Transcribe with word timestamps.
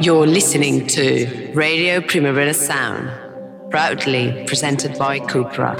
You're 0.00 0.28
listening 0.28 0.86
to 0.88 1.50
Radio 1.54 2.00
Primavera 2.00 2.54
Sound, 2.54 3.10
proudly 3.68 4.44
presented 4.46 4.96
by 4.96 5.18
Cupra. 5.18 5.76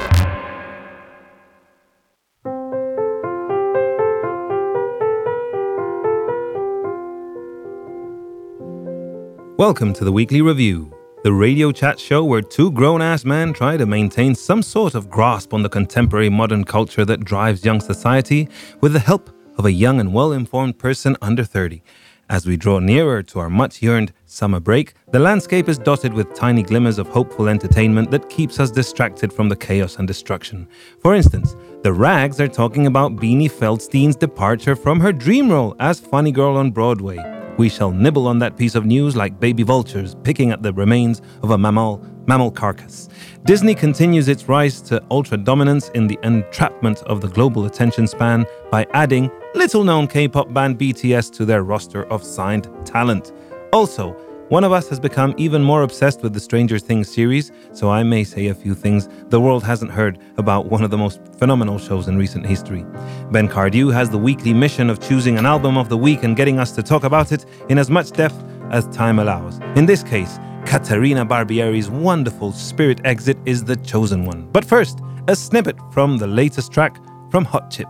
Welcome 9.56 9.92
to 9.92 10.04
the 10.04 10.10
Weekly 10.10 10.42
Review, 10.42 10.92
the 11.22 11.32
radio 11.32 11.70
chat 11.70 12.00
show 12.00 12.24
where 12.24 12.42
two 12.42 12.72
grown 12.72 13.00
ass 13.00 13.24
men 13.24 13.52
try 13.52 13.76
to 13.76 13.86
maintain 13.86 14.34
some 14.34 14.62
sort 14.62 14.96
of 14.96 15.08
grasp 15.08 15.54
on 15.54 15.62
the 15.62 15.68
contemporary 15.68 16.28
modern 16.28 16.64
culture 16.64 17.04
that 17.04 17.20
drives 17.20 17.64
young 17.64 17.80
society 17.80 18.48
with 18.80 18.94
the 18.94 18.98
help 18.98 19.30
of 19.56 19.64
a 19.64 19.70
young 19.70 20.00
and 20.00 20.12
well 20.12 20.32
informed 20.32 20.76
person 20.76 21.16
under 21.22 21.44
30. 21.44 21.82
As 22.30 22.44
we 22.44 22.58
draw 22.58 22.78
nearer 22.78 23.22
to 23.22 23.38
our 23.38 23.48
much 23.48 23.80
yearned 23.80 24.12
summer 24.26 24.60
break, 24.60 24.92
the 25.12 25.18
landscape 25.18 25.66
is 25.66 25.78
dotted 25.78 26.12
with 26.12 26.34
tiny 26.34 26.62
glimmers 26.62 26.98
of 26.98 27.08
hopeful 27.08 27.48
entertainment 27.48 28.10
that 28.10 28.28
keeps 28.28 28.60
us 28.60 28.70
distracted 28.70 29.32
from 29.32 29.48
the 29.48 29.56
chaos 29.56 29.96
and 29.96 30.06
destruction. 30.06 30.68
For 31.00 31.14
instance, 31.14 31.56
the 31.82 31.92
Rags 31.94 32.38
are 32.38 32.48
talking 32.48 32.86
about 32.86 33.16
Beanie 33.16 33.50
Feldstein's 33.50 34.14
departure 34.14 34.76
from 34.76 35.00
her 35.00 35.12
dream 35.12 35.50
role 35.50 35.74
as 35.80 36.00
Funny 36.00 36.30
Girl 36.30 36.58
on 36.58 36.70
Broadway. 36.70 37.37
We 37.58 37.68
shall 37.68 37.90
nibble 37.90 38.28
on 38.28 38.38
that 38.38 38.56
piece 38.56 38.76
of 38.76 38.86
news 38.86 39.16
like 39.16 39.40
baby 39.40 39.64
vultures 39.64 40.14
picking 40.22 40.52
at 40.52 40.62
the 40.62 40.72
remains 40.72 41.20
of 41.42 41.50
a 41.50 41.58
mammal 41.58 42.00
mammal 42.28 42.52
carcass. 42.52 43.08
Disney 43.44 43.74
continues 43.74 44.28
its 44.28 44.48
rise 44.48 44.80
to 44.82 45.02
ultra 45.10 45.36
dominance 45.36 45.88
in 45.88 46.06
the 46.06 46.18
entrapment 46.22 47.02
of 47.04 47.20
the 47.20 47.26
global 47.26 47.64
attention 47.64 48.06
span 48.06 48.46
by 48.70 48.86
adding 48.92 49.28
little 49.56 49.82
known 49.82 50.06
K 50.06 50.28
pop 50.28 50.52
band 50.54 50.78
BTS 50.78 51.32
to 51.32 51.44
their 51.44 51.64
roster 51.64 52.04
of 52.12 52.22
signed 52.22 52.68
talent. 52.86 53.32
Also, 53.72 54.14
one 54.48 54.64
of 54.64 54.72
us 54.72 54.88
has 54.88 54.98
become 54.98 55.34
even 55.36 55.62
more 55.62 55.82
obsessed 55.82 56.22
with 56.22 56.32
the 56.32 56.40
Stranger 56.40 56.78
Things 56.78 57.12
series, 57.12 57.52
so 57.72 57.90
I 57.90 58.02
may 58.02 58.24
say 58.24 58.46
a 58.46 58.54
few 58.54 58.74
things 58.74 59.08
the 59.28 59.40
world 59.40 59.62
hasn't 59.62 59.90
heard 59.90 60.18
about 60.38 60.66
one 60.66 60.82
of 60.82 60.90
the 60.90 60.96
most 60.96 61.20
phenomenal 61.38 61.78
shows 61.78 62.08
in 62.08 62.16
recent 62.16 62.46
history. 62.46 62.86
Ben 63.30 63.46
Cardew 63.46 63.92
has 63.92 64.08
the 64.08 64.16
weekly 64.16 64.54
mission 64.54 64.88
of 64.88 65.00
choosing 65.00 65.36
an 65.38 65.44
album 65.44 65.76
of 65.76 65.90
the 65.90 65.98
week 65.98 66.22
and 66.22 66.34
getting 66.34 66.58
us 66.58 66.72
to 66.72 66.82
talk 66.82 67.04
about 67.04 67.30
it 67.30 67.44
in 67.68 67.78
as 67.78 67.90
much 67.90 68.10
depth 68.12 68.42
as 68.70 68.86
time 68.88 69.18
allows. 69.18 69.58
In 69.76 69.84
this 69.84 70.02
case, 70.02 70.38
Caterina 70.64 71.26
Barbieri's 71.26 71.90
wonderful 71.90 72.52
Spirit 72.52 73.00
Exit 73.04 73.36
is 73.44 73.64
the 73.64 73.76
chosen 73.76 74.24
one. 74.24 74.48
But 74.50 74.64
first, 74.64 75.00
a 75.28 75.36
snippet 75.36 75.76
from 75.92 76.16
the 76.16 76.26
latest 76.26 76.72
track 76.72 76.98
from 77.30 77.44
Hot 77.44 77.70
Chip. 77.70 77.88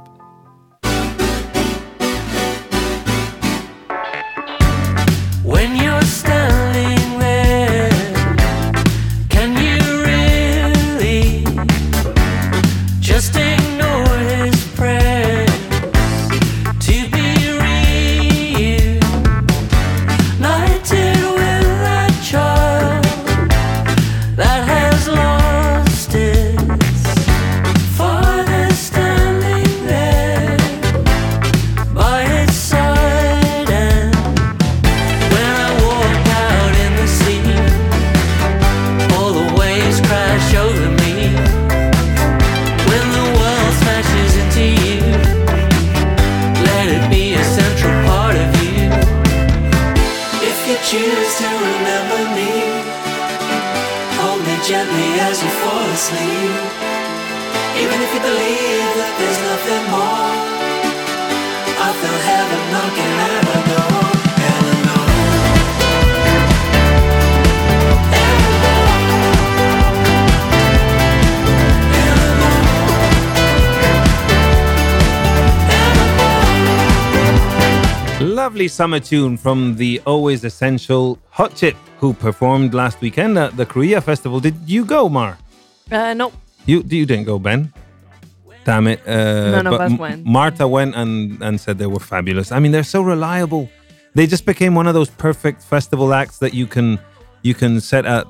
Lovely 78.68 78.76
summer 78.84 79.00
tune 79.00 79.38
from 79.38 79.76
the 79.76 79.98
always 80.04 80.44
essential 80.44 81.18
Hot 81.30 81.54
Chip, 81.56 81.74
who 82.00 82.12
performed 82.12 82.74
last 82.74 83.00
weekend 83.00 83.38
at 83.38 83.56
the 83.56 83.64
Cruïlla 83.64 84.02
Festival. 84.02 84.40
Did 84.40 84.56
you 84.66 84.84
go, 84.84 85.08
Mar? 85.08 85.38
Uh, 85.90 86.12
no, 86.12 86.32
You 86.66 86.84
you 86.86 87.06
didn't 87.06 87.24
go, 87.24 87.38
Ben. 87.38 87.72
Damn 88.66 88.86
it! 88.88 89.00
Uh, 89.08 89.62
None 89.62 89.66
of 89.68 89.80
us 89.80 89.98
went. 89.98 90.26
Marta 90.26 90.68
went 90.68 90.94
and 90.96 91.42
and 91.42 91.58
said 91.58 91.78
they 91.78 91.86
were 91.86 92.04
fabulous. 92.14 92.52
I 92.52 92.58
mean, 92.60 92.72
they're 92.72 92.90
so 92.96 93.00
reliable. 93.00 93.70
They 94.14 94.26
just 94.26 94.44
became 94.44 94.74
one 94.76 94.86
of 94.90 94.94
those 94.94 95.10
perfect 95.16 95.62
festival 95.62 96.12
acts 96.12 96.38
that 96.38 96.52
you 96.52 96.66
can 96.66 96.98
you 97.42 97.54
can 97.54 97.80
set 97.80 98.04
at 98.04 98.26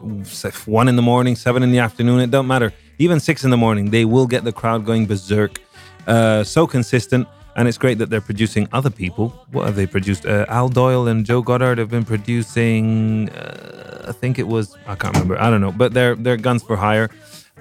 one 0.67 0.87
in 0.89 0.95
the 0.95 1.03
morning, 1.13 1.37
seven 1.37 1.63
in 1.65 1.73
the 1.73 1.81
afternoon. 1.81 2.21
It 2.21 2.31
don't 2.31 2.47
matter. 2.47 2.71
Even 2.99 3.19
six 3.21 3.43
in 3.45 3.51
the 3.51 3.57
morning, 3.67 3.91
they 3.91 4.05
will 4.05 4.27
get 4.29 4.45
the 4.45 4.53
crowd 4.53 4.85
going 4.87 5.07
berserk. 5.07 5.59
Uh, 6.07 6.45
so 6.45 6.67
consistent, 6.67 7.27
and 7.59 7.67
it's 7.67 7.77
great 7.77 7.99
that 7.99 8.09
they're 8.09 8.21
producing 8.21 8.69
other 8.73 8.89
people. 8.89 9.31
What 9.51 9.67
have 9.67 9.75
they 9.75 9.87
produced? 9.87 10.25
Uh, 10.25 10.47
Al 10.49 10.69
Doyle 10.69 11.09
and 11.09 11.27
Joe 11.27 11.43
Goddard 11.43 11.79
have 11.79 11.91
been 11.91 12.05
producing. 12.05 13.29
Uh, 13.31 14.05
I 14.07 14.13
think 14.13 14.39
it 14.39 14.47
was 14.47 14.77
I 14.87 14.95
can't 14.95 15.13
remember. 15.15 15.37
I 15.41 15.51
don't 15.51 15.61
know, 15.61 15.73
but 15.73 15.93
they're 15.93 16.15
they're 16.15 16.37
guns 16.37 16.63
for 16.63 16.77
hire. 16.77 17.11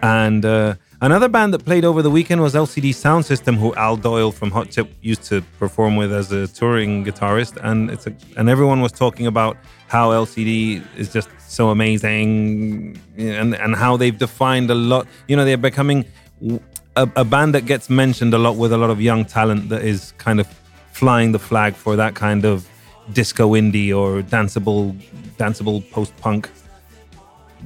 And 0.04 0.46
uh, 0.46 0.76
another 1.02 1.28
band 1.28 1.52
that 1.56 1.66
played 1.66 1.84
over 1.84 2.04
the 2.04 2.12
weekend 2.12 2.42
was 2.42 2.54
LCD 2.54 2.94
Sound 2.94 3.26
System, 3.26 3.58
who 3.58 3.74
Al 3.74 3.98
Doyle 3.98 4.32
from 4.32 4.52
Hot 4.52 4.70
Chip 4.70 4.88
used 5.02 5.24
to 5.24 5.42
perform 5.58 5.96
with 5.96 6.14
as 6.14 6.32
a 6.32 6.48
touring 6.48 7.04
guitarist. 7.04 7.58
And 7.64 7.90
it's 7.90 8.06
a, 8.06 8.16
and 8.38 8.50
everyone 8.50 8.82
was 8.82 8.92
talking 8.92 9.26
about 9.26 9.58
how 9.88 10.12
LCD 10.12 10.86
is 10.96 11.12
just 11.12 11.30
so 11.40 11.70
amazing, 11.70 13.02
and 13.18 13.56
and 13.56 13.76
how 13.76 13.98
they've 13.98 14.20
defined 14.28 14.70
a 14.70 14.76
lot. 14.76 15.08
You 15.28 15.36
know, 15.38 15.44
they're 15.44 15.58
becoming 15.58 16.06
a, 16.98 17.10
a 17.16 17.24
band 17.24 17.54
that 17.54 17.66
gets 17.66 17.90
mentioned 17.90 18.34
a 18.34 18.38
lot 18.38 18.56
with 18.58 18.74
a 18.74 18.78
lot 18.78 18.90
of 18.90 19.00
young 19.00 19.24
talent 19.24 19.70
that 19.70 19.84
is 19.84 20.14
kind 20.18 20.40
of 20.40 20.48
flying 20.92 21.32
the 21.32 21.40
flag 21.40 21.76
for 21.76 21.96
that 21.96 22.16
kind 22.16 22.44
of 22.44 22.68
disco 23.14 23.52
indie 23.52 23.96
or 23.96 24.22
danceable 24.24 25.00
danceable 25.38 25.90
post 25.92 26.14
punk 26.18 26.50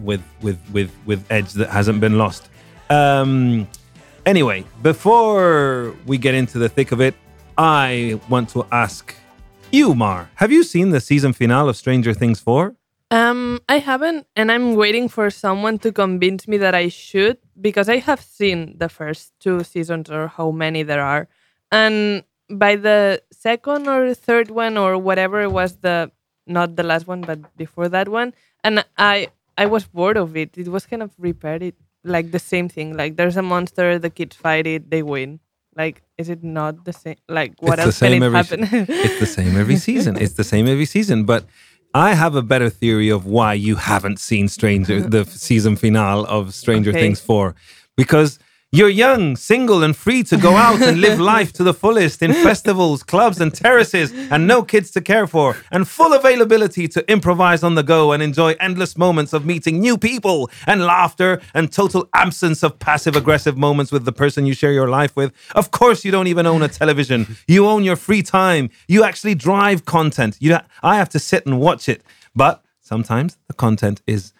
with 0.03 0.21
with 0.41 0.59
with 0.71 0.91
with 1.05 1.19
edge 1.31 1.53
that 1.53 1.69
hasn't 1.69 1.99
been 2.01 2.17
lost. 2.17 2.49
Um, 2.89 3.67
anyway, 4.25 4.65
before 4.81 5.95
we 6.05 6.17
get 6.17 6.35
into 6.35 6.59
the 6.59 6.67
thick 6.67 6.91
of 6.91 6.99
it, 6.99 7.15
I 7.57 8.19
want 8.27 8.49
to 8.49 8.65
ask 8.71 9.15
you, 9.71 9.95
Mar, 9.95 10.29
have 10.35 10.51
you 10.51 10.63
seen 10.63 10.89
the 10.89 10.99
season 10.99 11.31
finale 11.31 11.69
of 11.69 11.77
Stranger 11.77 12.13
Things 12.13 12.41
4? 12.41 12.75
um, 13.11 13.59
I 13.67 13.79
haven't, 13.79 14.25
and 14.37 14.51
I'm 14.51 14.75
waiting 14.75 15.09
for 15.09 15.29
someone 15.29 15.77
to 15.79 15.91
convince 15.91 16.47
me 16.47 16.57
that 16.57 16.73
I 16.73 16.87
should 16.87 17.37
because 17.61 17.89
I 17.89 17.97
have 17.97 18.21
seen 18.21 18.77
the 18.77 18.89
first 18.89 19.33
two 19.39 19.63
seasons 19.63 20.09
or 20.09 20.27
how 20.27 20.51
many 20.51 20.83
there 20.83 21.03
are, 21.03 21.27
and 21.71 22.23
by 22.49 22.75
the 22.75 23.21
second 23.31 23.87
or 23.87 24.13
third 24.13 24.51
one 24.51 24.77
or 24.77 24.97
whatever 24.97 25.41
it 25.41 25.51
was 25.51 25.77
the 25.77 26.11
not 26.47 26.75
the 26.75 26.83
last 26.83 27.07
one 27.07 27.21
but 27.21 27.55
before 27.57 27.87
that 27.89 28.09
one, 28.09 28.33
and 28.63 28.83
I 28.97 29.29
I 29.57 29.65
was 29.67 29.85
bored 29.85 30.17
of 30.17 30.35
it. 30.35 30.57
It 30.57 30.67
was 30.67 30.85
kind 30.85 31.03
of 31.03 31.11
repetitive, 31.17 31.79
like 32.03 32.31
the 32.31 32.39
same 32.39 32.67
thing. 32.69 32.95
Like 32.97 33.15
there's 33.15 33.37
a 33.37 33.41
monster, 33.41 33.99
the 33.99 34.09
kids 34.09 34.35
fight 34.35 34.67
it, 34.67 34.89
they 34.89 35.03
win. 35.03 35.39
Like, 35.75 36.01
is 36.17 36.29
it 36.29 36.43
not 36.43 36.83
the 36.83 36.91
same? 36.91 37.15
Like, 37.29 37.53
what 37.61 37.79
it's 37.79 37.85
else 37.85 37.99
the 37.99 38.05
same 38.05 38.21
can 38.21 38.23
it 38.23 38.25
every 38.25 38.37
happen? 38.37 38.85
it's 38.89 39.19
the 39.19 39.25
same 39.25 39.55
every 39.57 39.75
season. 39.87 40.17
It's 40.17 40.33
the 40.33 40.43
same 40.43 40.67
every 40.67 40.85
season. 40.85 41.23
But 41.23 41.45
I 41.93 42.13
have 42.13 42.35
a 42.35 42.41
better 42.41 42.69
theory 42.69 43.09
of 43.09 43.25
why 43.25 43.53
you 43.53 43.75
haven't 43.75 44.19
seen 44.19 44.47
Stranger 44.47 45.01
the 45.15 45.25
season 45.25 45.75
finale 45.75 46.25
of 46.27 46.53
Stranger 46.53 46.91
Okay. 46.91 47.01
Things 47.01 47.19
4. 47.19 47.55
Because 47.97 48.39
you're 48.73 48.87
young, 48.87 49.35
single, 49.35 49.83
and 49.83 49.93
free 49.93 50.23
to 50.23 50.37
go 50.37 50.55
out 50.55 50.81
and 50.81 51.01
live 51.01 51.19
life 51.33 51.51
to 51.51 51.63
the 51.63 51.73
fullest 51.73 52.21
in 52.21 52.33
festivals, 52.33 53.03
clubs, 53.03 53.41
and 53.41 53.53
terraces, 53.53 54.13
and 54.31 54.47
no 54.47 54.63
kids 54.63 54.91
to 54.91 55.01
care 55.01 55.27
for, 55.27 55.57
and 55.71 55.85
full 55.89 56.13
availability 56.13 56.87
to 56.87 57.11
improvise 57.11 57.63
on 57.63 57.75
the 57.75 57.83
go 57.83 58.13
and 58.13 58.23
enjoy 58.23 58.55
endless 58.61 58.97
moments 58.97 59.33
of 59.33 59.45
meeting 59.45 59.81
new 59.81 59.97
people 59.97 60.49
and 60.67 60.85
laughter 60.85 61.41
and 61.53 61.73
total 61.73 62.07
absence 62.13 62.63
of 62.63 62.79
passive 62.79 63.17
aggressive 63.17 63.57
moments 63.57 63.91
with 63.91 64.05
the 64.05 64.13
person 64.13 64.45
you 64.45 64.53
share 64.53 64.71
your 64.71 64.87
life 64.87 65.17
with. 65.17 65.33
Of 65.53 65.71
course, 65.71 66.05
you 66.05 66.11
don't 66.11 66.27
even 66.27 66.45
own 66.45 66.61
a 66.61 66.69
television. 66.69 67.35
You 67.49 67.67
own 67.67 67.83
your 67.83 67.97
free 67.97 68.23
time. 68.23 68.69
You 68.87 69.03
actually 69.03 69.35
drive 69.35 69.83
content. 69.83 70.37
You, 70.39 70.59
I 70.81 70.95
have 70.95 71.09
to 71.09 71.19
sit 71.19 71.45
and 71.45 71.59
watch 71.59 71.89
it. 71.89 72.03
But 72.33 72.63
sometimes 72.79 73.37
the 73.49 73.53
content 73.53 74.01
is 74.07 74.31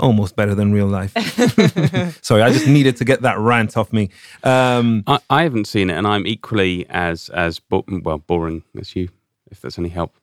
almost 0.00 0.36
better 0.36 0.54
than 0.54 0.72
real 0.72 0.86
life. 0.86 1.12
Sorry, 2.22 2.42
I 2.42 2.50
just 2.52 2.66
needed 2.66 2.96
to 2.96 3.04
get 3.04 3.22
that 3.22 3.38
rant 3.38 3.76
off 3.76 3.92
me. 3.92 4.10
Um, 4.42 5.04
I, 5.06 5.18
I 5.30 5.42
haven't 5.42 5.66
seen 5.66 5.90
it, 5.90 5.94
and 5.94 6.06
I'm 6.06 6.26
equally 6.26 6.86
as 6.88 7.28
as 7.30 7.58
bo- 7.60 7.84
well 7.88 8.18
boring 8.18 8.62
as 8.78 8.94
you, 8.94 9.08
if 9.50 9.60
that's 9.60 9.78
any 9.78 9.88
help. 9.88 10.14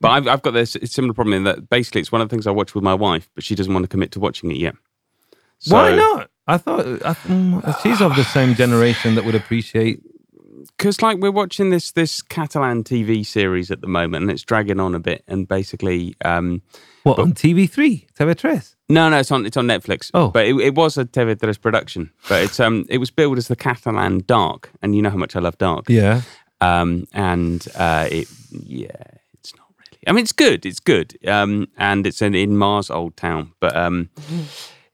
But 0.00 0.10
I've, 0.10 0.28
I've 0.28 0.42
got 0.42 0.52
this 0.52 0.76
similar 0.84 1.14
problem 1.14 1.34
in 1.34 1.44
that 1.44 1.68
basically 1.68 2.00
it's 2.00 2.12
one 2.12 2.20
of 2.20 2.28
the 2.28 2.34
things 2.34 2.46
I 2.46 2.50
watch 2.50 2.74
with 2.74 2.84
my 2.84 2.94
wife, 2.94 3.28
but 3.34 3.42
she 3.44 3.54
doesn't 3.54 3.72
want 3.72 3.84
to 3.84 3.88
commit 3.88 4.12
to 4.12 4.20
watching 4.20 4.50
it 4.50 4.56
yet. 4.56 4.74
So, 5.58 5.74
why 5.74 5.94
not? 5.94 6.30
I 6.46 6.58
thought 6.58 6.80
I, 6.80 7.14
mm, 7.14 7.82
she's 7.82 8.00
of 8.00 8.16
the 8.16 8.24
same 8.24 8.54
generation 8.54 9.14
that 9.14 9.24
would 9.24 9.34
appreciate. 9.34 10.02
Because 10.80 11.02
like 11.02 11.18
we're 11.18 11.30
watching 11.30 11.68
this 11.68 11.92
this 11.92 12.22
Catalan 12.22 12.84
TV 12.84 13.24
series 13.26 13.70
at 13.70 13.82
the 13.82 13.86
moment, 13.86 14.22
and 14.22 14.30
it's 14.30 14.42
dragging 14.42 14.80
on 14.80 14.94
a 14.94 14.98
bit, 14.98 15.22
and 15.28 15.46
basically, 15.46 16.16
um, 16.24 16.62
What 17.02 17.18
on 17.18 17.34
TV3, 17.34 18.06
TV3? 18.18 18.74
no, 18.88 19.10
no, 19.10 19.18
it's 19.18 19.30
on 19.30 19.44
it's 19.44 19.58
on 19.58 19.66
Netflix. 19.66 20.10
Oh. 20.14 20.28
but 20.28 20.46
it, 20.46 20.54
it 20.58 20.74
was 20.74 20.96
a 20.96 21.04
TV3 21.04 21.60
production, 21.60 22.10
but 22.30 22.42
it's 22.42 22.58
um 22.58 22.86
it 22.88 22.96
was 22.96 23.10
billed 23.10 23.36
as 23.36 23.48
the 23.48 23.56
Catalan 23.56 24.22
Dark, 24.26 24.70
and 24.80 24.96
you 24.96 25.02
know 25.02 25.10
how 25.10 25.18
much 25.18 25.36
I 25.36 25.40
love 25.40 25.58
Dark. 25.58 25.84
Yeah. 25.90 26.22
um, 26.62 27.06
and 27.12 27.68
uh, 27.76 28.08
it 28.10 28.28
yeah, 28.50 28.88
it's 29.34 29.54
not 29.56 29.66
really. 29.78 30.02
I 30.06 30.12
mean, 30.12 30.22
it's 30.22 30.32
good. 30.32 30.64
It's 30.64 30.80
good, 30.80 31.18
um, 31.28 31.68
and 31.76 32.06
it's 32.06 32.22
in, 32.22 32.34
in 32.34 32.56
Mars 32.56 32.90
Old 32.90 33.18
Town, 33.18 33.52
but 33.60 33.76
um, 33.76 34.08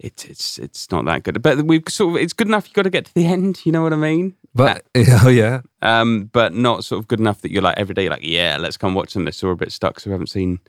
it's 0.01 0.25
it's 0.25 0.59
it's 0.59 0.91
not 0.91 1.05
that 1.05 1.23
good. 1.23 1.41
But 1.43 1.63
we've 1.63 1.85
sort 1.89 2.17
of 2.17 2.23
it's 2.23 2.33
good 2.33 2.49
enough. 2.49 2.65
You 2.67 2.71
have 2.71 2.75
got 2.75 2.83
to 2.83 2.91
get 2.91 3.05
to 3.07 3.15
the 3.15 3.27
end. 3.37 3.65
You 3.65 3.71
know 3.71 3.85
what 3.85 3.93
I 3.93 3.97
mean? 3.97 4.35
But 4.57 4.85
oh 4.97 5.29
yeah, 5.43 5.61
Um, 5.83 6.31
but 6.33 6.55
not 6.55 6.85
sort 6.85 6.99
of 7.01 7.09
good 7.09 7.21
enough 7.21 7.41
that 7.43 7.51
you're 7.53 7.63
like 7.63 7.79
every 7.79 7.95
day, 7.95 8.09
like 8.09 8.23
yeah, 8.23 8.57
let's 8.59 8.77
come 8.79 8.95
watch 8.95 9.13
them. 9.15 9.25
this. 9.27 9.43
Or 9.45 9.51
a 9.53 9.57
bit 9.57 9.71
stuck, 9.71 10.01
so 10.01 10.09
we 10.09 10.13
haven't 10.13 10.29
seen 10.29 10.61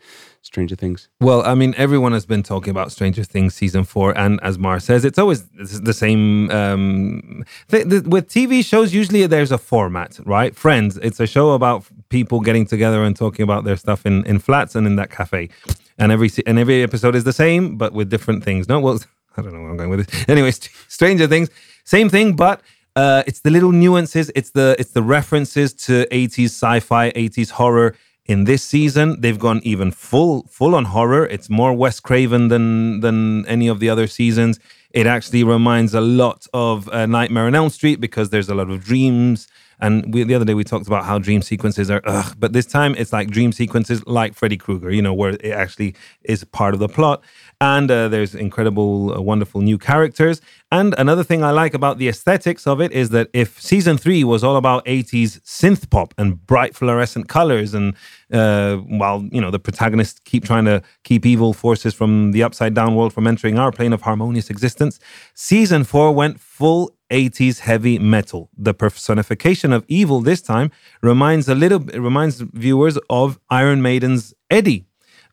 Stranger 0.42 0.76
Things. 0.76 1.08
Well, 1.22 1.42
I 1.44 1.56
mean, 1.56 1.74
everyone 1.78 2.12
has 2.12 2.26
been 2.26 2.44
talking 2.44 2.72
about 2.72 2.92
Stranger 2.92 3.24
Things 3.24 3.56
season 3.56 3.84
four, 3.86 4.18
and 4.18 4.40
as 4.44 4.58
Mar 4.60 4.80
says, 4.80 5.06
it's 5.06 5.18
always 5.18 5.48
the 5.90 5.94
same. 5.94 6.52
Um, 6.52 7.44
th- 7.70 7.88
th- 7.90 8.04
with 8.04 8.28
TV 8.30 8.64
shows, 8.64 8.94
usually 8.94 9.26
there's 9.28 9.52
a 9.52 9.58
format, 9.58 10.20
right? 10.26 10.54
Friends, 10.56 10.98
it's 10.98 11.20
a 11.20 11.28
show 11.28 11.52
about 11.52 11.86
people 12.10 12.40
getting 12.42 12.66
together 12.66 13.04
and 13.04 13.16
talking 13.16 13.44
about 13.44 13.64
their 13.64 13.78
stuff 13.78 14.06
in, 14.06 14.26
in 14.26 14.40
flats 14.40 14.76
and 14.76 14.86
in 14.86 14.96
that 14.98 15.10
cafe, 15.12 15.50
and 15.98 16.12
every 16.12 16.30
se- 16.30 16.44
and 16.46 16.60
every 16.60 16.84
episode 16.84 17.16
is 17.16 17.24
the 17.24 17.34
same, 17.34 17.78
but 17.78 17.94
with 17.94 18.10
different 18.10 18.44
things. 18.44 18.68
No, 18.68 18.80
well, 18.80 19.00
I 19.38 19.42
don't 19.42 19.54
know 19.54 19.62
where 19.62 19.70
I'm 19.72 19.78
going 19.78 19.90
with 19.92 20.08
this. 20.08 20.26
Anyways, 20.30 20.60
Stranger 20.90 21.28
Things, 21.28 21.50
same 21.86 22.10
thing, 22.10 22.36
but. 22.36 22.62
Uh, 22.98 23.22
it's 23.28 23.42
the 23.42 23.52
little 23.52 23.72
nuances. 23.72 24.32
It's 24.34 24.50
the 24.50 24.76
it's 24.80 24.94
the 24.94 25.04
references 25.04 25.72
to 25.86 26.08
80s 26.12 26.46
sci-fi, 26.46 27.12
80s 27.12 27.52
horror. 27.52 27.96
In 28.26 28.46
this 28.46 28.64
season, 28.64 29.22
they've 29.22 29.38
gone 29.38 29.62
even 29.64 29.92
full 29.92 30.48
full 30.50 30.74
on 30.74 30.86
horror. 30.86 31.28
It's 31.28 31.48
more 31.48 31.74
Wes 31.74 32.00
Craven 32.00 32.48
than 32.48 33.02
than 33.02 33.46
any 33.46 33.68
of 33.68 33.80
the 33.80 33.88
other 33.88 34.08
seasons. 34.08 34.60
It 34.90 35.06
actually 35.06 35.44
reminds 35.44 35.94
a 35.94 36.02
lot 36.02 36.48
of 36.56 36.90
uh, 36.90 37.06
Nightmare 37.06 37.46
on 37.46 37.54
Elm 37.54 37.70
Street 37.70 38.02
because 38.02 38.32
there's 38.32 38.50
a 38.50 38.56
lot 38.56 38.72
of 38.72 38.84
dreams. 38.84 39.48
And 39.80 40.12
we, 40.12 40.24
the 40.24 40.34
other 40.34 40.46
day 40.46 40.56
we 40.56 40.64
talked 40.64 40.88
about 40.88 41.06
how 41.06 41.20
dream 41.20 41.44
sequences 41.44 41.92
are, 41.92 42.02
ugh, 42.06 42.36
but 42.40 42.52
this 42.52 42.66
time 42.66 42.96
it's 42.98 43.14
like 43.14 43.30
dream 43.30 43.52
sequences 43.52 44.04
like 44.08 44.34
Freddy 44.34 44.58
Krueger, 44.58 44.90
you 44.90 45.04
know, 45.04 45.14
where 45.14 45.32
it 45.32 45.52
actually 45.52 45.94
is 46.24 46.44
part 46.46 46.74
of 46.74 46.80
the 46.80 46.90
plot. 46.90 47.22
And 47.60 47.90
uh, 47.90 48.08
there's 48.08 48.36
incredible, 48.36 49.16
uh, 49.16 49.22
wonderful 49.22 49.62
new 49.62 49.80
characters. 49.80 50.42
And 50.72 50.94
another 51.00 51.24
thing 51.24 51.44
I 51.44 51.50
like 51.50 51.74
about 51.74 51.98
the 51.98 52.08
aesthetics 52.08 52.68
of 52.68 52.80
it 52.80 52.92
is 52.92 53.10
that 53.10 53.30
if 53.34 53.60
season 53.60 53.98
three 53.98 54.24
was 54.24 54.44
all 54.44 54.58
about 54.58 54.86
80s 54.86 55.42
synth 55.42 55.90
pop 55.90 56.14
and 56.20 56.46
bright 56.46 56.76
fluorescent 56.76 57.30
colors, 57.30 57.74
and 57.74 57.96
uh, 58.32 58.76
while 58.76 59.28
you 59.32 59.42
know 59.42 59.50
the 59.50 59.58
protagonists 59.58 60.20
keep 60.24 60.46
trying 60.46 60.66
to 60.66 60.84
keep 61.04 61.26
evil 61.26 61.52
forces 61.52 61.96
from 61.96 62.32
the 62.32 62.44
upside 62.44 62.76
down 62.76 62.96
world 62.96 63.12
from 63.12 63.26
entering 63.26 63.58
our 63.58 63.72
plane 63.72 63.94
of 63.94 64.04
harmonious 64.04 64.52
existence, 64.52 65.00
season 65.34 65.84
four 65.84 66.14
went 66.14 66.40
full 66.40 66.92
80s 67.10 67.60
heavy 67.60 67.98
metal. 67.98 68.50
The 68.56 68.76
personification 68.76 69.74
of 69.74 69.84
evil 69.88 70.22
this 70.22 70.42
time 70.42 70.70
reminds 71.02 71.50
a 71.50 71.56
little 71.56 71.90
it 71.90 72.00
reminds 72.00 72.42
viewers 72.42 73.00
of 73.10 73.40
Iron 73.50 73.82
Maiden's 73.82 74.36
Eddie 74.52 74.86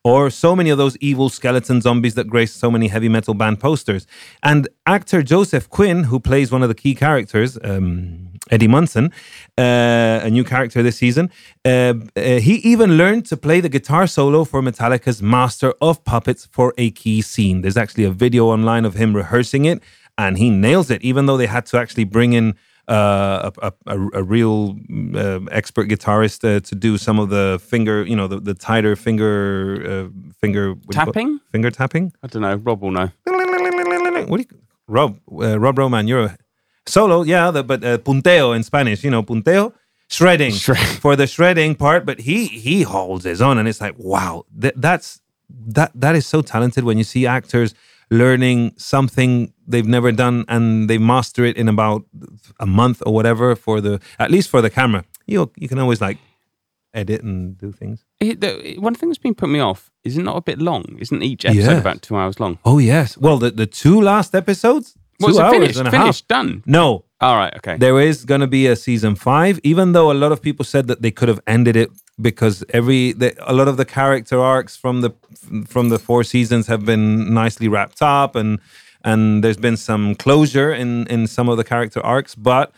or 0.05 0.29
so 0.29 0.55
many 0.55 0.69
of 0.69 0.77
those 0.77 0.97
evil 0.99 1.31
skeleton 1.31 1.81
zombies 1.81 2.15
that 2.15 2.29
grace 2.29 2.53
so 2.53 2.71
many 2.71 2.89
heavy 2.89 3.09
metal 3.09 3.33
band 3.33 3.59
posters. 3.59 4.07
And 4.43 4.69
actor 4.87 5.23
Joseph 5.23 5.71
Quinn, 5.71 6.05
who 6.05 6.21
plays 6.21 6.53
one 6.53 6.63
of 6.63 6.69
the 6.69 6.75
key 6.75 6.95
characters, 6.95 7.59
um, 7.65 8.29
Eddie 8.51 8.69
Munson, 8.69 9.11
uh, 9.57 10.21
a 10.23 10.31
new 10.31 10.45
character 10.45 10.83
this 10.83 10.99
season, 10.99 11.31
uh, 11.65 11.95
uh, 12.17 12.21
he 12.39 12.57
even 12.57 12.99
learned 12.99 13.25
to 13.27 13.37
play 13.39 13.61
the 13.61 13.71
guitar 13.71 14.07
solo 14.07 14.45
for 14.45 14.61
Metallica's 14.61 15.23
Master 15.23 15.73
of 15.81 16.05
Puppets 16.05 16.45
for 16.53 16.75
a 16.77 16.91
key 16.91 17.23
scene. 17.23 17.63
There's 17.63 17.79
actually 17.79 18.05
a 18.05 18.11
video 18.11 18.47
online 18.49 18.85
of 18.85 18.95
him 18.95 19.17
rehearsing 19.17 19.65
it, 19.65 19.83
and 20.19 20.37
he 20.37 20.51
nails 20.51 20.91
it, 20.91 21.01
even 21.03 21.25
though 21.25 21.39
they 21.39 21.47
had 21.47 21.65
to 21.67 21.79
actually 21.79 22.05
bring 22.05 22.35
in 22.35 22.55
uh, 22.89 23.51
a, 23.63 23.73
a, 23.87 23.99
a 24.15 24.23
real 24.23 24.77
uh, 25.15 25.41
expert 25.51 25.89
guitarist 25.89 26.45
uh, 26.45 26.61
to 26.61 26.75
do 26.75 26.99
some 26.99 27.19
of 27.19 27.31
the 27.31 27.59
finger, 27.63 28.05
you 28.05 28.15
know, 28.17 28.27
the, 28.29 28.41
the 28.41 28.55
tighter 28.55 28.95
finger, 28.97 30.09
uh, 30.09 30.33
finger 30.41 30.71
what 30.75 30.81
do 30.91 30.99
you 30.99 31.05
call- 31.05 31.13
Tapping? 31.13 31.41
finger 31.51 31.71
tapping. 31.71 32.13
I 32.23 32.27
don't 32.27 32.43
know. 32.43 32.55
Rob 32.57 32.83
will 32.83 32.91
know. 32.91 33.11
What 34.29 34.37
do 34.41 34.47
you, 34.51 34.59
Rob, 34.87 35.19
uh, 35.33 35.59
Rob 35.59 35.79
Roman, 35.79 36.07
you're 36.09 36.25
a 36.25 36.37
solo, 36.87 37.23
yeah, 37.23 37.51
the, 37.51 37.63
but 37.63 37.83
uh, 37.85 37.99
punteo 37.99 38.55
in 38.55 38.63
Spanish, 38.63 39.03
you 39.05 39.11
know, 39.11 39.23
punteo, 39.23 39.73
shredding 40.09 40.53
Shred- 40.53 40.79
for 41.01 41.17
the 41.17 41.27
shredding 41.27 41.75
part. 41.75 42.05
But 42.05 42.21
he 42.21 42.47
he 42.47 42.83
holds 42.83 43.25
his 43.25 43.41
own, 43.41 43.59
and 43.59 43.67
it's 43.69 43.81
like, 43.81 43.95
wow, 43.99 44.45
that, 44.57 44.75
that's 44.81 45.21
that 45.69 45.91
that 45.95 46.15
is 46.17 46.27
so 46.27 46.43
talented 46.43 46.85
when 46.85 46.99
you 46.99 47.05
see 47.05 47.27
actors 47.27 47.75
learning 48.11 48.73
something 48.77 49.53
they've 49.67 49.87
never 49.87 50.13
done 50.13 50.45
and 50.49 50.89
they 50.91 50.99
master 50.99 51.45
it 51.45 51.57
in 51.57 51.69
about 51.69 52.05
a 52.61 52.67
month 52.67 53.03
or 53.07 53.13
whatever 53.15 53.57
for 53.57 53.81
the 53.81 54.01
at 54.19 54.31
least 54.31 54.49
for 54.49 54.61
the 54.63 54.71
camera. 54.71 55.05
You 55.27 55.51
you 55.57 55.69
can 55.69 55.79
always 55.79 56.01
like 56.01 56.19
edit 56.93 57.23
and 57.23 57.59
do 57.59 57.73
things. 57.73 58.05
It, 58.21 58.41
the, 58.41 58.77
one 58.79 58.95
thing 58.95 59.09
that's 59.09 59.19
been 59.19 59.35
put 59.35 59.49
me 59.49 59.59
off 59.61 59.91
is 60.05 60.17
it 60.17 60.23
not 60.23 60.37
a 60.37 60.41
bit 60.43 60.59
long? 60.61 60.85
Isn't 60.99 61.23
each 61.23 61.45
episode 61.45 61.71
Yes. 61.71 61.81
about 61.81 62.03
two 62.03 62.17
hours 62.17 62.39
long? 62.41 62.59
Oh 62.65 62.79
yes, 62.79 63.17
well 63.19 63.39
the 63.39 63.51
the 63.51 63.67
two 63.67 64.01
last 64.01 64.35
episodes, 64.35 64.95
Well, 65.21 65.33
two 65.33 65.41
hours 65.41 65.53
finished? 65.55 65.79
and 65.79 65.89
a 65.89 65.91
Finished? 65.91 66.25
half. 66.31 66.39
Done? 66.47 66.63
No, 66.67 67.05
All 67.21 67.37
right. 67.37 67.55
Okay. 67.57 67.77
There 67.79 67.99
is 68.01 68.25
going 68.27 68.43
to 68.43 68.47
be 68.47 68.67
a 68.67 68.77
season 68.77 69.15
five, 69.17 69.59
even 69.63 69.93
though 69.93 70.11
a 70.13 70.19
lot 70.25 70.31
of 70.33 70.41
people 70.43 70.65
said 70.65 70.87
that 70.89 71.01
they 71.03 71.11
could 71.11 71.29
have 71.29 71.41
ended 71.47 71.75
it 71.77 71.91
because 72.21 72.65
every 72.71 73.13
the, 73.13 73.35
a 73.41 73.53
lot 73.53 73.69
of 73.69 73.77
the 73.77 73.85
character 73.85 74.41
arcs 74.41 74.77
from 74.77 75.01
the 75.01 75.11
from 75.67 75.89
the 75.89 75.99
four 75.99 76.25
seasons 76.25 76.67
have 76.67 76.85
been 76.85 77.33
nicely 77.35 77.69
wrapped 77.69 78.03
up, 78.03 78.37
and 78.37 78.59
and 79.05 79.43
there's 79.43 79.57
been 79.57 79.77
some 79.77 80.15
closure 80.15 80.73
in 80.73 81.07
in 81.09 81.27
some 81.27 81.49
of 81.49 81.57
the 81.57 81.65
character 81.65 82.01
arcs, 82.01 82.35
but. 82.35 82.73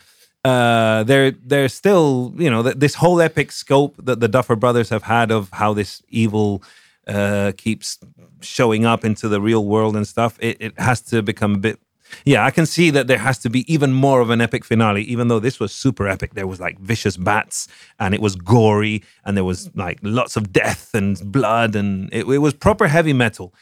Uh, 0.45 1.03
there, 1.03 1.31
there's 1.31 1.73
still, 1.73 2.33
you 2.37 2.49
know, 2.49 2.63
th- 2.63 2.75
this 2.77 2.93
whole 2.95 3.19
epic 3.19 3.51
scope 3.51 3.95
that 4.01 4.21
the 4.21 4.29
Duffer 4.29 4.55
Brothers 4.55 4.87
have 4.87 5.03
had 5.03 5.29
of 5.29 5.49
how 5.51 5.73
this 5.73 6.01
evil 6.07 6.63
uh, 7.05 7.51
keeps 7.57 7.97
showing 8.39 8.85
up 8.85 9.03
into 9.03 9.27
the 9.27 9.41
real 9.41 9.65
world 9.65 9.97
and 9.97 10.07
stuff. 10.07 10.37
It, 10.39 10.55
it 10.61 10.79
has 10.79 11.01
to 11.01 11.21
become 11.21 11.55
a 11.55 11.57
bit 11.57 11.79
yeah, 12.25 12.45
I 12.45 12.51
can 12.51 12.65
see 12.65 12.89
that 12.91 13.07
there 13.07 13.17
has 13.17 13.37
to 13.39 13.49
be 13.49 13.71
even 13.71 13.93
more 13.93 14.21
of 14.21 14.29
an 14.29 14.41
epic 14.41 14.65
finale, 14.65 15.03
even 15.03 15.27
though 15.27 15.39
this 15.39 15.59
was 15.59 15.73
super 15.73 16.07
epic. 16.07 16.33
There 16.33 16.47
was 16.47 16.59
like 16.59 16.79
vicious 16.79 17.17
bats 17.17 17.67
and 17.99 18.13
it 18.13 18.21
was 18.21 18.35
gory 18.35 19.03
and 19.25 19.37
there 19.37 19.43
was 19.43 19.69
like 19.75 19.99
lots 20.01 20.35
of 20.35 20.51
death 20.51 20.93
and 20.93 21.19
blood 21.31 21.75
and 21.75 22.09
it, 22.11 22.27
it 22.27 22.39
was 22.39 22.53
proper 22.53 22.87
heavy 22.87 23.13
metal. 23.13 23.53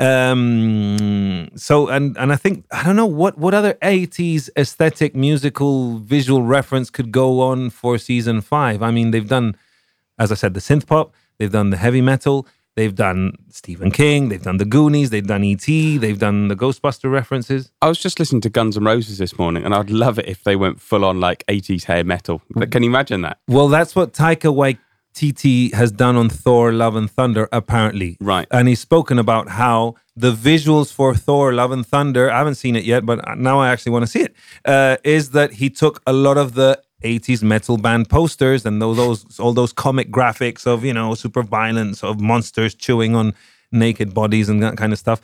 Um, 0.00 1.50
so 1.56 1.88
and 1.88 2.16
and 2.16 2.32
I 2.32 2.36
think 2.36 2.64
I 2.70 2.84
don't 2.84 2.94
know 2.94 3.06
what 3.06 3.36
what 3.36 3.52
other 3.52 3.74
80s 3.74 4.48
aesthetic 4.56 5.16
musical 5.16 5.98
visual 5.98 6.42
reference 6.42 6.88
could 6.88 7.10
go 7.10 7.40
on 7.40 7.70
for 7.70 7.98
season 7.98 8.40
five. 8.40 8.80
I 8.80 8.92
mean, 8.92 9.10
they've 9.10 9.28
done, 9.28 9.56
as 10.16 10.30
I 10.30 10.36
said, 10.36 10.54
the 10.54 10.60
synth 10.60 10.86
pop, 10.86 11.14
they've 11.38 11.50
done 11.50 11.70
the 11.70 11.76
heavy 11.76 12.00
metal, 12.00 12.46
They've 12.78 12.94
done 12.94 13.32
Stephen 13.48 13.90
King, 13.90 14.28
they've 14.28 14.40
done 14.40 14.58
the 14.58 14.64
Goonies, 14.64 15.10
they've 15.10 15.26
done 15.26 15.42
E.T., 15.42 15.98
they've 15.98 16.16
done 16.16 16.46
the 16.46 16.54
Ghostbuster 16.54 17.10
references. 17.10 17.72
I 17.82 17.88
was 17.88 17.98
just 17.98 18.20
listening 18.20 18.40
to 18.42 18.50
Guns 18.50 18.76
N' 18.76 18.84
Roses 18.84 19.18
this 19.18 19.36
morning, 19.36 19.64
and 19.64 19.74
I'd 19.74 19.90
love 19.90 20.20
it 20.20 20.28
if 20.28 20.44
they 20.44 20.54
went 20.54 20.80
full 20.80 21.04
on 21.04 21.18
like 21.18 21.44
80s 21.48 21.86
hair 21.86 22.04
metal. 22.04 22.40
But 22.50 22.70
Can 22.70 22.84
you 22.84 22.88
imagine 22.88 23.22
that? 23.22 23.40
Well, 23.48 23.66
that's 23.66 23.96
what 23.96 24.12
Taika 24.12 24.54
Waititi 24.54 25.74
has 25.74 25.90
done 25.90 26.14
on 26.14 26.28
Thor: 26.28 26.70
Love 26.72 26.94
and 26.94 27.10
Thunder, 27.10 27.48
apparently. 27.50 28.16
Right. 28.20 28.46
And 28.52 28.68
he's 28.68 28.78
spoken 28.78 29.18
about 29.18 29.48
how 29.48 29.96
the 30.14 30.30
visuals 30.32 30.92
for 30.92 31.16
Thor: 31.16 31.52
Love 31.52 31.72
and 31.72 31.84
Thunder. 31.84 32.30
I 32.30 32.38
haven't 32.38 32.54
seen 32.54 32.76
it 32.76 32.84
yet, 32.84 33.04
but 33.04 33.38
now 33.38 33.58
I 33.58 33.70
actually 33.70 33.90
want 33.90 34.04
to 34.04 34.10
see 34.12 34.20
it. 34.20 34.36
Uh, 34.64 34.98
is 35.02 35.30
that 35.30 35.54
he 35.54 35.68
took 35.68 36.00
a 36.06 36.12
lot 36.12 36.38
of 36.38 36.54
the 36.54 36.80
80s 37.02 37.42
metal 37.42 37.76
band 37.76 38.08
posters 38.08 38.66
and 38.66 38.82
those, 38.82 38.96
those 38.96 39.40
all 39.40 39.52
those 39.52 39.72
comic 39.72 40.10
graphics 40.10 40.66
of 40.66 40.84
you 40.84 40.92
know 40.92 41.14
super 41.14 41.42
violence 41.42 42.02
of 42.02 42.20
monsters 42.20 42.74
chewing 42.74 43.14
on 43.14 43.34
naked 43.70 44.14
bodies 44.14 44.48
and 44.48 44.62
that 44.62 44.76
kind 44.76 44.92
of 44.92 44.98
stuff. 44.98 45.20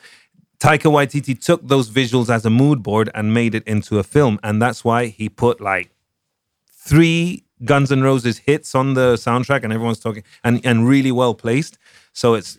Taika 0.60 0.90
Waititi 0.90 1.38
took 1.38 1.66
those 1.66 1.90
visuals 1.90 2.30
as 2.30 2.46
a 2.46 2.50
mood 2.50 2.82
board 2.82 3.10
and 3.14 3.34
made 3.34 3.54
it 3.54 3.64
into 3.64 3.98
a 3.98 4.02
film, 4.02 4.38
and 4.42 4.62
that's 4.62 4.84
why 4.84 5.06
he 5.06 5.28
put 5.28 5.60
like 5.60 5.90
three 6.70 7.44
Guns 7.64 7.90
N' 7.90 8.02
Roses 8.02 8.38
hits 8.38 8.74
on 8.74 8.94
the 8.94 9.14
soundtrack, 9.14 9.64
and 9.64 9.72
everyone's 9.72 10.00
talking 10.00 10.22
and 10.44 10.64
and 10.64 10.86
really 10.86 11.12
well 11.12 11.34
placed. 11.34 11.76
So 12.12 12.34
it's 12.34 12.58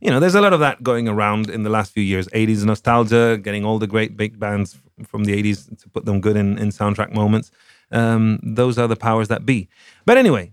you 0.00 0.10
know, 0.10 0.20
there's 0.20 0.34
a 0.34 0.40
lot 0.40 0.52
of 0.52 0.60
that 0.60 0.82
going 0.82 1.08
around 1.08 1.50
in 1.50 1.62
the 1.62 1.70
last 1.70 1.92
few 1.92 2.02
years. 2.02 2.28
80s 2.28 2.64
nostalgia, 2.64 3.38
getting 3.42 3.64
all 3.64 3.78
the 3.78 3.86
great 3.86 4.16
big 4.16 4.38
bands 4.38 4.78
from 5.06 5.24
the 5.24 5.42
80s 5.42 5.82
to 5.82 5.88
put 5.90 6.06
them 6.06 6.20
good 6.20 6.36
in, 6.36 6.56
in 6.58 6.68
soundtrack 6.68 7.12
moments. 7.12 7.50
Um, 7.92 8.40
those 8.42 8.78
are 8.78 8.88
the 8.88 8.96
powers 8.96 9.28
that 9.28 9.46
be. 9.46 9.68
But 10.04 10.16
anyway, 10.18 10.52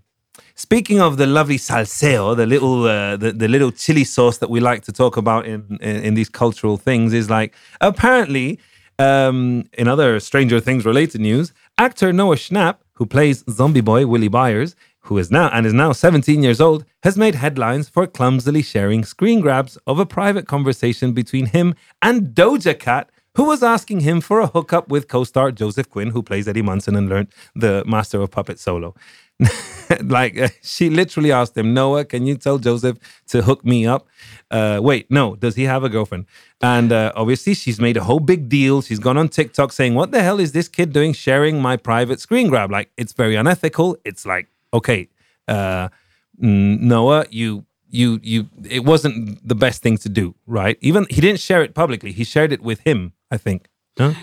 Speaking 0.56 1.00
of 1.00 1.16
the 1.16 1.26
lovely 1.26 1.58
salseo, 1.58 2.36
the 2.36 2.46
little 2.46 2.84
uh, 2.84 3.16
the, 3.16 3.32
the 3.32 3.48
little 3.48 3.70
chili 3.70 4.04
sauce 4.04 4.38
that 4.38 4.50
we 4.50 4.60
like 4.60 4.82
to 4.84 4.92
talk 4.92 5.16
about 5.16 5.46
in 5.46 5.78
in, 5.80 5.96
in 5.96 6.14
these 6.14 6.28
cultural 6.28 6.76
things, 6.76 7.12
is 7.12 7.28
like 7.30 7.54
apparently 7.80 8.58
um, 8.98 9.64
in 9.72 9.88
other 9.88 10.20
Stranger 10.20 10.60
Things 10.60 10.84
related 10.84 11.20
news, 11.20 11.52
actor 11.78 12.12
Noah 12.12 12.36
Schnapp, 12.36 12.76
who 12.94 13.06
plays 13.06 13.44
Zombie 13.50 13.80
Boy 13.80 14.06
Willie 14.06 14.28
Byers, 14.28 14.76
who 15.00 15.18
is 15.18 15.30
now 15.30 15.50
and 15.52 15.66
is 15.66 15.72
now 15.72 15.92
17 15.92 16.42
years 16.42 16.60
old, 16.60 16.84
has 17.02 17.16
made 17.16 17.34
headlines 17.34 17.88
for 17.88 18.06
clumsily 18.06 18.62
sharing 18.62 19.04
screen 19.04 19.40
grabs 19.40 19.76
of 19.86 19.98
a 19.98 20.06
private 20.06 20.46
conversation 20.46 21.12
between 21.12 21.46
him 21.46 21.74
and 22.00 22.34
Doja 22.34 22.78
Cat, 22.78 23.10
who 23.36 23.44
was 23.44 23.62
asking 23.62 24.00
him 24.00 24.20
for 24.20 24.40
a 24.40 24.46
hookup 24.46 24.88
with 24.88 25.08
co-star 25.08 25.50
Joseph 25.50 25.90
Quinn, 25.90 26.10
who 26.10 26.22
plays 26.22 26.46
Eddie 26.46 26.62
Munson 26.62 26.96
and 26.96 27.08
learned 27.08 27.28
the 27.54 27.84
Master 27.86 28.20
of 28.20 28.30
Puppet 28.30 28.58
solo. 28.58 28.94
like 30.04 30.38
uh, 30.38 30.48
she 30.62 30.88
literally 30.88 31.32
asked 31.32 31.56
him, 31.56 31.74
Noah, 31.74 32.04
can 32.04 32.26
you 32.26 32.36
tell 32.36 32.58
Joseph 32.58 32.98
to 33.28 33.42
hook 33.42 33.64
me 33.64 33.86
up? 33.86 34.06
Uh, 34.50 34.78
wait, 34.80 35.10
no, 35.10 35.34
does 35.34 35.56
he 35.56 35.64
have 35.64 35.82
a 35.82 35.88
girlfriend? 35.88 36.26
And 36.60 36.92
uh, 36.92 37.12
obviously, 37.16 37.54
she's 37.54 37.80
made 37.80 37.96
a 37.96 38.04
whole 38.04 38.20
big 38.20 38.48
deal. 38.48 38.80
She's 38.82 39.00
gone 39.00 39.18
on 39.18 39.28
TikTok 39.28 39.72
saying, 39.72 39.94
"What 39.94 40.12
the 40.12 40.22
hell 40.22 40.38
is 40.38 40.52
this 40.52 40.68
kid 40.68 40.92
doing 40.92 41.12
sharing 41.12 41.60
my 41.60 41.76
private 41.76 42.20
screen 42.20 42.48
grab? 42.48 42.70
Like, 42.70 42.90
it's 42.96 43.12
very 43.12 43.34
unethical. 43.34 43.96
It's 44.04 44.24
like, 44.24 44.48
okay, 44.72 45.08
uh, 45.48 45.88
Noah, 46.38 47.26
you." 47.30 47.64
You, 48.00 48.20
you, 48.22 48.48
it 48.78 48.84
wasn't 48.84 49.46
the 49.46 49.54
best 49.54 49.78
thing 49.84 49.96
to 50.04 50.08
do, 50.08 50.34
right? 50.46 50.76
Even 50.88 51.06
he 51.10 51.20
didn't 51.20 51.40
share 51.48 51.62
it 51.66 51.72
publicly. 51.74 52.10
He 52.20 52.24
shared 52.24 52.52
it 52.56 52.60
with 52.68 52.80
him, 52.88 53.12
I 53.30 53.36
think. 53.36 53.60
No, 53.98 54.14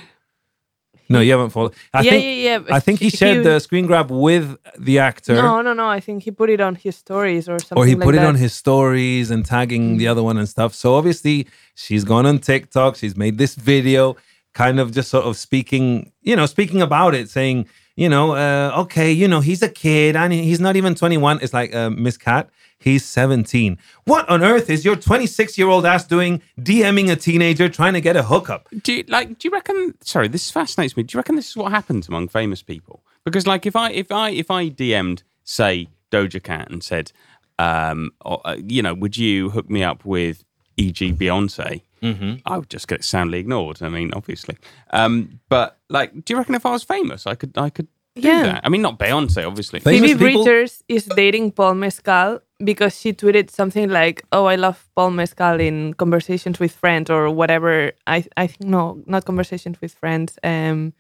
no, 1.10 1.20
you 1.20 1.32
haven't 1.32 1.50
followed. 1.50 1.74
I 1.94 2.02
Yeah, 2.04 2.12
think, 2.12 2.24
yeah, 2.26 2.58
yeah, 2.60 2.76
I 2.78 2.80
think 2.80 3.00
he 3.00 3.10
shared 3.10 3.38
he- 3.38 3.44
the 3.44 3.60
screen 3.60 3.86
grab 3.86 4.10
with 4.12 4.58
the 4.80 5.00
actor. 5.00 5.36
No, 5.36 5.62
no, 5.62 5.74
no. 5.74 5.88
I 5.88 6.00
think 6.00 6.24
he 6.24 6.32
put 6.32 6.50
it 6.50 6.62
on 6.62 6.76
his 6.76 6.96
stories 6.96 7.50
or 7.50 7.60
something. 7.60 7.78
or 7.78 7.86
he 7.86 7.96
like 7.96 8.06
put 8.06 8.16
it 8.16 8.24
on 8.24 8.36
his 8.36 8.54
stories 8.54 9.30
and 9.32 9.46
tagging 9.46 9.98
the 9.98 10.08
other 10.08 10.24
one 10.24 10.38
and 10.38 10.48
stuff. 10.48 10.74
So 10.74 10.96
obviously 10.96 11.48
she's 11.76 12.04
gone 12.06 12.26
on 12.26 12.40
TikTok. 12.40 12.96
She's 12.96 13.18
made 13.18 13.38
this 13.38 13.56
video, 13.56 14.16
kind 14.54 14.80
of 14.80 14.92
just 14.94 15.10
sort 15.10 15.26
of 15.26 15.36
speaking, 15.38 16.12
you 16.22 16.36
know, 16.38 16.46
speaking 16.46 16.82
about 16.82 17.14
it, 17.14 17.30
saying, 17.30 17.68
you 17.98 18.08
know, 18.08 18.32
uh, 18.36 18.72
okay, 18.84 19.12
you 19.12 19.28
know, 19.28 19.42
he's 19.42 19.62
a 19.62 19.70
kid 19.70 20.16
and 20.16 20.32
he's 20.32 20.62
not 20.62 20.76
even 20.78 20.96
21. 20.96 21.40
It's 21.42 21.54
like 21.54 21.76
uh, 21.76 21.90
Miss 21.90 22.16
Cat, 22.18 22.50
he's 22.82 23.06
17. 23.06 23.78
What 24.06 24.28
on 24.30 24.44
earth 24.44 24.70
is 24.70 24.84
your 24.84 24.96
26 24.96 25.58
year 25.58 25.68
old 25.70 25.86
ass 25.86 26.06
doing, 26.06 26.42
DMing 26.60 27.12
a 27.12 27.16
teenager 27.16 27.70
trying 27.70 27.94
to 27.94 28.02
get 28.02 28.16
a 28.18 28.24
hookup? 28.24 28.68
Do 28.84 28.94
you, 28.94 29.04
like? 29.08 29.38
Do 29.40 29.48
you 29.48 29.52
reckon? 29.54 29.94
Sorry, 30.02 30.28
this 30.28 30.52
fascinates 30.52 30.98
me. 30.98 31.04
Do 31.04 31.16
you 31.16 31.20
reckon 31.20 31.36
this 31.36 31.50
is 31.50 31.58
what 31.58 31.72
happens 31.72 32.08
among 32.08 32.28
famous 32.28 32.62
people? 32.62 33.04
Because 33.24 33.46
like, 33.48 33.66
if 33.66 33.76
I 33.76 33.92
if 33.92 34.12
I 34.12 34.32
if 34.32 34.50
I 34.52 34.70
DM'd 34.70 35.24
say 35.44 35.88
Doja 36.12 36.42
Cat 36.44 36.70
and 36.72 36.84
said, 36.84 37.12
um, 37.60 38.12
or, 38.26 38.42
uh, 38.46 38.58
you 38.66 38.82
know, 38.82 38.94
would 38.94 39.16
you 39.18 39.50
hook 39.52 39.70
me 39.70 39.84
up 39.84 40.04
with 40.06 40.44
e.g. 40.78 41.14
Beyonce? 41.14 41.82
Mm-hmm. 42.02 42.38
I 42.48 42.58
would 42.58 42.70
just 42.70 42.88
get 42.88 43.04
soundly 43.04 43.38
ignored. 43.38 43.82
I 43.84 43.90
mean, 43.90 44.12
obviously. 44.16 44.58
Um, 44.90 45.40
but 45.50 45.78
like, 45.90 46.12
do 46.26 46.34
you 46.34 46.38
reckon 46.38 46.56
if 46.56 46.66
I 46.66 46.72
was 46.72 46.84
famous, 46.84 47.28
I 47.28 47.36
could 47.36 47.56
I 47.58 47.70
could 47.70 47.88
do 48.16 48.22
Yeah. 48.28 48.44
that? 48.44 48.62
I 48.64 48.70
mean, 48.70 48.82
not 48.82 48.98
Beyonce, 48.98 49.46
obviously. 49.46 49.80
Famous 49.82 50.12
Phoebe 50.14 50.26
people- 50.26 50.44
Bridgers 50.44 50.84
is 50.88 51.06
dating 51.06 51.52
Paul 51.52 51.76
Mescal 51.76 52.40
because 52.64 53.00
she 53.00 53.14
tweeted 53.14 53.50
something 53.50 53.90
like, 53.90 54.24
"Oh, 54.32 54.46
I 54.46 54.56
love 54.56 54.88
Paul 54.96 55.12
Mescal 55.12 55.60
in 55.60 55.94
Conversations 55.96 56.60
with 56.60 56.72
Friends 56.72 57.10
or 57.10 57.30
whatever." 57.30 57.92
I 58.08 58.26
I 58.38 58.48
think 58.48 58.70
no, 58.70 59.02
not 59.06 59.26
Conversations 59.26 59.80
with 59.82 59.94
Friends. 59.94 60.38
Um, 60.44 60.94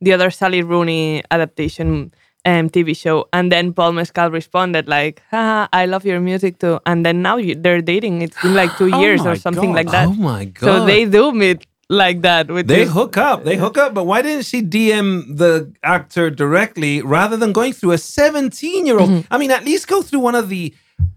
the 0.00 0.12
other 0.12 0.30
Sally 0.30 0.62
Rooney 0.62 1.22
adaptation 1.30 2.12
um 2.46 2.68
TV 2.68 2.94
show, 2.94 3.26
and 3.32 3.50
then 3.50 3.72
Paul 3.72 3.92
Mescal 3.92 4.30
responded 4.30 4.88
like, 4.88 5.22
Haha, 5.30 5.66
"I 5.72 5.86
love 5.86 6.04
your 6.04 6.20
music 6.20 6.58
too." 6.58 6.78
And 6.84 7.04
then 7.06 7.22
now 7.22 7.36
you, 7.38 7.54
they're 7.54 7.80
dating. 7.80 8.22
It's 8.22 8.36
been 8.42 8.54
like 8.54 8.76
two 8.76 8.90
Oh 8.94 9.00
years 9.00 9.24
my 9.24 9.30
or 9.32 9.36
something 9.36 9.70
God. 9.72 9.76
like 9.80 9.90
that. 9.90 10.08
Oh 10.08 10.12
my 10.14 10.44
God. 10.46 10.66
So 10.66 10.84
they 10.84 11.04
do 11.06 11.32
meet 11.32 11.64
like 11.88 12.22
that 12.22 12.50
with 12.50 12.66
They 12.66 12.84
this- 12.84 12.92
hook 12.92 13.16
up. 13.16 13.44
They 13.44 13.56
hook 13.56 13.76
up. 13.78 13.94
But 13.94 14.04
why 14.04 14.20
didn't 14.22 14.44
she 14.44 14.60
DM 14.62 15.36
the 15.36 15.72
actor 15.82 16.28
directly 16.30 17.00
rather 17.02 17.36
than 17.36 17.52
going 17.52 17.72
through 17.72 17.92
a 17.92 17.98
17 17.98 18.84
year 18.86 18.98
old? 18.98 19.26
I 19.30 19.38
mean, 19.38 19.50
at 19.50 19.64
least 19.64 19.86
go 19.86 20.00
through 20.02 20.20
one 20.20 20.34
of 20.34 20.48
the 20.48 20.74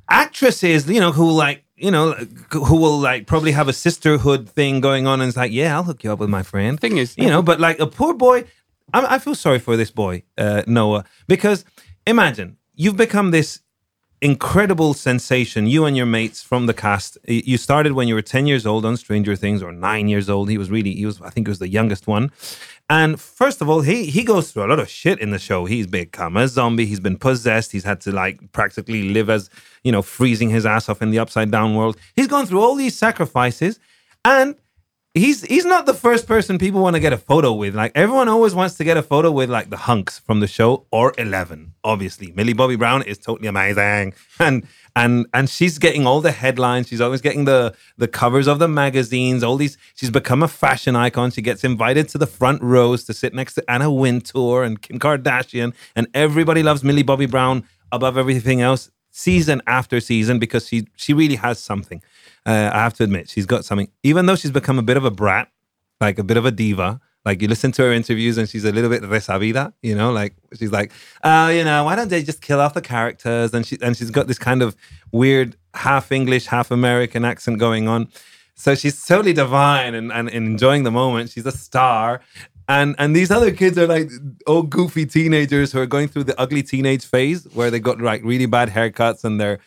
actresses, 0.09 0.89
you 0.89 0.99
know, 0.99 1.11
who 1.11 1.31
like, 1.31 1.63
you 1.75 1.91
know, 1.91 2.13
who 2.51 2.75
will 2.75 2.97
like 2.99 3.27
probably 3.27 3.51
have 3.51 3.67
a 3.67 3.73
sisterhood 3.73 4.49
thing 4.49 4.81
going 4.81 5.05
on 5.05 5.21
and 5.21 5.27
it's 5.27 5.37
like, 5.37 5.51
yeah, 5.51 5.75
I'll 5.75 5.83
hook 5.83 6.03
you 6.03 6.11
up 6.11 6.19
with 6.19 6.29
my 6.29 6.43
friend. 6.43 6.79
Thing 6.79 6.97
is- 6.97 7.15
you 7.17 7.27
know, 7.29 7.41
but 7.41 7.59
like 7.59 7.79
a 7.79 7.87
poor 7.87 8.13
boy, 8.13 8.45
I, 8.93 9.15
I 9.15 9.19
feel 9.19 9.35
sorry 9.35 9.59
for 9.59 9.75
this 9.77 9.91
boy, 9.91 10.23
uh, 10.37 10.63
Noah, 10.65 11.05
because 11.27 11.65
imagine 12.05 12.57
you've 12.75 12.97
become 12.97 13.31
this 13.31 13.61
incredible 14.21 14.95
sensation. 14.95 15.67
You 15.67 15.85
and 15.85 15.95
your 15.95 16.07
mates 16.07 16.41
from 16.41 16.65
the 16.65 16.73
cast 16.73 17.17
you 17.27 17.57
started 17.57 17.93
when 17.93 18.07
you 18.07 18.15
were 18.15 18.23
10 18.23 18.47
years 18.47 18.65
old 18.65 18.83
on 18.85 18.97
Stranger 18.97 19.35
Things 19.35 19.61
or 19.61 19.71
nine 19.71 20.07
years 20.07 20.29
old. 20.29 20.49
He 20.49 20.57
was 20.57 20.71
really, 20.71 20.93
he 20.93 21.05
was, 21.05 21.21
I 21.21 21.29
think 21.29 21.45
he 21.47 21.49
was 21.51 21.59
the 21.59 21.69
youngest 21.69 22.07
one. 22.07 22.31
And 22.89 23.19
first 23.19 23.61
of 23.61 23.67
all, 23.67 23.81
he 23.81 24.05
he 24.05 24.23
goes 24.23 24.51
through 24.51 24.65
a 24.65 24.69
lot 24.69 24.79
of 24.79 24.89
shit 24.89 25.19
in 25.19 25.31
the 25.31 25.39
show. 25.39 25.65
He's 25.65 25.87
become 25.87 26.37
a 26.37 26.47
zombie. 26.47 26.85
He's 26.85 27.01
been 27.01 27.17
possessed. 27.17 27.73
He's 27.73 27.83
had 27.83 27.99
to 28.01 28.11
like 28.13 28.51
practically 28.53 29.09
live 29.09 29.29
as, 29.29 29.49
you 29.83 29.91
know, 29.91 30.01
freezing 30.01 30.49
his 30.49 30.65
ass 30.65 30.87
off 30.87 31.01
in 31.01 31.11
the 31.11 31.19
upside 31.19 31.51
down 31.51 31.75
world. 31.75 31.97
He's 32.15 32.27
gone 32.27 32.45
through 32.45 32.61
all 32.61 32.75
these 32.75 32.97
sacrifices. 32.97 33.79
And 34.23 34.55
he's 35.17 35.41
he's 35.43 35.65
not 35.65 35.85
the 35.85 35.93
first 35.93 36.27
person 36.27 36.57
people 36.57 36.81
want 36.81 36.95
to 36.95 36.99
get 36.99 37.13
a 37.13 37.17
photo 37.17 37.53
with. 37.53 37.75
Like 37.75 37.91
everyone 37.95 38.27
always 38.27 38.55
wants 38.55 38.75
to 38.75 38.83
get 38.83 38.97
a 38.97 39.01
photo 39.01 39.31
with 39.31 39.49
like 39.49 39.69
the 39.69 39.77
hunks 39.77 40.19
from 40.19 40.39
the 40.39 40.47
show 40.47 40.85
or 40.91 41.13
Eleven. 41.17 41.73
Obviously, 41.83 42.31
Millie 42.31 42.53
Bobby 42.53 42.75
Brown 42.75 43.03
is 43.03 43.17
totally 43.17 43.47
amazing, 43.47 44.13
and 44.39 44.67
and 44.95 45.25
and 45.33 45.49
she's 45.49 45.77
getting 45.77 46.05
all 46.07 46.21
the 46.21 46.31
headlines. 46.31 46.87
She's 46.87 47.01
always 47.01 47.21
getting 47.21 47.45
the 47.45 47.75
the 47.97 48.07
covers 48.07 48.47
of 48.47 48.59
the 48.59 48.67
magazines. 48.67 49.43
All 49.43 49.57
these. 49.57 49.77
She's 49.95 50.11
become 50.11 50.43
a 50.43 50.47
fashion 50.47 50.95
icon. 50.95 51.31
She 51.31 51.41
gets 51.41 51.63
invited 51.63 52.09
to 52.09 52.17
the 52.17 52.27
front 52.27 52.61
rows 52.61 53.03
to 53.05 53.13
sit 53.13 53.33
next 53.33 53.53
to 53.55 53.69
Anna 53.69 53.91
Wintour 53.91 54.63
and 54.63 54.81
Kim 54.81 54.99
Kardashian, 54.99 55.73
and 55.95 56.07
everybody 56.13 56.63
loves 56.63 56.83
Millie 56.83 57.03
Bobby 57.03 57.25
Brown 57.25 57.63
above 57.91 58.17
everything 58.17 58.61
else. 58.61 58.89
Season 59.17 59.61
after 59.65 59.99
season, 59.99 60.37
because 60.37 60.67
she 60.67 60.77
she 60.95 61.11
really 61.21 61.37
has 61.45 61.57
something. 61.59 61.99
Uh, 62.45 62.69
I 62.71 62.79
have 62.85 62.93
to 62.97 63.03
admit, 63.03 63.23
she's 63.29 63.47
got 63.53 63.65
something. 63.65 63.89
Even 64.03 64.27
though 64.27 64.35
she's 64.35 64.51
become 64.51 64.77
a 64.77 64.83
bit 64.89 64.95
of 64.95 65.05
a 65.05 65.11
brat, 65.21 65.47
like 65.99 66.19
a 66.19 66.23
bit 66.23 66.37
of 66.37 66.45
a 66.45 66.51
diva. 66.51 67.01
Like 67.25 67.41
you 67.41 67.49
listen 67.49 67.73
to 67.73 67.81
her 67.81 67.91
interviews 67.91 68.37
and 68.37 68.47
she's 68.47 68.63
a 68.63 68.71
little 68.71 68.89
bit 68.89 69.01
resabida, 69.03 69.73
you 69.81 69.95
know, 69.99 70.11
like 70.13 70.33
she's 70.57 70.71
like, 70.71 70.93
oh, 71.25 71.49
you 71.49 71.63
know, 71.65 71.83
why 71.83 71.95
don't 71.97 72.07
they 72.07 72.23
just 72.23 72.41
kill 72.41 72.61
off 72.61 72.73
the 72.73 72.81
characters? 72.81 73.53
And 73.53 73.65
she 73.65 73.77
and 73.81 73.97
she's 73.97 74.11
got 74.11 74.27
this 74.27 74.39
kind 74.39 74.61
of 74.61 74.77
weird 75.11 75.57
half 75.73 76.11
English, 76.11 76.45
half 76.45 76.71
American 76.71 77.25
accent 77.25 77.59
going 77.59 77.89
on. 77.89 78.07
So 78.55 78.75
she's 78.75 79.05
totally 79.05 79.33
divine 79.33 79.93
and, 79.93 80.11
and, 80.11 80.29
and 80.29 80.47
enjoying 80.53 80.83
the 80.83 80.91
moment. 80.91 81.29
She's 81.31 81.45
a 81.45 81.51
star. 81.51 82.21
And 82.67 82.95
and 82.97 83.15
these 83.15 83.31
other 83.31 83.51
kids 83.51 83.77
are 83.77 83.87
like 83.87 84.09
old 84.45 84.69
goofy 84.69 85.05
teenagers 85.05 85.71
who 85.71 85.79
are 85.79 85.85
going 85.85 86.09
through 86.09 86.25
the 86.25 86.39
ugly 86.39 86.63
teenage 86.63 87.05
phase 87.05 87.45
where 87.53 87.71
they 87.71 87.79
got 87.79 88.01
like 88.01 88.21
really 88.23 88.45
bad 88.45 88.69
haircuts 88.69 89.23
and 89.23 89.39
they're 89.39 89.59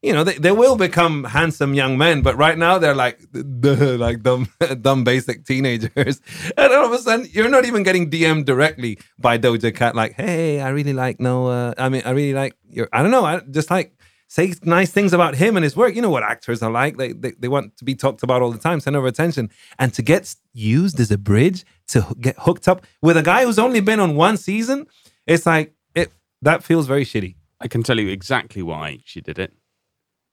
you 0.00 0.12
know, 0.12 0.22
they, 0.22 0.34
they 0.34 0.52
will 0.52 0.76
become 0.76 1.24
handsome 1.24 1.74
young 1.74 1.98
men, 1.98 2.22
but 2.22 2.36
right 2.36 2.56
now 2.56 2.78
they're 2.78 2.94
like 2.94 3.18
like 3.32 4.22
dumb 4.22 4.48
dumb 4.80 5.04
basic 5.04 5.44
teenagers. 5.44 6.20
And 6.56 6.72
all 6.72 6.86
of 6.86 6.92
a 6.92 6.98
sudden 6.98 7.26
you're 7.32 7.48
not 7.48 7.64
even 7.64 7.82
getting 7.82 8.10
DM'd 8.10 8.46
directly 8.46 8.98
by 9.18 9.38
Doja 9.38 9.74
Cat 9.74 9.94
like, 9.94 10.12
hey, 10.14 10.60
I 10.60 10.70
really 10.70 10.92
like 10.92 11.20
Noah. 11.20 11.74
I 11.78 11.88
mean, 11.88 12.02
I 12.04 12.10
really 12.10 12.34
like 12.34 12.56
your 12.70 12.88
I 12.92 13.02
don't 13.02 13.10
know, 13.10 13.24
I 13.24 13.40
just 13.50 13.70
like 13.70 13.97
say 14.28 14.54
nice 14.62 14.92
things 14.92 15.12
about 15.12 15.34
him 15.34 15.56
and 15.56 15.64
his 15.64 15.76
work. 15.76 15.94
You 15.96 16.02
know 16.02 16.10
what 16.10 16.22
actors 16.22 16.62
are 16.62 16.70
like. 16.70 16.96
They, 16.96 17.12
they 17.12 17.32
they 17.32 17.48
want 17.48 17.76
to 17.78 17.84
be 17.84 17.94
talked 17.94 18.22
about 18.22 18.42
all 18.42 18.52
the 18.52 18.58
time, 18.58 18.80
center 18.80 18.98
of 18.98 19.06
attention. 19.06 19.50
And 19.78 19.92
to 19.94 20.02
get 20.02 20.34
used 20.52 21.00
as 21.00 21.10
a 21.10 21.18
bridge 21.18 21.64
to 21.88 22.06
get 22.20 22.36
hooked 22.38 22.68
up 22.68 22.86
with 23.02 23.16
a 23.16 23.22
guy 23.22 23.44
who's 23.44 23.58
only 23.58 23.80
been 23.80 24.00
on 24.00 24.14
one 24.14 24.36
season, 24.36 24.86
it's 25.26 25.46
like 25.46 25.74
it 25.94 26.12
that 26.42 26.62
feels 26.62 26.86
very 26.86 27.04
shitty. 27.04 27.34
I 27.60 27.66
can 27.66 27.82
tell 27.82 27.98
you 27.98 28.08
exactly 28.08 28.62
why 28.62 29.00
she 29.04 29.20
did 29.20 29.38
it. 29.38 29.52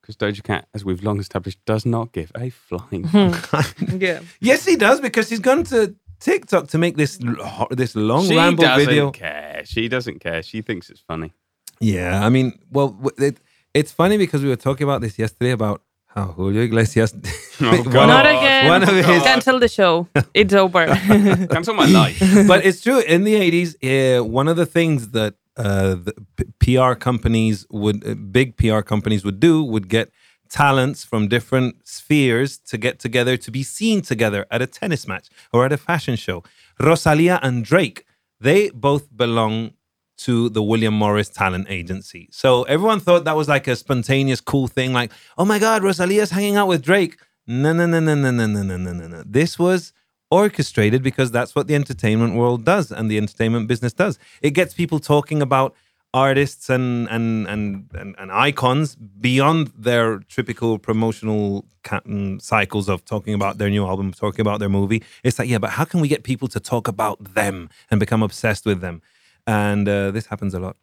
Because 0.01 0.17
Doja 0.17 0.43
Cat, 0.43 0.67
as 0.75 0.85
we've 0.85 1.03
long 1.03 1.19
established, 1.19 1.57
does 1.65 1.83
not 1.83 2.11
give 2.11 2.31
a 2.37 2.51
flying. 2.51 3.05
Hmm. 3.05 3.97
yeah. 3.97 4.19
Yes, 4.39 4.63
he 4.63 4.75
does 4.75 5.01
because 5.01 5.29
he's 5.29 5.39
gone 5.39 5.63
to 5.63 5.95
TikTok 6.19 6.67
to 6.67 6.77
make 6.77 6.95
this 6.95 7.19
l- 7.25 7.67
this 7.71 7.95
long 7.95 8.25
she 8.25 8.35
ramble 8.35 8.65
video. 8.75 8.77
She 8.77 8.85
doesn't 8.85 9.11
care. 9.13 9.61
She 9.65 9.87
doesn't 9.87 10.19
care. 10.19 10.43
She 10.43 10.61
thinks 10.61 10.91
it's 10.91 10.99
funny. 10.99 11.33
Yeah, 11.79 12.25
I 12.25 12.29
mean, 12.29 12.59
well, 12.71 12.97
it, 13.17 13.37
it's 13.79 13.91
funny 14.01 14.17
because 14.17 14.41
we 14.45 14.49
were 14.53 14.61
talking 14.69 14.85
about 14.89 15.01
this 15.05 15.15
yesterday 15.23 15.51
about 15.51 15.77
how 16.13 16.25
Julio 16.37 16.61
Iglesias. 16.69 17.11
Oh, 17.61 17.71
one 17.83 18.09
Not 18.15 18.25
of- 18.25 18.35
again. 18.35 18.67
one 18.73 18.83
of 18.83 18.89
his- 18.89 19.23
Cancel 19.29 19.57
the 19.65 19.69
show. 19.79 19.91
It's 20.33 20.53
over. 20.63 20.83
Cancel 21.53 21.73
my 21.83 21.85
life. 22.01 22.19
but 22.51 22.59
it's 22.67 22.81
true. 22.85 22.99
In 23.13 23.23
the 23.29 23.35
eighties, 23.45 23.69
uh, 23.81 24.21
one 24.39 24.47
of 24.51 24.57
the 24.61 24.65
things 24.77 24.99
that 25.17 25.35
uh, 25.55 25.95
the 26.05 26.13
P- 26.35 26.75
PR 26.75 26.93
companies 27.09 27.65
would, 27.81 27.97
uh, 28.05 28.13
big 28.39 28.57
PR 28.57 28.81
companies 28.93 29.21
would 29.23 29.39
do, 29.39 29.63
would 29.73 29.87
get 29.97 30.11
talents 30.49 30.99
from 31.05 31.29
different 31.29 31.71
spheres 31.87 32.57
to 32.71 32.77
get 32.77 32.99
together 32.99 33.37
to 33.45 33.49
be 33.51 33.63
seen 33.63 34.01
together 34.01 34.41
at 34.51 34.61
a 34.61 34.67
tennis 34.67 35.07
match 35.07 35.27
or 35.53 35.59
at 35.65 35.71
a 35.71 35.77
fashion 35.77 36.17
show. 36.17 36.43
Rosalia 36.87 37.39
and 37.41 37.63
Drake, 37.63 38.05
they 38.47 38.69
both 38.71 39.05
belong 39.15 39.71
to 40.17 40.49
the 40.49 40.63
William 40.63 40.93
Morris 40.93 41.29
Talent 41.29 41.67
Agency. 41.69 42.29
So 42.31 42.63
everyone 42.63 42.99
thought 42.99 43.25
that 43.25 43.35
was 43.35 43.47
like 43.47 43.67
a 43.67 43.75
spontaneous, 43.75 44.41
cool 44.41 44.67
thing, 44.67 44.93
like, 44.93 45.11
oh 45.37 45.45
my 45.45 45.59
God, 45.59 45.83
Rosalia's 45.83 46.31
hanging 46.31 46.55
out 46.55 46.67
with 46.67 46.81
Drake. 46.83 47.17
No, 47.47 47.73
no, 47.73 47.85
no, 47.85 47.99
no, 47.99 48.15
no, 48.15 48.31
no, 48.31 48.47
no, 48.47 48.63
no, 48.63 48.77
no, 48.77 49.07
no. 49.07 49.23
This 49.25 49.59
was 49.59 49.93
orchestrated 50.31 51.03
because 51.03 51.31
that's 51.31 51.55
what 51.55 51.67
the 51.67 51.75
entertainment 51.75 52.35
world 52.35 52.65
does 52.65 52.91
and 52.91 53.09
the 53.09 53.17
entertainment 53.17 53.67
business 53.67 53.93
does. 53.93 54.17
It 54.41 54.51
gets 54.51 54.73
people 54.73 54.99
talking 54.99 55.41
about 55.41 55.75
artists 56.15 56.69
and 56.69 57.09
and 57.09 57.45
and 57.47 57.89
and, 57.93 58.15
and 58.17 58.31
icons 58.31 58.95
beyond 58.95 59.67
their 59.77 60.19
typical 60.19 60.79
promotional 60.79 61.65
mm, 61.83 62.41
cycles 62.41 62.87
of 62.87 63.03
talking 63.03 63.33
about 63.33 63.57
their 63.57 63.69
new 63.69 63.85
album, 63.85 64.13
talking 64.13 64.41
about 64.41 64.59
their 64.59 64.69
movie. 64.69 65.03
It's 65.23 65.37
like, 65.37 65.49
yeah, 65.49 65.57
but 65.57 65.71
how 65.71 65.83
can 65.85 65.99
we 65.99 66.07
get 66.07 66.23
people 66.23 66.47
to 66.49 66.59
talk 66.59 66.87
about 66.87 67.21
them 67.35 67.69
and 67.91 67.99
become 67.99 68.23
obsessed 68.23 68.65
with 68.65 68.79
them? 68.79 69.01
And 69.47 69.87
uh, 69.87 70.11
this 70.11 70.25
happens 70.27 70.53
a 70.53 70.59
lot. 70.59 70.77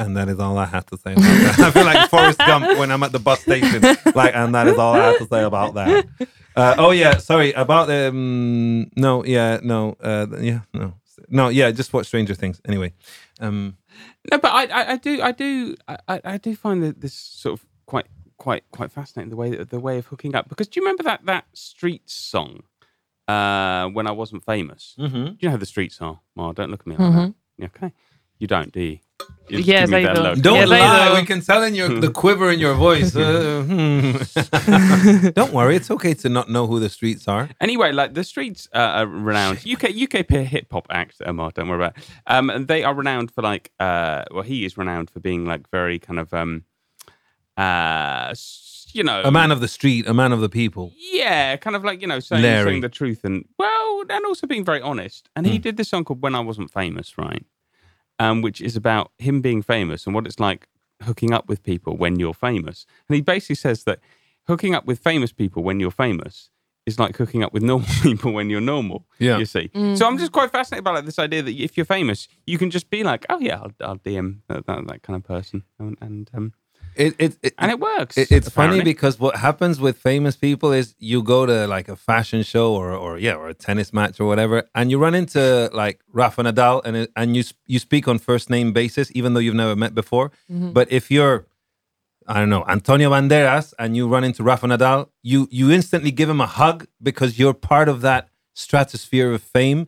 And 0.00 0.16
that 0.16 0.28
is 0.28 0.38
all 0.38 0.56
I 0.58 0.66
have 0.66 0.86
to 0.86 0.96
say. 0.96 1.14
I 1.18 1.70
feel 1.72 1.84
like 1.84 2.08
Forrest 2.08 2.38
Gump 2.38 2.78
when 2.78 2.92
I'm 2.92 3.02
at 3.02 3.10
the 3.10 3.18
bus 3.18 3.40
station. 3.40 3.82
Like, 4.14 4.32
and 4.34 4.54
that 4.54 4.68
is 4.68 4.78
all 4.78 4.94
I 4.94 4.98
have 5.08 5.18
to 5.18 5.26
say 5.26 5.42
about 5.42 5.74
that. 5.74 6.06
Uh, 6.54 6.74
oh 6.78 6.90
yeah, 6.92 7.16
sorry 7.18 7.52
about 7.52 7.88
the 7.88 8.08
um, 8.08 8.90
no, 8.96 9.24
yeah, 9.24 9.58
no, 9.62 9.96
uh, 10.02 10.26
yeah, 10.40 10.60
no, 10.72 10.94
no, 11.28 11.48
yeah. 11.48 11.70
Just 11.72 11.92
watch 11.92 12.06
Stranger 12.06 12.34
Things 12.34 12.60
anyway. 12.66 12.92
Um, 13.40 13.76
No, 14.30 14.38
but 14.38 14.52
I, 14.52 14.64
I, 14.66 14.92
I 14.92 14.96
do, 14.96 15.22
I 15.22 15.32
do, 15.32 15.76
I, 15.88 16.20
I 16.24 16.36
do 16.38 16.54
find 16.56 16.82
that 16.84 17.00
this 17.00 17.14
sort 17.14 17.58
of 17.58 17.66
quite, 17.86 18.06
quite, 18.38 18.64
quite 18.72 18.92
fascinating 18.92 19.30
the 19.30 19.36
way 19.36 19.56
the 19.56 19.80
way 19.80 19.98
of 19.98 20.06
hooking 20.06 20.34
up. 20.34 20.48
Because 20.48 20.68
do 20.68 20.78
you 20.80 20.84
remember 20.84 21.02
that 21.04 21.26
that 21.26 21.46
Streets 21.54 22.14
song? 22.14 22.62
Uh, 23.28 23.88
when 23.88 24.06
I 24.06 24.12
wasn't 24.12 24.42
famous. 24.44 24.94
mhm. 24.98 25.12
Do 25.12 25.36
you 25.40 25.48
know 25.48 25.50
how 25.50 25.56
the 25.58 25.66
Streets 25.66 26.00
are? 26.00 26.18
Well, 26.34 26.52
don't 26.54 26.70
look 26.70 26.80
at 26.80 26.86
me 26.86 26.96
like 26.96 27.12
that. 27.14 27.34
Okay, 27.66 27.92
you 28.38 28.46
don't, 28.46 28.72
do 28.72 28.80
you? 28.80 28.98
You 29.48 29.56
just 29.58 29.68
Yes, 29.68 29.90
give 29.90 29.98
me 29.98 30.04
that 30.06 30.14
do. 30.16 30.22
look. 30.22 30.38
Don't 30.40 30.54
Yes, 30.56 30.70
I 30.70 30.78
lie. 30.78 31.08
do. 31.08 31.14
We 31.20 31.26
can 31.26 31.40
tell 31.40 31.62
in 31.64 31.74
your 31.74 31.88
the 31.88 32.10
quiver 32.22 32.50
in 32.52 32.58
your 32.60 32.74
voice. 32.74 33.14
Uh, 33.16 33.62
hmm. 33.66 35.28
Don't 35.38 35.52
worry. 35.52 35.74
It's 35.76 35.90
okay 35.90 36.14
to 36.14 36.28
not 36.28 36.48
know 36.48 36.66
who 36.66 36.78
the 36.80 36.88
streets 36.88 37.26
are. 37.28 37.48
Anyway, 37.60 37.90
like 37.92 38.14
the 38.14 38.22
streets 38.24 38.68
uh, 38.72 38.78
are 39.02 39.06
renowned 39.06 39.58
UK 39.66 39.90
UK 40.04 40.26
hip 40.46 40.68
hop 40.70 40.86
act, 40.90 41.16
Omar. 41.26 41.50
Don't 41.54 41.68
worry 41.68 41.78
about. 41.84 41.96
It. 41.98 42.04
Um, 42.26 42.48
and 42.50 42.68
they 42.68 42.84
are 42.84 42.94
renowned 42.94 43.30
for 43.32 43.42
like, 43.42 43.72
uh, 43.80 44.24
well, 44.30 44.42
he 44.44 44.64
is 44.64 44.78
renowned 44.78 45.10
for 45.10 45.20
being 45.20 45.44
like 45.44 45.68
very 45.70 45.98
kind 45.98 46.18
of, 46.20 46.32
um, 46.32 46.64
uh, 47.56 48.34
s- 48.88 48.94
you 48.94 49.04
know, 49.04 49.22
A 49.24 49.30
man 49.30 49.50
of 49.52 49.60
the 49.60 49.68
street, 49.68 50.06
a 50.08 50.14
man 50.14 50.32
of 50.32 50.40
the 50.40 50.48
people. 50.48 50.92
yeah, 51.12 51.56
kind 51.56 51.76
of 51.76 51.84
like 51.84 52.00
you 52.00 52.06
know 52.08 52.20
saying, 52.20 52.42
Larry. 52.42 52.70
saying 52.70 52.80
the 52.82 52.88
truth 52.88 53.24
and 53.24 53.44
well, 53.58 54.02
and 54.10 54.24
also 54.24 54.46
being 54.46 54.64
very 54.64 54.80
honest. 54.80 55.28
And 55.36 55.46
he 55.46 55.58
did 55.58 55.76
this 55.76 55.88
song 55.88 56.04
called 56.04 56.22
"When 56.22 56.34
I 56.34 56.40
Wasn't 56.40 56.70
Famous," 56.72 57.16
right? 57.18 57.44
Um, 58.18 58.42
which 58.42 58.60
is 58.60 58.74
about 58.76 59.12
him 59.18 59.40
being 59.40 59.62
famous 59.62 60.04
and 60.06 60.14
what 60.14 60.26
it's 60.26 60.40
like 60.40 60.66
hooking 61.04 61.32
up 61.32 61.48
with 61.48 61.62
people 61.62 61.96
when 61.96 62.18
you're 62.18 62.34
famous. 62.34 62.84
And 63.08 63.14
he 63.14 63.20
basically 63.20 63.54
says 63.54 63.84
that 63.84 64.00
hooking 64.48 64.74
up 64.74 64.86
with 64.86 64.98
famous 64.98 65.30
people 65.32 65.62
when 65.62 65.78
you're 65.78 65.92
famous 65.92 66.50
is 66.84 66.98
like 66.98 67.16
hooking 67.16 67.44
up 67.44 67.52
with 67.52 67.62
normal 67.72 67.86
people 68.02 68.32
when 68.32 68.50
you're 68.50 68.60
normal. 68.60 69.06
Yeah. 69.20 69.38
you 69.38 69.44
see. 69.44 69.70
So 69.94 70.04
I'm 70.08 70.18
just 70.18 70.32
quite 70.32 70.50
fascinated 70.50 70.82
by 70.84 70.90
like 70.94 71.04
this 71.04 71.18
idea 71.20 71.42
that 71.42 71.52
if 71.54 71.76
you're 71.76 71.86
famous, 71.86 72.26
you 72.46 72.58
can 72.58 72.70
just 72.70 72.90
be 72.90 73.04
like, 73.04 73.24
oh 73.28 73.38
yeah, 73.38 73.58
I'll, 73.60 73.72
I'll 73.82 73.98
DM 73.98 74.38
that, 74.48 74.66
that, 74.66 74.86
that 74.88 75.02
kind 75.02 75.16
of 75.16 75.22
person, 75.22 75.62
and 75.78 75.96
and, 76.00 76.28
um, 76.34 76.54
It, 76.96 77.14
it, 77.18 77.36
it, 77.42 77.54
and 77.58 77.70
it 77.70 77.78
works. 77.80 78.18
It- 78.18 78.32
it's 78.32 78.48
funny 78.50 78.78
because 78.84 79.18
what 79.20 79.36
happens 79.36 79.80
with 79.80 79.96
famous 79.98 80.36
people 80.36 80.72
is 80.72 80.94
you 80.98 81.22
go 81.22 81.46
to 81.46 81.66
like 81.66 81.88
a 81.88 81.96
fashion 81.96 82.42
show 82.42 82.74
or 82.74 82.92
or 82.92 83.18
yeah 83.18 83.34
or 83.34 83.48
a 83.48 83.54
tennis 83.54 83.92
match 83.92 84.18
or 84.20 84.26
whatever, 84.26 84.64
and 84.74 84.90
you 84.90 84.98
run 84.98 85.14
into 85.14 85.70
like 85.72 86.00
Rafa 86.12 86.42
Nadal, 86.42 86.82
and 86.84 87.08
and 87.14 87.36
you 87.36 87.44
you 87.66 87.78
speak 87.78 88.08
on 88.08 88.18
first 88.18 88.50
name 88.50 88.72
basis, 88.72 89.10
even 89.14 89.34
though 89.34 89.40
you've 89.40 89.54
never 89.54 89.76
met 89.76 89.94
before. 89.94 90.30
Mm-hmm. 90.50 90.72
But 90.72 90.90
if 90.90 91.10
you're 91.10 91.46
I 92.26 92.40
don't 92.40 92.50
know 92.50 92.64
Antonio 92.68 93.10
Banderas 93.10 93.72
and 93.78 93.96
you 93.96 94.08
run 94.08 94.24
into 94.24 94.42
Rafa 94.42 94.66
Nadal, 94.66 95.08
you 95.22 95.48
you 95.50 95.70
instantly 95.70 96.10
give 96.10 96.28
him 96.28 96.40
a 96.40 96.46
hug 96.46 96.86
because 97.02 97.38
you're 97.38 97.54
part 97.54 97.88
of 97.88 98.00
that 98.02 98.28
stratosphere 98.54 99.32
of 99.32 99.42
fame. 99.42 99.86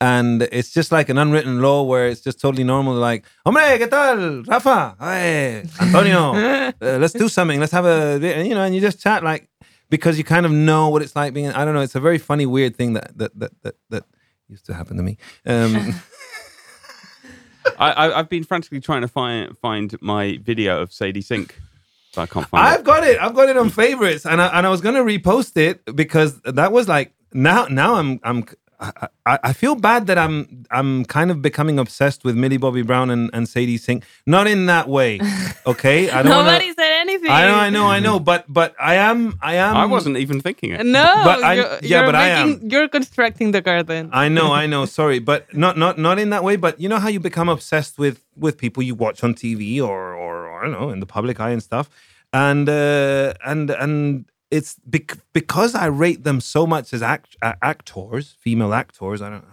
And 0.00 0.42
it's 0.50 0.70
just 0.70 0.92
like 0.92 1.10
an 1.10 1.18
unwritten 1.18 1.60
law 1.60 1.82
where 1.82 2.06
it's 2.06 2.22
just 2.22 2.40
totally 2.40 2.64
normal. 2.64 2.94
Like, 2.94 3.24
hombre, 3.44 3.78
¿qué 3.78 3.90
tal? 3.90 4.42
Rafa, 4.44 4.96
hey, 4.98 5.64
Antonio, 5.78 6.32
uh, 6.34 6.72
let's 6.80 7.12
do 7.12 7.28
something. 7.28 7.60
Let's 7.60 7.72
have 7.72 7.84
a, 7.84 8.18
you 8.18 8.54
know, 8.54 8.62
and 8.62 8.74
you 8.74 8.80
just 8.80 9.00
chat 9.00 9.22
like, 9.22 9.48
because 9.90 10.16
you 10.16 10.24
kind 10.24 10.46
of 10.46 10.52
know 10.52 10.88
what 10.88 11.02
it's 11.02 11.14
like 11.14 11.34
being, 11.34 11.48
I 11.48 11.66
don't 11.66 11.74
know, 11.74 11.82
it's 11.82 11.94
a 11.94 12.00
very 12.00 12.16
funny, 12.16 12.46
weird 12.46 12.76
thing 12.76 12.94
that, 12.94 13.18
that, 13.18 13.38
that, 13.38 13.52
that, 13.62 13.74
that 13.90 14.04
used 14.48 14.66
to 14.66 14.74
happen 14.74 14.96
to 14.96 15.02
me. 15.02 15.18
Um, 15.44 15.94
I, 17.78 17.92
I, 17.92 18.18
I've 18.18 18.28
been 18.28 18.44
frantically 18.44 18.80
trying 18.80 19.02
to 19.02 19.08
find 19.08 19.56
find 19.58 19.94
my 20.00 20.38
video 20.42 20.80
of 20.82 20.92
Sadie 20.92 21.20
Sink, 21.22 21.58
but 22.14 22.22
I 22.22 22.26
can't 22.26 22.48
find 22.48 22.66
it. 22.66 22.70
I've 22.70 22.80
it. 22.80 22.86
got 22.86 23.04
it. 23.04 23.20
I've 23.20 23.34
got 23.34 23.48
it 23.48 23.56
on 23.56 23.70
favorites, 23.70 24.26
and 24.26 24.40
I, 24.40 24.46
and 24.58 24.66
I 24.66 24.70
was 24.70 24.80
gonna 24.80 25.02
repost 25.02 25.56
it 25.56 25.84
because 25.96 26.40
that 26.42 26.72
was 26.72 26.88
like 26.88 27.12
now 27.32 27.66
now 27.66 27.94
I'm 27.96 28.20
I'm 28.22 28.44
I, 28.80 29.08
I 29.26 29.38
I 29.44 29.52
feel 29.52 29.74
bad 29.74 30.06
that 30.06 30.16
I'm 30.16 30.64
I'm 30.70 31.04
kind 31.04 31.30
of 31.30 31.42
becoming 31.42 31.78
obsessed 31.78 32.24
with 32.24 32.34
Millie 32.36 32.56
Bobby 32.56 32.82
Brown 32.82 33.10
and, 33.10 33.28
and 33.34 33.46
Sadie 33.48 33.76
Sink. 33.76 34.04
Not 34.26 34.46
in 34.46 34.66
that 34.66 34.88
way, 34.88 35.20
okay? 35.66 36.08
I 36.10 36.22
don't 36.22 36.30
Nobody 36.32 36.64
wanna, 36.66 36.74
said 36.74 36.92
anything. 37.00 37.30
I 37.30 37.46
know, 37.46 37.54
I 37.56 37.70
know, 37.70 37.86
I 37.86 37.98
know, 38.00 38.18
but 38.18 38.44
but 38.48 38.74
I 38.80 38.94
am 38.94 39.38
I 39.42 39.54
am 39.56 39.76
I 39.76 39.84
wasn't 39.86 40.16
even 40.16 40.40
thinking 40.40 40.70
it. 40.72 40.84
No, 40.86 41.04
But 41.24 41.42
I- 41.44 41.54
you're, 41.54 41.64
yeah, 41.66 41.78
you're 41.82 42.06
but 42.06 42.14
I 42.14 42.44
making, 42.44 42.62
am. 42.64 42.70
You're 42.70 42.88
constructing 42.88 43.52
the 43.52 43.60
garden. 43.60 44.08
I 44.12 44.28
know, 44.28 44.52
I 44.52 44.66
know. 44.66 44.86
Sorry, 45.00 45.18
but 45.18 45.52
not 45.54 45.76
not 45.76 45.98
not 45.98 46.18
in 46.18 46.30
that 46.30 46.42
way. 46.42 46.56
But 46.56 46.80
you 46.80 46.88
know 46.88 46.98
how 46.98 47.08
you 47.08 47.20
become 47.20 47.48
obsessed 47.50 47.98
with 47.98 48.24
with 48.36 48.56
people 48.56 48.82
you 48.82 48.94
watch 48.94 49.22
on 49.22 49.34
TV 49.34 49.80
or 49.82 50.14
or, 50.14 50.48
or 50.48 50.60
I 50.60 50.62
don't 50.64 50.72
know 50.80 50.90
in 50.90 51.00
the 51.00 51.06
public 51.06 51.38
eye 51.38 51.50
and 51.50 51.62
stuff, 51.62 51.90
and 52.32 52.66
uh, 52.68 53.34
and 53.44 53.68
and 53.70 54.24
it's 54.50 54.76
bec- 54.86 55.18
because 55.32 55.74
I 55.74 55.86
rate 55.86 56.24
them 56.24 56.40
so 56.40 56.66
much 56.66 56.92
as 56.92 57.02
act- 57.02 57.36
uh, 57.42 57.54
actors, 57.62 58.36
female 58.40 58.74
actors. 58.74 59.22
I 59.22 59.30
don't 59.30 59.44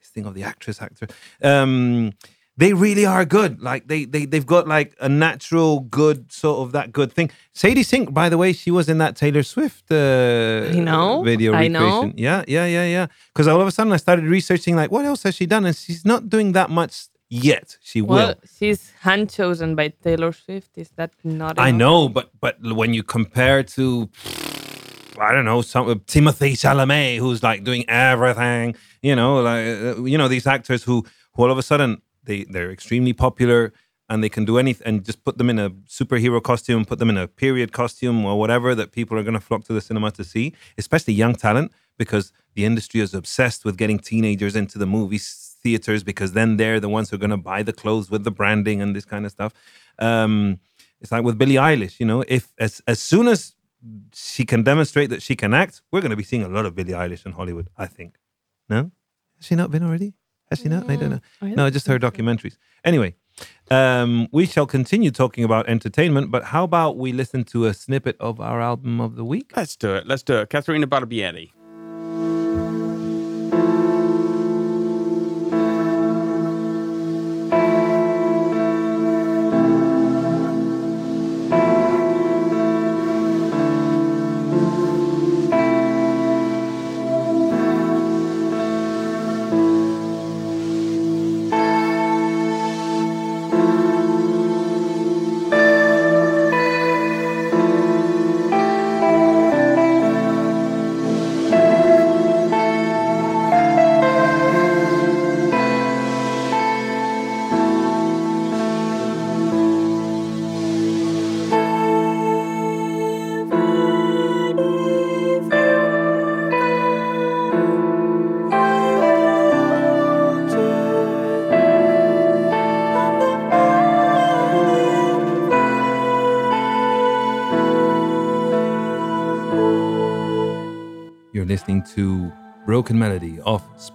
this 0.00 0.08
thing 0.08 0.26
of 0.26 0.34
the 0.34 0.42
actress 0.42 0.80
actor. 0.80 1.06
Um, 1.42 2.12
they 2.56 2.72
really 2.72 3.06
are 3.06 3.24
good. 3.24 3.62
Like 3.62 3.86
they 3.86 4.04
they 4.04 4.24
they've 4.26 4.46
got 4.46 4.66
like 4.66 4.96
a 5.00 5.08
natural 5.08 5.80
good 5.80 6.32
sort 6.32 6.58
of 6.66 6.72
that 6.72 6.92
good 6.92 7.12
thing. 7.12 7.30
Sadie 7.52 7.84
Sink, 7.84 8.12
by 8.12 8.28
the 8.28 8.36
way, 8.36 8.52
she 8.52 8.72
was 8.72 8.88
in 8.88 8.98
that 8.98 9.14
Taylor 9.14 9.44
Swift 9.44 9.90
uh, 9.92 10.68
I 10.72 10.80
know, 10.80 11.22
video 11.22 11.52
I 11.54 11.68
know. 11.68 12.12
Yeah, 12.16 12.42
yeah, 12.48 12.66
yeah, 12.66 12.84
yeah. 12.84 13.06
Because 13.32 13.46
all 13.46 13.60
of 13.60 13.68
a 13.68 13.70
sudden 13.70 13.92
I 13.92 13.96
started 13.96 14.24
researching 14.24 14.74
like 14.74 14.90
what 14.90 15.04
else 15.04 15.22
has 15.22 15.36
she 15.36 15.46
done, 15.46 15.66
and 15.66 15.76
she's 15.76 16.04
not 16.04 16.28
doing 16.28 16.52
that 16.52 16.68
much 16.68 17.06
yet. 17.28 17.76
She 17.82 18.02
well, 18.02 18.28
will. 18.28 18.34
she's 18.58 18.92
hand 19.00 19.30
chosen 19.30 19.74
by 19.74 19.88
Taylor 19.88 20.32
Swift. 20.32 20.70
Is 20.76 20.90
that 20.96 21.12
not? 21.24 21.58
I 21.58 21.68
enough? 21.68 21.78
know, 21.78 22.08
but 22.08 22.30
but 22.40 22.56
when 22.62 22.94
you 22.94 23.02
compare 23.02 23.62
to 23.62 24.08
I 25.20 25.32
don't 25.32 25.44
know 25.44 25.62
some 25.62 25.86
Timothée 25.86 26.52
Chalamet, 26.52 27.18
who's 27.18 27.42
like 27.42 27.64
doing 27.64 27.84
everything, 27.88 28.76
you 29.02 29.16
know, 29.16 29.40
like 29.40 29.66
uh, 29.66 30.04
you 30.04 30.18
know 30.18 30.28
these 30.28 30.46
actors 30.46 30.82
who 30.84 31.04
who 31.34 31.42
all 31.42 31.50
of 31.50 31.58
a 31.58 31.62
sudden 31.62 32.02
they 32.24 32.44
they're 32.44 32.70
extremely 32.70 33.12
popular 33.12 33.72
and 34.08 34.24
they 34.24 34.28
can 34.28 34.44
do 34.44 34.56
anything 34.58 34.86
and 34.86 35.04
just 35.04 35.22
put 35.24 35.36
them 35.36 35.50
in 35.50 35.58
a 35.58 35.70
superhero 35.70 36.42
costume, 36.42 36.84
put 36.84 36.98
them 36.98 37.10
in 37.10 37.18
a 37.18 37.28
period 37.28 37.72
costume 37.72 38.24
or 38.24 38.38
whatever 38.38 38.74
that 38.74 38.92
people 38.92 39.18
are 39.18 39.22
going 39.22 39.34
to 39.34 39.40
flock 39.40 39.64
to 39.64 39.72
the 39.74 39.82
cinema 39.82 40.10
to 40.10 40.24
see, 40.24 40.54
especially 40.78 41.12
young 41.12 41.34
talent 41.34 41.72
because 41.98 42.32
the 42.54 42.64
industry 42.64 43.00
is 43.00 43.12
obsessed 43.12 43.64
with 43.64 43.76
getting 43.76 43.98
teenagers 43.98 44.56
into 44.56 44.78
the 44.78 44.86
movie 44.86 45.18
theaters 45.62 46.02
because 46.04 46.32
then 46.32 46.56
they're 46.56 46.80
the 46.80 46.88
ones 46.88 47.10
who 47.10 47.16
are 47.16 47.18
going 47.18 47.30
to 47.30 47.36
buy 47.36 47.62
the 47.62 47.72
clothes 47.72 48.10
with 48.10 48.24
the 48.24 48.30
branding 48.30 48.80
and 48.82 48.94
this 48.96 49.04
kind 49.04 49.24
of 49.26 49.32
stuff. 49.32 49.52
Um, 49.98 50.60
it's 51.00 51.12
like 51.12 51.24
with 51.24 51.38
Billie 51.38 51.54
Eilish, 51.54 52.00
you 52.00 52.06
know, 52.06 52.24
if 52.28 52.52
as 52.58 52.82
as 52.86 53.00
soon 53.00 53.28
as 53.28 53.54
she 54.12 54.44
can 54.44 54.62
demonstrate 54.62 55.10
that 55.10 55.22
she 55.22 55.36
can 55.36 55.54
act, 55.54 55.82
we're 55.92 56.00
going 56.00 56.10
to 56.10 56.16
be 56.16 56.24
seeing 56.24 56.42
a 56.42 56.48
lot 56.48 56.66
of 56.66 56.74
Billie 56.74 56.92
Eilish 56.92 57.24
in 57.26 57.32
Hollywood. 57.32 57.68
I 57.76 57.86
think. 57.86 58.16
No, 58.68 58.90
has 59.36 59.46
she 59.46 59.54
not 59.54 59.70
been 59.70 59.82
already? 59.84 60.14
Has 60.50 60.60
she 60.60 60.68
not? 60.68 60.88
I 60.90 60.96
don't 60.96 61.10
know. 61.10 61.20
I 61.42 61.50
No, 61.50 61.56
don't 61.56 61.72
just 61.72 61.86
her 61.86 61.98
documentaries. 61.98 62.56
Anyway, 62.84 63.14
um, 63.70 64.28
we 64.32 64.46
shall 64.46 64.66
continue 64.66 65.10
talking 65.10 65.44
about 65.44 65.68
entertainment, 65.68 66.30
but 66.30 66.42
how 66.44 66.64
about 66.64 66.96
we 66.96 67.12
listen 67.12 67.44
to 67.44 67.66
a 67.66 67.74
snippet 67.74 68.16
of 68.18 68.40
our 68.40 68.60
album 68.60 69.00
of 69.00 69.14
the 69.16 69.24
week? 69.24 69.52
Let's 69.54 69.76
do 69.76 69.94
it. 69.94 70.06
Let's 70.06 70.22
do 70.22 70.38
it. 70.38 70.50
Caterina 70.50 70.86
Barbieri. 70.86 71.50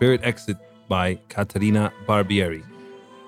Spirit 0.03 0.19
Exit 0.25 0.57
by 0.89 1.17
Caterina 1.29 1.89
Barbieri. 2.05 2.61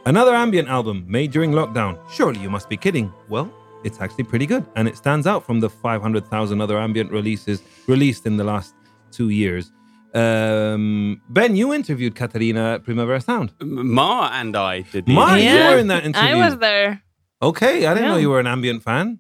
Another 0.06 0.36
ambient 0.36 0.68
album 0.68 1.06
made 1.08 1.32
during 1.32 1.52
lockdown. 1.54 1.98
Surely 2.12 2.42
you 2.42 2.50
must 2.50 2.68
be 2.68 2.76
kidding. 2.76 3.14
Well, 3.30 3.50
it's 3.86 4.02
actually 4.02 4.26
pretty 4.26 4.46
good, 4.46 4.66
and 4.76 4.86
it 4.86 4.98
stands 4.98 5.26
out 5.26 5.46
from 5.46 5.62
the 5.62 5.70
500,000 5.70 6.60
other 6.60 6.78
ambient 6.78 7.12
releases 7.14 7.64
released 7.88 8.26
in 8.26 8.36
the 8.36 8.44
last 8.44 8.74
two 9.10 9.30
years. 9.30 9.72
Um, 10.14 11.22
ben, 11.30 11.56
you 11.56 11.74
interviewed 11.74 12.14
Caterina 12.14 12.74
at 12.74 12.84
Primavera 12.84 13.22
Sound. 13.22 13.54
Ma 13.62 14.30
and 14.34 14.54
I 14.58 14.82
did 14.82 15.06
the 15.06 15.14
Ma, 15.14 15.30
interview. 15.38 15.52
you 15.52 15.70
were 15.70 15.78
in 15.78 15.88
that 15.88 16.04
interview. 16.04 16.30
I 16.30 16.36
was 16.46 16.58
there. 16.58 17.02
Okay, 17.42 17.86
I 17.86 17.94
didn't 17.94 18.10
know 18.10 18.18
you 18.18 18.32
were 18.32 18.42
an 18.42 18.48
ambient 18.48 18.84
fan. 18.84 19.20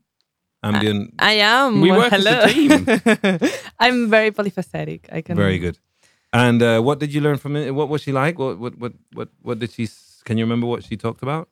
Ambient, 0.61 1.13
I 1.19 1.33
am. 1.35 1.79
We 1.79 1.89
Well, 1.91 1.99
work 2.01 2.11
as 2.11 2.25
a 2.25 2.47
team. 2.49 2.71
I'm 3.79 4.09
very 4.09 4.31
polyphacetic. 4.31 5.05
I 5.09 5.21
can. 5.21 5.37
very 5.37 5.57
good. 5.57 5.77
And 6.35 6.61
uh, 6.61 6.81
what 6.81 6.99
did 6.99 7.13
you 7.13 7.21
learn 7.21 7.37
from 7.37 7.55
it? 7.55 7.73
What 7.73 7.87
was 7.87 8.01
she 8.01 8.11
like? 8.11 8.37
What 8.37 8.59
what 8.59 8.77
what 8.77 8.93
what 9.13 9.29
what 9.41 9.59
did 9.59 9.71
she? 9.71 9.87
Can 10.25 10.37
you 10.37 10.43
remember 10.43 10.67
what 10.67 10.83
she 10.83 10.97
talked 10.97 11.23
about? 11.23 11.47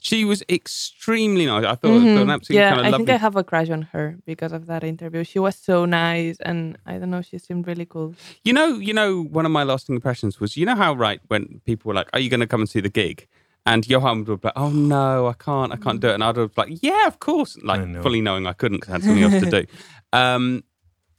She 0.00 0.24
was 0.24 0.42
extremely 0.48 1.46
nice. 1.46 1.64
I 1.64 1.76
thought, 1.76 1.80
thought 1.80 1.92
an 1.92 2.30
absolutely 2.30 2.34
Mm-hmm. 2.34 2.52
Yeah, 2.54 2.68
kind 2.70 2.80
of 2.80 2.86
I 2.86 2.90
lovely. 2.90 3.06
think 3.06 3.14
I 3.14 3.18
have 3.18 3.36
a 3.36 3.44
crush 3.44 3.70
on 3.70 3.82
her 3.92 4.16
because 4.24 4.52
of 4.52 4.66
that 4.66 4.82
interview. 4.82 5.22
She 5.22 5.38
was 5.38 5.54
so 5.54 5.84
nice, 5.84 6.38
and 6.40 6.76
I 6.86 6.98
don't 6.98 7.10
know, 7.10 7.22
she 7.22 7.38
seemed 7.38 7.68
really 7.68 7.86
cool. 7.86 8.16
You 8.42 8.52
know, 8.52 8.78
you 8.78 8.94
know, 8.94 9.22
one 9.22 9.46
of 9.46 9.52
my 9.52 9.62
lasting 9.62 9.94
impressions 9.94 10.40
was, 10.40 10.56
you 10.56 10.66
know 10.66 10.74
how 10.74 10.94
right 10.94 11.20
when 11.28 11.60
people 11.64 11.90
were 11.90 11.94
like, 11.94 12.08
"Are 12.12 12.18
you 12.18 12.30
going 12.30 12.40
to 12.40 12.48
come 12.48 12.62
and 12.62 12.68
see 12.68 12.80
the 12.80 12.88
gig?" 12.88 13.28
And 13.64 13.86
Johan 13.86 14.24
would 14.24 14.40
be 14.40 14.48
like, 14.48 14.54
"Oh 14.56 14.70
no, 14.70 15.28
I 15.28 15.34
can't, 15.34 15.72
I 15.72 15.76
can't 15.76 16.00
do 16.00 16.08
it." 16.08 16.14
And 16.14 16.24
I'd 16.24 16.34
be 16.34 16.48
like, 16.56 16.82
"Yeah, 16.82 17.06
of 17.06 17.20
course," 17.20 17.56
like 17.62 17.86
know. 17.86 18.02
fully 18.02 18.22
knowing 18.22 18.46
I 18.46 18.54
couldn't 18.54 18.78
because 18.78 18.90
I 18.90 18.92
had 18.94 19.04
something 19.04 19.22
else 19.22 19.40
to 19.44 19.50
do. 19.50 19.66
Um, 20.12 20.62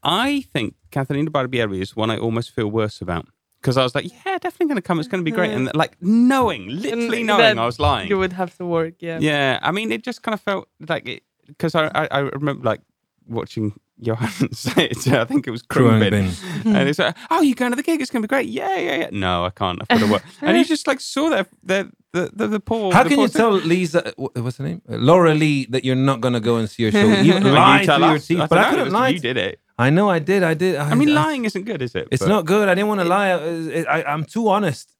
I 0.08 0.42
think 0.54 0.76
Caterina 0.92 1.30
Barbieri 1.30 1.82
is 1.82 1.96
one 1.96 2.10
I 2.10 2.18
almost 2.18 2.52
feel 2.52 2.68
worse 2.72 3.02
about 3.02 3.28
because 3.62 3.76
I 3.78 3.84
was 3.84 3.94
like, 3.94 4.06
"Yeah, 4.06 4.38
definitely 4.40 4.68
going 4.68 4.78
to 4.78 4.82
come. 4.82 5.00
It's 5.00 5.08
going 5.10 5.22
to 5.24 5.30
be 5.32 5.36
great," 5.36 5.52
and 5.52 5.70
like 5.76 5.98
knowing, 6.02 6.68
literally 6.70 7.18
And 7.20 7.28
knowing, 7.28 7.60
I 7.60 7.66
was 7.66 7.80
lying. 7.80 8.08
You 8.10 8.18
would 8.18 8.34
have 8.34 8.56
to 8.58 8.66
work, 8.66 8.96
yeah. 9.00 9.20
Yeah, 9.20 9.60
I 9.62 9.72
mean, 9.72 9.92
it 9.92 10.04
just 10.04 10.22
kind 10.24 10.34
of 10.34 10.42
felt 10.42 10.70
like 10.88 11.08
it 11.08 11.24
because 11.48 11.76
I, 11.76 11.88
I 11.88 12.08
I 12.12 12.20
remember 12.20 12.64
like 12.64 12.82
watching 13.28 13.74
Johan 14.00 14.54
say 14.66 14.86
it. 14.92 15.00
To, 15.02 15.22
I 15.22 15.26
think 15.26 15.48
it 15.48 15.52
was 15.52 15.62
Crew 15.64 15.90
and 15.90 16.02
Krumbin, 16.02 16.66
and 16.66 16.88
it's 16.90 17.00
like, 17.00 17.16
"Oh, 17.30 17.42
you 17.42 17.56
going 17.56 17.72
to 17.72 17.76
the 17.76 17.84
gig? 17.84 18.00
It's 18.02 18.12
going 18.12 18.22
to 18.22 18.28
be 18.28 18.30
great." 18.30 18.48
Yeah, 18.48 18.78
yeah, 18.78 18.96
yeah. 18.98 19.10
No, 19.12 19.44
I 19.46 19.50
can't. 19.50 19.82
I've 19.82 19.88
got 19.90 20.06
to 20.06 20.12
work. 20.12 20.24
and 20.42 20.58
you 20.58 20.64
just 20.64 20.88
like 20.88 21.02
saw 21.02 21.30
their 21.30 21.46
the 21.64 21.92
the 22.14 22.30
the, 22.34 22.48
the 22.48 22.60
poor. 22.62 22.94
How 22.94 23.04
the 23.04 23.10
can 23.10 23.18
poor 23.18 23.24
you 23.26 23.30
thing. 23.30 23.40
tell 23.42 23.52
Lisa? 23.52 24.14
What's 24.18 24.58
her 24.58 24.64
name? 24.64 24.82
Uh, 24.90 24.96
Laura 24.98 25.34
Lee 25.34 25.66
that 25.72 25.84
you're 25.84 25.96
not 26.12 26.22
going 26.22 26.34
to 26.36 26.40
go 26.40 26.56
and 26.58 26.70
see 26.70 26.84
her 26.84 26.92
show? 26.92 27.08
You 27.22 27.34
Well, 27.34 27.54
lie 27.54 27.82
you 27.82 27.86
tell 27.88 27.98
through 27.98 28.08
your 28.08 28.16
us. 28.18 28.28
teeth, 28.28 28.40
I 28.40 28.48
but 28.48 28.58
I 28.60 28.70
couldn't 28.70 28.92
lie. 28.94 29.10
You 29.10 29.20
did 29.20 29.38
it. 29.38 29.60
I 29.78 29.90
know 29.90 30.10
I 30.10 30.20
did. 30.20 30.42
I 30.44 30.54
did. 30.56 30.76
I 30.76 30.96
mean, 30.96 31.14
lying 31.14 31.46
isn't 31.46 31.64
good, 31.66 31.82
is 31.82 31.94
it? 31.96 32.08
It's 32.12 32.24
But- 32.24 32.30
not 32.30 32.46
good. 32.46 32.68
I 32.68 32.74
didn't 32.76 32.88
want 32.88 33.02
to 33.02 33.06
lie. 33.06 33.30
I, 33.32 33.84
I, 34.00 34.04
I'm 34.14 34.24
too 34.26 34.50
honest. 34.50 34.94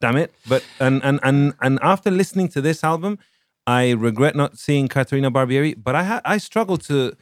Damn 0.00 0.16
it. 0.16 0.32
But 0.48 0.64
and 0.80 1.02
and 1.04 1.18
and 1.22 1.54
and 1.60 1.78
after 1.82 2.10
listening 2.10 2.48
to 2.48 2.60
this 2.60 2.82
album, 2.84 3.18
I 3.66 3.90
regret 3.92 4.34
not 4.36 4.56
seeing 4.58 4.88
Caterina 4.88 5.30
Barbieri. 5.30 5.74
But 5.82 5.94
I 5.94 6.04
ha- 6.04 6.20
I 6.24 6.38
struggle 6.38 6.78
to 6.78 7.12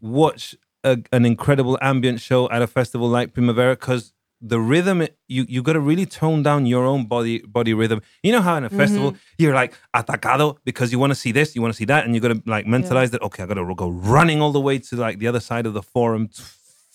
watch 0.00 0.56
a, 0.84 0.98
an 1.12 1.24
incredible 1.26 1.76
ambient 1.80 2.20
show 2.20 2.48
at 2.50 2.62
a 2.62 2.66
festival 2.66 3.08
like 3.08 3.32
Primavera 3.34 3.74
because 3.74 4.12
the 4.40 4.58
rhythm 4.58 5.06
you 5.28 5.44
you 5.48 5.62
got 5.62 5.74
to 5.74 5.80
really 5.80 6.06
tone 6.06 6.42
down 6.42 6.66
your 6.66 6.84
own 6.84 7.06
body 7.06 7.40
body 7.40 7.74
rhythm. 7.74 8.00
You 8.22 8.32
know 8.32 8.40
how 8.40 8.56
in 8.56 8.64
a 8.64 8.70
festival 8.70 9.12
mm-hmm. 9.12 9.34
you're 9.38 9.54
like 9.54 9.74
atacado 9.94 10.58
because 10.64 10.92
you 10.92 10.98
want 10.98 11.10
to 11.10 11.14
see 11.14 11.32
this, 11.32 11.54
you 11.54 11.62
want 11.62 11.74
to 11.74 11.76
see 11.76 11.84
that, 11.86 12.04
and 12.04 12.14
you 12.14 12.20
got 12.20 12.28
to 12.28 12.42
like 12.46 12.66
mentalize 12.66 13.10
that. 13.10 13.22
Okay, 13.22 13.42
I 13.42 13.46
got 13.46 13.54
to 13.54 13.74
go 13.74 13.88
running 13.88 14.40
all 14.40 14.52
the 14.52 14.60
way 14.60 14.78
to 14.78 14.96
like 14.96 15.18
the 15.18 15.26
other 15.26 15.40
side 15.40 15.66
of 15.66 15.74
the 15.74 15.82
forum. 15.82 16.28
t- 16.28 16.42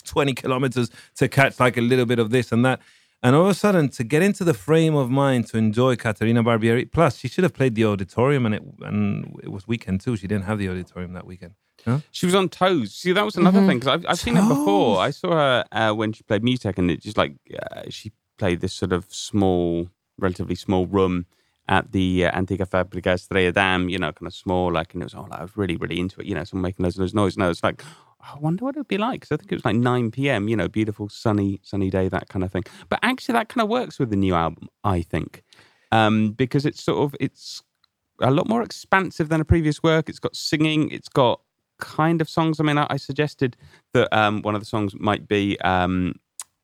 20 0.05 0.33
kilometers 0.33 0.89
to 1.15 1.27
catch 1.27 1.59
like 1.59 1.77
a 1.77 1.81
little 1.81 2.05
bit 2.05 2.19
of 2.19 2.29
this 2.29 2.51
and 2.51 2.63
that. 2.63 2.79
And 3.23 3.35
all 3.35 3.43
of 3.43 3.49
a 3.49 3.53
sudden, 3.55 3.89
to 3.89 4.03
get 4.03 4.21
into 4.21 4.43
the 4.43 4.53
frame 4.53 4.95
of 4.95 5.09
mind 5.09 5.47
to 5.47 5.57
enjoy 5.57 5.95
Caterina 5.95 6.43
Barbieri, 6.43 6.91
plus 6.91 7.17
she 7.17 7.27
should 7.27 7.43
have 7.43 7.53
played 7.53 7.73
the 7.73 7.85
auditorium 7.85 8.45
and 8.45 8.55
it 8.55 8.63
and 8.81 9.39
it 9.41 9.51
was 9.51 9.67
weekend 9.67 10.01
too. 10.01 10.15
She 10.15 10.27
didn't 10.27 10.45
have 10.45 10.59
the 10.59 10.69
auditorium 10.69 11.13
that 11.13 11.25
weekend. 11.25 11.53
No? 11.85 12.01
She 12.11 12.25
was 12.25 12.35
on 12.35 12.49
toes. 12.49 12.93
See, 12.93 13.11
that 13.13 13.23
was 13.25 13.35
another 13.35 13.59
Mm-hmm. 13.59 13.67
thing 13.67 13.79
because 13.79 13.93
I've, 13.93 14.05
I've 14.07 14.19
seen 14.19 14.37
it 14.37 14.47
before. 14.47 14.99
I 14.99 15.11
saw 15.11 15.31
her 15.31 15.65
uh, 15.71 15.93
when 15.93 16.13
she 16.13 16.23
played 16.23 16.43
music, 16.43 16.77
and 16.77 16.89
it 16.91 17.01
just 17.01 17.17
like 17.17 17.35
uh, 17.71 17.83
she 17.89 18.11
played 18.37 18.61
this 18.61 18.73
sort 18.73 18.91
of 18.91 19.05
small, 19.13 19.89
relatively 20.17 20.55
small 20.55 20.85
room 20.87 21.25
at 21.67 21.91
the 21.91 22.25
uh, 22.25 22.31
Antiga 22.39 22.67
Fàbrica 22.67 23.13
Estrella 23.13 23.51
Damm. 23.51 23.89
You 23.89 23.99
know, 23.99 24.11
kind 24.11 24.27
of 24.27 24.33
small, 24.33 24.71
like, 24.71 24.93
and 24.93 25.03
it 25.03 25.05
was 25.05 25.13
all. 25.13 25.27
I 25.31 25.41
was 25.43 25.55
really, 25.57 25.77
really 25.77 25.99
into 25.99 26.21
it. 26.21 26.27
You 26.27 26.35
know, 26.35 26.43
someone 26.43 26.63
making 26.63 26.83
loads 26.83 26.95
of 26.97 27.01
those 27.01 27.13
noise. 27.13 27.35
And 27.35 27.43
I 27.43 27.47
was 27.47 27.63
like, 27.63 27.83
I 28.21 28.37
wonder 28.39 28.65
what 28.65 28.75
it 28.75 28.79
would 28.79 28.87
be 28.87 28.97
like. 28.97 29.21
Because 29.21 29.31
I 29.33 29.37
think 29.37 29.51
it 29.51 29.55
was 29.55 29.65
like 29.65 29.75
9 29.75 30.11
p.m. 30.11 30.47
You 30.47 30.55
know, 30.57 30.67
beautiful 30.67 31.09
sunny, 31.09 31.59
sunny 31.63 31.89
day, 31.89 32.07
that 32.09 32.29
kind 32.29 32.43
of 32.43 32.51
thing. 32.51 32.63
But 32.89 32.99
actually, 33.03 33.33
that 33.33 33.49
kind 33.49 33.61
of 33.63 33.69
works 33.69 33.99
with 33.99 34.09
the 34.09 34.15
new 34.15 34.33
album. 34.33 34.69
I 34.83 35.01
think 35.01 35.43
um, 35.91 36.31
because 36.31 36.65
it's 36.65 36.83
sort 36.83 36.99
of 37.03 37.15
it's 37.19 37.61
a 38.21 38.31
lot 38.31 38.47
more 38.47 38.61
expansive 38.63 39.29
than 39.29 39.41
a 39.41 39.45
previous 39.45 39.83
work. 39.83 40.09
It's 40.09 40.19
got 40.19 40.35
singing. 40.35 40.89
It's 40.89 41.09
got 41.09 41.41
kind 41.79 42.21
of 42.21 42.29
songs. 42.29 42.59
I 42.59 42.63
mean, 42.63 42.77
I, 42.77 42.87
I 42.89 42.97
suggested 42.97 43.55
that 43.93 44.15
um, 44.15 44.41
one 44.41 44.55
of 44.55 44.61
the 44.61 44.65
songs 44.65 44.93
might 44.99 45.27
be, 45.27 45.59
um, 45.61 46.15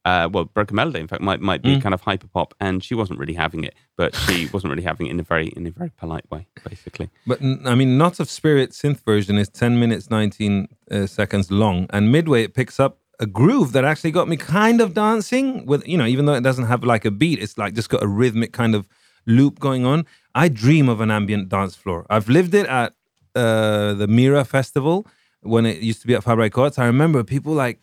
uh, 0.05 0.27
well, 0.31 0.45
Broken 0.45 0.75
Melody. 0.75 0.99
In 0.99 1.07
fact, 1.07 1.21
might 1.21 1.41
might 1.41 1.61
be 1.61 1.75
Mm. 1.77 1.81
kind 1.83 1.93
of 1.93 2.01
hyper 2.01 2.27
pop, 2.27 2.53
and 2.59 2.83
she 2.83 2.95
wasn't 2.95 3.19
really 3.19 3.33
having 3.35 3.63
it. 3.63 3.75
But 3.97 4.15
she 4.15 4.47
wasn't 4.53 4.71
really 4.71 4.83
having 4.83 5.07
it 5.07 5.11
in 5.11 5.19
a 5.19 5.23
very 5.23 5.47
in 5.49 5.67
a 5.67 5.71
very 5.71 5.91
polite 5.91 6.29
way, 6.31 6.47
basically. 6.67 7.09
But 7.27 7.39
I 7.41 7.75
mean, 7.75 7.97
Knots 7.97 8.19
of 8.19 8.29
Spirit 8.29 8.71
synth 8.71 9.03
version 9.05 9.37
is 9.37 9.47
10 9.49 9.79
minutes, 9.79 10.09
19 10.09 10.67
uh, 10.89 11.05
seconds 11.05 11.51
long. 11.51 11.85
And 11.91 12.11
midway, 12.11 12.43
it 12.43 12.53
picks 12.55 12.79
up 12.79 12.97
a 13.19 13.27
groove 13.27 13.73
that 13.73 13.85
actually 13.85 14.09
got 14.09 14.27
me 14.27 14.35
kind 14.37 14.81
of 14.81 14.95
dancing 14.95 15.67
with, 15.67 15.87
you 15.87 15.95
know, 15.95 16.07
even 16.07 16.25
though 16.25 16.33
it 16.33 16.41
doesn't 16.41 16.65
have 16.65 16.83
like 16.83 17.05
a 17.05 17.11
beat, 17.11 17.37
it's 17.37 17.55
like 17.55 17.75
just 17.75 17.89
got 17.89 18.01
a 18.01 18.07
rhythmic 18.07 18.51
kind 18.53 18.73
of 18.73 18.87
loop 19.27 19.59
going 19.59 19.85
on. 19.85 20.07
I 20.33 20.47
dream 20.47 20.89
of 20.89 20.99
an 21.01 21.11
ambient 21.11 21.47
dance 21.49 21.75
floor. 21.75 22.07
I've 22.09 22.27
lived 22.29 22.55
it 22.55 22.65
at 22.65 22.93
uh, 23.35 23.93
the 23.93 24.07
Mira 24.07 24.45
Festival 24.45 25.07
when 25.41 25.65
it 25.65 25.79
used 25.79 26.01
to 26.01 26.07
be 26.07 26.13
at 26.13 26.23
Fabra 26.23 26.45
i 26.45 26.49
Coats. 26.49 26.77
I 26.77 26.85
remember 26.85 27.23
people 27.23 27.53
like 27.53 27.79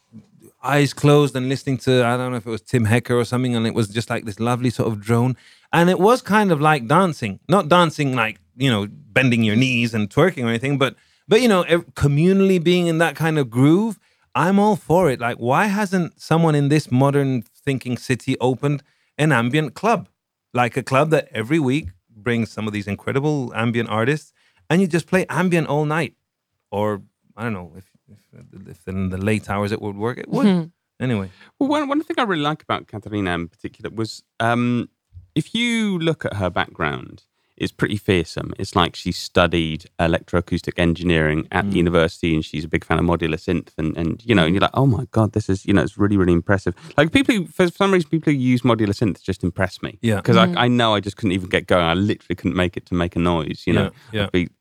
eyes 0.62 0.92
closed 0.92 1.36
and 1.36 1.48
listening 1.48 1.78
to 1.78 2.04
I 2.04 2.16
don't 2.16 2.30
know 2.30 2.36
if 2.36 2.46
it 2.46 2.50
was 2.50 2.62
Tim 2.62 2.84
Hecker 2.84 3.16
or 3.16 3.24
something, 3.24 3.54
and 3.56 3.66
it 3.66 3.74
was 3.74 3.88
just 3.88 4.10
like 4.10 4.24
this 4.24 4.40
lovely 4.40 4.70
sort 4.70 4.88
of 4.88 5.00
drone, 5.00 5.36
and 5.72 5.90
it 5.90 5.98
was 5.98 6.22
kind 6.22 6.52
of 6.52 6.60
like 6.60 6.86
dancing, 6.86 7.40
not 7.48 7.68
dancing 7.68 8.14
like 8.14 8.40
you 8.56 8.70
know 8.70 8.86
bending 8.90 9.42
your 9.42 9.56
knees 9.56 9.94
and 9.94 10.10
twerking 10.10 10.44
or 10.44 10.48
anything, 10.48 10.78
but 10.78 10.94
but 11.26 11.40
you 11.40 11.48
know 11.48 11.64
communally 11.94 12.62
being 12.62 12.86
in 12.86 12.98
that 12.98 13.16
kind 13.16 13.38
of 13.38 13.50
groove. 13.50 13.98
I'm 14.34 14.60
all 14.60 14.76
for 14.76 15.10
it. 15.10 15.18
Like, 15.18 15.38
why 15.38 15.66
hasn't 15.66 16.20
someone 16.20 16.54
in 16.54 16.68
this 16.68 16.92
modern 16.92 17.42
thinking 17.42 17.96
city 17.96 18.36
opened 18.40 18.84
an 19.16 19.32
ambient 19.32 19.74
club, 19.74 20.08
like 20.54 20.76
a 20.76 20.82
club 20.82 21.10
that 21.10 21.28
every 21.32 21.58
week 21.58 21.88
brings 22.08 22.50
some 22.50 22.68
of 22.68 22.72
these 22.72 22.86
incredible 22.86 23.52
ambient 23.54 23.88
artists, 23.88 24.32
and 24.70 24.80
you 24.80 24.86
just 24.86 25.06
play 25.06 25.26
ambient 25.28 25.68
all 25.68 25.84
night, 25.84 26.14
or 26.70 27.02
I 27.36 27.44
don't 27.44 27.52
know 27.52 27.72
if 27.76 27.84
if, 28.10 28.68
if 28.68 28.88
in 28.88 29.10
the 29.10 29.18
late 29.18 29.48
hours 29.50 29.72
it 29.72 29.80
would 29.82 29.96
work. 29.96 30.18
It 30.18 30.28
would. 30.28 30.46
Hmm. 30.46 30.64
Anyway, 31.00 31.30
Well, 31.58 31.68
one, 31.68 31.88
one 31.88 32.02
thing 32.02 32.16
I 32.18 32.24
really 32.24 32.42
like 32.42 32.62
about 32.62 32.88
Caterina 32.88 33.32
in 33.32 33.46
particular 33.46 33.88
was 33.94 34.24
um, 34.40 34.88
if 35.36 35.54
you 35.54 35.96
look 35.98 36.24
at 36.24 36.34
her 36.34 36.50
background, 36.50 37.22
it's 37.56 37.70
pretty 37.72 37.96
fearsome. 37.96 38.52
It's 38.58 38.74
like 38.74 38.96
she 38.96 39.12
studied 39.12 39.86
electroacoustic 39.98 40.78
engineering 40.78 41.46
at 41.50 41.70
the 41.70 41.76
university 41.76 42.34
and 42.34 42.44
she's 42.44 42.64
a 42.64 42.68
big 42.68 42.84
fan 42.84 42.98
of 42.98 43.04
modular 43.04 43.34
synth. 43.34 43.70
And, 43.78 43.96
and 43.96 44.24
you 44.24 44.34
know, 44.34 44.44
and 44.44 44.54
you're 44.54 44.60
like, 44.60 44.70
oh 44.74 44.86
my 44.86 45.06
God, 45.10 45.32
this 45.32 45.48
is, 45.48 45.66
you 45.66 45.72
know, 45.74 45.82
it's 45.82 45.98
really, 45.98 46.16
really 46.16 46.32
impressive. 46.32 46.74
Like 46.96 47.12
people 47.12 47.34
who, 47.34 47.46
for 47.46 47.68
some 47.68 47.92
reason, 47.92 48.10
people 48.10 48.32
who 48.32 48.38
use 48.38 48.62
modular 48.62 48.90
synth 48.90 49.20
just 49.22 49.42
impress 49.42 49.82
me. 49.82 49.98
Yeah. 50.02 50.16
Because 50.16 50.36
I, 50.36 50.46
hmm. 50.46 50.58
I 50.58 50.68
know 50.68 50.94
I 50.94 51.00
just 51.00 51.16
couldn't 51.16 51.32
even 51.32 51.48
get 51.48 51.66
going. 51.66 51.84
I 51.84 51.94
literally 51.94 52.36
couldn't 52.36 52.56
make 52.56 52.76
it 52.76 52.86
to 52.86 52.94
make 52.94 53.16
a 53.16 53.20
noise, 53.20 53.64
you 53.66 53.72
know. 53.72 53.90
Yeah, 54.12 54.20
yeah. 54.20 54.24
I'd 54.24 54.32
be 54.32 54.44
sa- 54.46 54.52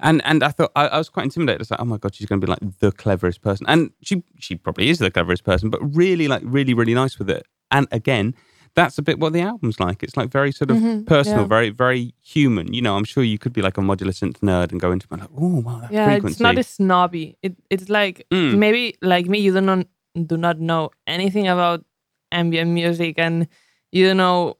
and 0.00 0.22
and 0.24 0.42
I 0.42 0.48
thought 0.48 0.72
I, 0.76 0.88
I 0.88 0.98
was 0.98 1.08
quite 1.08 1.24
intimidated. 1.24 1.60
I 1.60 1.62
was 1.62 1.70
like, 1.70 1.80
oh 1.80 1.84
my 1.84 1.98
god, 1.98 2.14
she's 2.14 2.26
going 2.26 2.40
to 2.40 2.46
be 2.46 2.50
like 2.50 2.78
the 2.80 2.92
cleverest 2.92 3.42
person, 3.42 3.66
and 3.68 3.90
she 4.02 4.22
she 4.38 4.54
probably 4.56 4.88
is 4.88 4.98
the 4.98 5.10
cleverest 5.10 5.44
person, 5.44 5.70
but 5.70 5.80
really 5.94 6.28
like 6.28 6.42
really 6.44 6.74
really 6.74 6.94
nice 6.94 7.18
with 7.18 7.28
it. 7.30 7.46
And 7.70 7.86
again, 7.92 8.34
that's 8.74 8.98
a 8.98 9.02
bit 9.02 9.18
what 9.18 9.32
the 9.32 9.40
album's 9.40 9.80
like. 9.80 10.02
It's 10.02 10.16
like 10.16 10.30
very 10.30 10.52
sort 10.52 10.70
of 10.70 10.78
personal, 11.06 11.42
yeah. 11.42 11.46
very 11.48 11.70
very 11.70 12.14
human. 12.22 12.72
You 12.72 12.82
know, 12.82 12.96
I'm 12.96 13.04
sure 13.04 13.22
you 13.24 13.38
could 13.38 13.52
be 13.52 13.62
like 13.62 13.76
a 13.78 13.80
modular 13.80 14.12
synth 14.12 14.38
nerd 14.40 14.70
and 14.72 14.80
go 14.80 14.92
into 14.92 15.06
it 15.10 15.18
like, 15.20 15.28
oh 15.36 15.60
wow, 15.60 15.80
that 15.80 15.92
yeah, 15.92 16.06
frequency. 16.06 16.32
it's 16.34 16.40
not 16.40 16.58
as 16.58 16.68
snobby. 16.68 17.36
It 17.42 17.56
it's 17.70 17.88
like 17.88 18.26
Mm. 18.32 18.58
maybe 18.58 18.96
like 19.02 19.26
me, 19.26 19.38
you 19.40 19.52
do 19.52 19.60
not 19.60 19.86
do 20.26 20.36
not 20.36 20.58
know 20.60 20.90
anything 21.06 21.46
about 21.48 21.84
ambient 22.32 22.70
music, 22.70 23.18
and 23.18 23.48
you 23.92 24.06
don't 24.06 24.16
know 24.16 24.56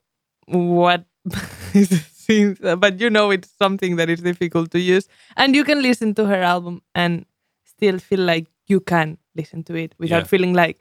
what 0.47 1.05
it 1.75 1.91
seems, 2.27 2.59
but 2.85 3.01
you 3.01 3.11
know 3.11 3.27
it's 3.37 3.51
something 3.65 3.97
that 3.97 4.09
is 4.11 4.21
difficult 4.31 4.71
to 4.73 4.79
use, 4.95 5.07
and 5.37 5.55
you 5.57 5.65
can 5.65 5.81
listen 5.83 6.15
to 6.15 6.25
her 6.33 6.43
album 6.55 6.83
and 6.95 7.25
still 7.65 7.99
feel 7.99 8.21
like 8.33 8.47
you 8.69 8.81
can 8.81 9.19
listen 9.35 9.63
to 9.65 9.75
it 9.85 9.95
without 9.99 10.23
Yeah. 10.25 10.29
feeling 10.33 10.55
like 10.55 10.77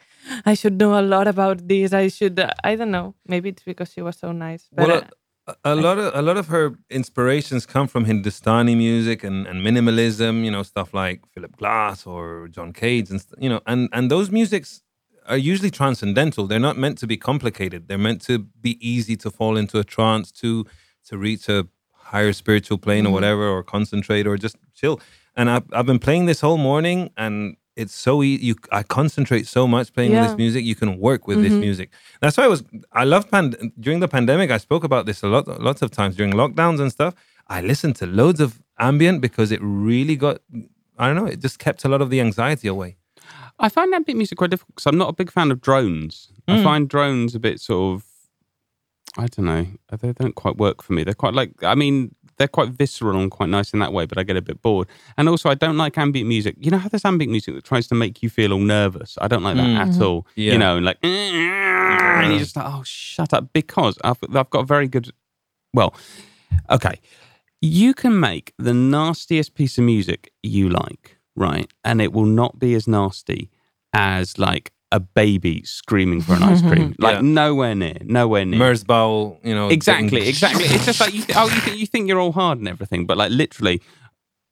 I 0.51 0.53
should 0.55 0.77
know 0.81 0.91
a 0.99 1.03
lot 1.15 1.27
about 1.27 1.57
this. 1.67 1.93
I 1.93 2.07
should. 2.09 2.39
Uh, 2.39 2.49
I 2.63 2.75
don't 2.75 2.91
know. 2.91 3.13
Maybe 3.27 3.49
it's 3.49 3.63
because 3.63 3.89
she 3.93 4.01
was 4.01 4.17
so 4.17 4.31
nice. 4.31 4.63
But 4.71 4.87
well, 4.87 5.03
uh, 5.47 5.53
a 5.63 5.75
lot 5.75 5.97
of 5.99 6.07
a 6.15 6.21
lot 6.21 6.37
of 6.37 6.47
her 6.47 6.65
inspirations 6.89 7.65
come 7.65 7.87
from 7.87 8.05
Hindustani 8.05 8.75
music 8.75 9.23
and, 9.23 9.45
and 9.49 9.57
minimalism, 9.67 10.43
you 10.45 10.51
know, 10.51 10.63
stuff 10.63 10.89
like 10.93 11.17
Philip 11.33 11.55
Glass 11.57 12.07
or 12.07 12.47
John 12.55 12.73
Cage 12.73 13.07
and 13.11 13.19
you 13.39 13.49
know, 13.49 13.61
and 13.71 13.89
and 13.91 14.09
those 14.09 14.31
musics 14.31 14.81
are 15.27 15.37
usually 15.51 15.71
transcendental. 15.71 16.47
They're 16.47 16.67
not 16.69 16.77
meant 16.77 16.97
to 16.99 17.07
be 17.07 17.17
complicated. 17.17 17.87
They're 17.87 18.05
meant 18.07 18.21
to 18.29 18.35
be 18.67 18.73
easy 18.93 19.15
to 19.17 19.29
fall 19.31 19.57
into 19.57 19.79
a 19.79 19.83
trance 19.83 20.31
to 20.41 20.65
to 21.05 21.17
reach 21.17 21.49
a 21.49 21.67
higher 21.93 22.33
spiritual 22.33 22.77
plane 22.77 23.05
or 23.05 23.07
mm-hmm. 23.07 23.13
whatever 23.13 23.47
or 23.47 23.63
concentrate 23.63 24.27
or 24.27 24.37
just 24.37 24.57
chill. 24.73 24.99
And 25.35 25.49
I've 25.49 25.63
I've 25.73 25.85
been 25.85 25.99
playing 25.99 26.25
this 26.25 26.41
whole 26.41 26.57
morning 26.57 27.11
and 27.17 27.57
it's 27.75 27.93
so 27.93 28.23
easy. 28.23 28.45
You, 28.45 28.55
I 28.71 28.83
concentrate 28.83 29.47
so 29.47 29.67
much 29.67 29.93
playing 29.93 30.11
with 30.11 30.19
Yeah. 30.19 30.27
this 30.27 30.37
music. 30.37 30.63
You 30.63 30.75
can 30.75 30.97
work 30.97 31.27
with 31.27 31.41
this 31.41 31.51
mm-hmm. 31.51 31.59
music. 31.59 31.89
That's 32.21 32.37
why 32.37 32.45
I 32.45 32.47
was. 32.47 32.63
I 32.93 33.03
love 33.03 33.29
pand- 33.29 33.73
during 33.79 33.99
the 33.99 34.07
pandemic. 34.07 34.49
I 34.49 34.57
spoke 34.57 34.83
about 34.83 35.05
this 35.05 35.23
a 35.23 35.27
lot, 35.27 35.47
lots 35.61 35.81
of 35.81 35.91
times 35.91 36.15
during 36.15 36.33
lockdowns 36.33 36.79
and 36.79 36.91
stuff. 36.91 37.13
I 37.47 37.61
listened 37.61 37.95
to 37.97 38.05
loads 38.07 38.39
of 38.39 38.61
ambient 38.79 39.21
because 39.21 39.51
it 39.51 39.59
really 39.61 40.15
got. 40.15 40.39
I 40.97 41.07
don't 41.07 41.17
know. 41.17 41.25
It 41.25 41.41
just 41.41 41.59
kept 41.59 41.83
a 41.83 41.89
lot 41.89 42.01
of 42.01 42.09
the 42.09 42.21
anxiety 42.21 42.67
away. 42.69 42.95
I 43.59 43.69
find 43.69 43.93
ambient 43.93 44.17
music 44.17 44.37
quite 44.37 44.51
difficult 44.51 44.75
because 44.75 44.87
I'm 44.87 44.97
not 44.97 45.09
a 45.09 45.13
big 45.13 45.31
fan 45.31 45.51
of 45.51 45.61
drones. 45.61 46.29
I 46.47 46.57
mm. 46.57 46.63
find 46.63 46.89
drones 46.89 47.35
a 47.35 47.39
bit 47.39 47.59
sort 47.59 47.95
of, 47.95 48.05
I 49.17 49.27
don't 49.27 49.45
know, 49.45 49.65
they 49.97 50.11
don't 50.13 50.35
quite 50.35 50.57
work 50.57 50.81
for 50.81 50.93
me. 50.93 51.03
They're 51.03 51.13
quite 51.13 51.33
like, 51.33 51.51
I 51.63 51.75
mean, 51.75 52.13
they're 52.37 52.47
quite 52.47 52.69
visceral 52.69 53.19
and 53.19 53.31
quite 53.31 53.49
nice 53.49 53.71
in 53.71 53.79
that 53.79 53.93
way, 53.93 54.05
but 54.05 54.17
I 54.17 54.23
get 54.23 54.35
a 54.35 54.41
bit 54.41 54.61
bored. 54.61 54.87
And 55.17 55.29
also, 55.29 55.49
I 55.49 55.53
don't 55.53 55.77
like 55.77 55.97
ambient 55.97 56.27
music. 56.27 56.55
You 56.59 56.71
know 56.71 56.77
how 56.77 56.89
there's 56.89 57.05
ambient 57.05 57.31
music 57.31 57.55
that 57.55 57.63
tries 57.63 57.87
to 57.87 57.95
make 57.95 58.21
you 58.21 58.29
feel 58.29 58.51
all 58.51 58.59
nervous? 58.59 59.17
I 59.21 59.27
don't 59.27 59.43
like 59.43 59.55
that 59.55 59.65
mm. 59.65 59.77
at 59.77 59.87
mm-hmm. 59.89 60.03
all. 60.03 60.27
Yeah. 60.35 60.53
You 60.53 60.59
know, 60.59 60.77
and 60.77 60.85
like, 60.85 60.97
and 61.01 62.31
you're 62.31 62.39
just 62.39 62.55
like, 62.55 62.65
oh, 62.67 62.83
shut 62.83 63.33
up. 63.33 63.53
Because 63.53 63.97
I've, 64.03 64.17
I've 64.33 64.49
got 64.49 64.59
a 64.59 64.65
very 64.65 64.87
good, 64.87 65.11
well, 65.73 65.93
okay. 66.69 66.99
You 67.61 67.93
can 67.93 68.19
make 68.19 68.53
the 68.57 68.73
nastiest 68.73 69.55
piece 69.55 69.77
of 69.77 69.85
music 69.85 70.31
you 70.43 70.69
like, 70.69 71.17
right? 71.35 71.71
And 71.83 72.01
it 72.01 72.11
will 72.11 72.25
not 72.25 72.59
be 72.59 72.75
as 72.75 72.87
nasty 72.87 73.49
as 73.93 74.37
like 74.37 74.71
a 74.91 74.99
baby 74.99 75.63
screaming 75.63 76.21
for 76.21 76.33
an 76.33 76.43
ice 76.43 76.61
cream. 76.69 76.95
Like 76.99 77.15
Yeah. 77.15 77.21
nowhere 77.21 77.75
near, 77.75 77.97
nowhere 78.03 78.45
near. 78.45 78.59
Merzbow, 78.59 79.37
you 79.43 79.53
know. 79.55 79.69
exactly, 79.69 80.09
getting- 80.09 80.27
exactly. 80.29 80.65
It's 80.65 80.85
just 80.85 80.99
like 80.99 81.13
you 81.13 81.21
th- 81.23 81.37
oh, 81.37 81.47
you, 81.53 81.61
th- 81.61 81.77
you 81.77 81.85
think 81.87 82.07
you're 82.07 82.19
all 82.19 82.31
hard 82.31 82.59
and 82.59 82.67
everything, 82.67 83.05
but 83.05 83.17
like 83.17 83.31
literally, 83.31 83.81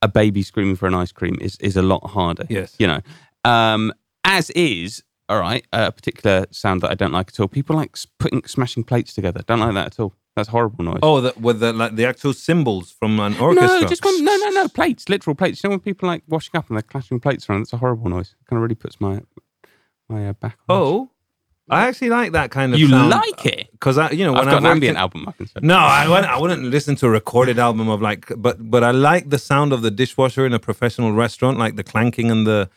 a 0.01 0.07
baby 0.07 0.41
screaming 0.43 0.75
for 0.75 0.87
an 0.87 0.93
ice 0.95 1.11
cream 1.11 1.37
is 1.39 1.55
is 1.57 1.77
a 1.77 1.81
lot 1.81 2.05
harder. 2.09 2.45
Yes. 2.49 2.75
you 2.79 2.87
know. 2.87 2.99
Um, 3.45 3.93
as 4.25 4.49
is, 4.51 5.03
all 5.29 5.39
right, 5.39 5.65
a 5.71 5.91
particular 5.91 6.45
sound 6.51 6.81
that 6.81 6.91
I 6.91 6.95
don't 6.95 7.11
like 7.11 7.29
at 7.29 7.39
all. 7.39 7.47
People 7.47 7.75
like 7.75 7.95
putting 8.19 8.43
smashing 8.45 8.83
plates 8.85 9.13
together. 9.13 9.41
Don't 9.47 9.59
like 9.59 9.73
that 9.75 9.87
at 9.87 9.99
all. 9.99 10.13
That's 10.35 10.49
horrible 10.49 10.83
noise. 10.83 10.99
Oh, 11.03 11.21
the, 11.21 11.33
with 11.39 11.59
the 11.59 11.71
like 11.73 11.95
the 11.95 12.05
actual 12.05 12.33
cymbals 12.33 12.91
from 12.91 13.19
an 13.19 13.37
orchestra. 13.37 13.81
No, 13.81 13.87
just 13.87 14.03
one, 14.03 14.23
no, 14.25 14.35
no, 14.35 14.49
no. 14.49 14.67
Plates, 14.67 15.07
literal 15.07 15.35
plates. 15.35 15.63
You 15.63 15.69
know 15.69 15.73
when 15.73 15.79
people 15.79 16.07
like 16.07 16.23
washing 16.27 16.57
up 16.57 16.67
and 16.69 16.75
they're 16.77 16.81
clashing 16.81 17.19
plates 17.19 17.47
around? 17.49 17.61
It's 17.61 17.73
a 17.73 17.77
horrible 17.77 18.09
noise. 18.09 18.33
It 18.41 18.47
kind 18.49 18.57
of 18.57 18.63
really 18.63 18.75
puts 18.75 18.99
my 18.99 19.21
my 20.09 20.29
uh, 20.29 20.33
back. 20.33 20.57
Oh, 20.69 21.09
I 21.69 21.87
actually 21.87 22.09
like 22.09 22.33
that 22.33 22.51
kind 22.51 22.73
of. 22.73 22.79
you 22.79 22.89
sound. 22.89 23.09
like 23.09 23.45
it? 23.45 23.69
because 23.71 23.97
I, 23.97 24.11
you 24.11 24.25
know, 24.25 24.33
I've 24.35 24.45
when 24.45 24.45
got 24.47 24.53
I've 24.57 24.63
an 24.63 24.71
ambient 24.71 24.97
worked 24.97 25.15
in- 25.15 25.21
album. 25.21 25.25
I 25.29 25.31
can 25.31 25.47
say. 25.47 25.59
No, 25.61 25.77
I 25.77 26.07
wouldn't, 26.07 26.27
I 26.27 26.37
wouldn't 26.39 26.63
listen 26.63 26.95
to 26.97 27.07
a 27.07 27.09
recorded 27.09 27.57
album 27.59 27.87
of 27.89 28.01
like, 28.01 28.25
but 28.37 28.69
but 28.69 28.83
I 28.83 28.91
like 28.91 29.29
the 29.29 29.39
sound 29.39 29.71
of 29.73 29.81
the 29.81 29.91
dishwasher 29.91 30.45
in 30.45 30.53
a 30.53 30.59
professional 30.59 31.13
restaurant, 31.13 31.57
like 31.57 31.75
the 31.77 31.83
clanking 31.83 32.29
and 32.29 32.45
the, 32.45 32.69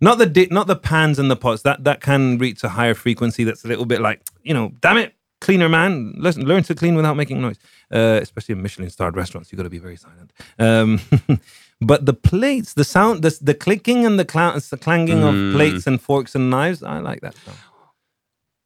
not 0.00 0.18
the 0.18 0.26
di- 0.26 0.48
not 0.50 0.66
the 0.66 0.76
pans 0.76 1.18
and 1.18 1.30
the 1.30 1.36
pots. 1.36 1.62
That 1.62 1.84
that 1.84 2.00
can 2.00 2.38
reach 2.38 2.62
a 2.62 2.68
higher 2.68 2.94
frequency. 2.94 3.42
That's 3.44 3.64
a 3.64 3.68
little 3.68 3.86
bit 3.86 4.00
like, 4.00 4.20
you 4.42 4.52
know, 4.52 4.72
damn 4.80 4.98
it, 4.98 5.14
cleaner 5.40 5.68
man, 5.70 6.14
listen, 6.18 6.44
learn 6.46 6.62
to 6.64 6.74
clean 6.74 6.94
without 6.94 7.16
making 7.16 7.40
noise. 7.40 7.58
Uh, 7.90 8.18
especially 8.20 8.52
in 8.54 8.62
Michelin 8.62 8.90
starred 8.90 9.16
restaurants, 9.16 9.50
you've 9.50 9.56
got 9.56 9.62
to 9.64 9.70
be 9.70 9.78
very 9.78 9.96
silent. 9.96 10.32
Um, 10.58 11.00
but 11.80 12.06
the 12.06 12.14
plates, 12.14 12.74
the 12.74 12.84
sound, 12.84 13.22
the 13.22 13.36
the 13.40 13.54
clicking 13.54 14.06
and 14.06 14.18
the 14.18 14.24
cla- 14.24 14.60
the 14.70 14.76
clanging 14.76 15.22
of 15.22 15.54
plates 15.54 15.86
and 15.86 16.00
forks 16.00 16.34
and 16.34 16.50
knives, 16.50 16.82
I 16.82 17.00
like 17.00 17.20
that 17.20 17.34
sound. 17.36 17.58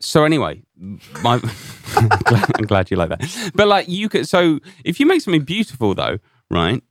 So 0.01 0.25
anyway, 0.25 0.63
my, 1.23 1.35
I'm, 1.97 2.65
glad, 2.65 2.91
you 2.91 2.97
like 2.97 3.11
that. 3.11 3.51
But 3.55 3.69
like 3.69 3.89
you 3.89 4.09
could, 4.09 4.27
so 4.27 4.59
if 4.85 4.99
you 4.99 5.07
make 5.07 5.21
something 5.21 5.43
beautiful 5.43 5.95
though, 5.95 6.19
right? 6.51 6.83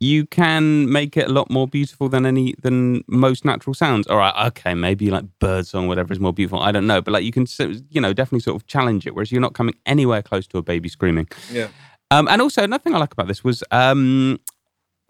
You 0.00 0.26
can 0.26 0.90
make 0.90 1.16
it 1.16 1.28
a 1.28 1.32
lot 1.32 1.50
more 1.50 1.66
beautiful 1.66 2.08
than 2.08 2.24
any 2.24 2.54
than 2.62 3.02
most 3.08 3.44
natural 3.44 3.74
sounds. 3.74 4.06
All 4.06 4.16
right, 4.16 4.46
okay, 4.46 4.72
maybe 4.72 5.10
like 5.10 5.24
birdsong, 5.40 5.88
whatever 5.88 6.12
is 6.12 6.20
more 6.20 6.32
beautiful. 6.32 6.60
I 6.60 6.70
don't 6.70 6.86
know, 6.86 7.02
but 7.02 7.10
like 7.10 7.24
you 7.24 7.32
can, 7.32 7.46
you 7.90 8.00
know, 8.00 8.12
definitely 8.12 8.40
sort 8.40 8.54
of 8.54 8.66
challenge 8.68 9.08
it. 9.08 9.16
Whereas 9.16 9.32
you're 9.32 9.40
not 9.40 9.54
coming 9.54 9.74
anywhere 9.86 10.22
close 10.22 10.46
to 10.48 10.58
a 10.58 10.62
baby 10.62 10.88
screaming. 10.88 11.26
Yeah. 11.50 11.66
Um, 12.12 12.28
and 12.28 12.40
also 12.40 12.62
another 12.62 12.82
thing 12.82 12.94
I 12.94 12.98
like 12.98 13.12
about 13.12 13.26
this 13.26 13.42
was 13.42 13.64
um, 13.72 14.38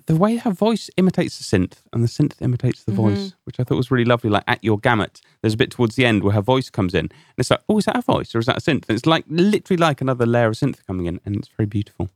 the 0.08 0.16
way 0.16 0.36
her 0.36 0.50
voice 0.50 0.88
imitates 0.96 1.36
the 1.36 1.44
synth, 1.44 1.82
and 1.92 2.02
the 2.02 2.08
synth 2.08 2.40
imitates 2.40 2.82
the 2.84 2.92
voice, 2.92 3.34
which 3.44 3.60
I 3.60 3.64
thought 3.64 3.76
was 3.76 3.90
really 3.90 4.06
lovely. 4.06 4.30
Like 4.30 4.44
at 4.46 4.64
your 4.64 4.78
gamut, 4.78 5.20
there's 5.42 5.52
a 5.52 5.56
bit 5.58 5.70
towards 5.70 5.96
the 5.96 6.06
end 6.06 6.24
where 6.24 6.32
her 6.32 6.40
voice 6.40 6.70
comes 6.70 6.94
in, 6.94 7.00
and 7.00 7.36
it's 7.36 7.50
like, 7.50 7.60
oh, 7.68 7.76
is 7.76 7.84
that 7.84 7.96
a 7.96 8.00
voice 8.00 8.34
or 8.34 8.38
is 8.38 8.46
that 8.46 8.56
a 8.56 8.60
synth? 8.60 8.88
And 8.88 8.96
it's 8.96 9.04
like 9.04 9.24
literally 9.28 9.76
like 9.76 10.00
another 10.00 10.24
layer 10.24 10.46
of 10.48 10.54
synth 10.54 10.78
coming 10.86 11.04
in, 11.04 11.20
and 11.26 11.36
it's 11.36 11.48
very 11.48 11.66
beautiful. 11.66 12.08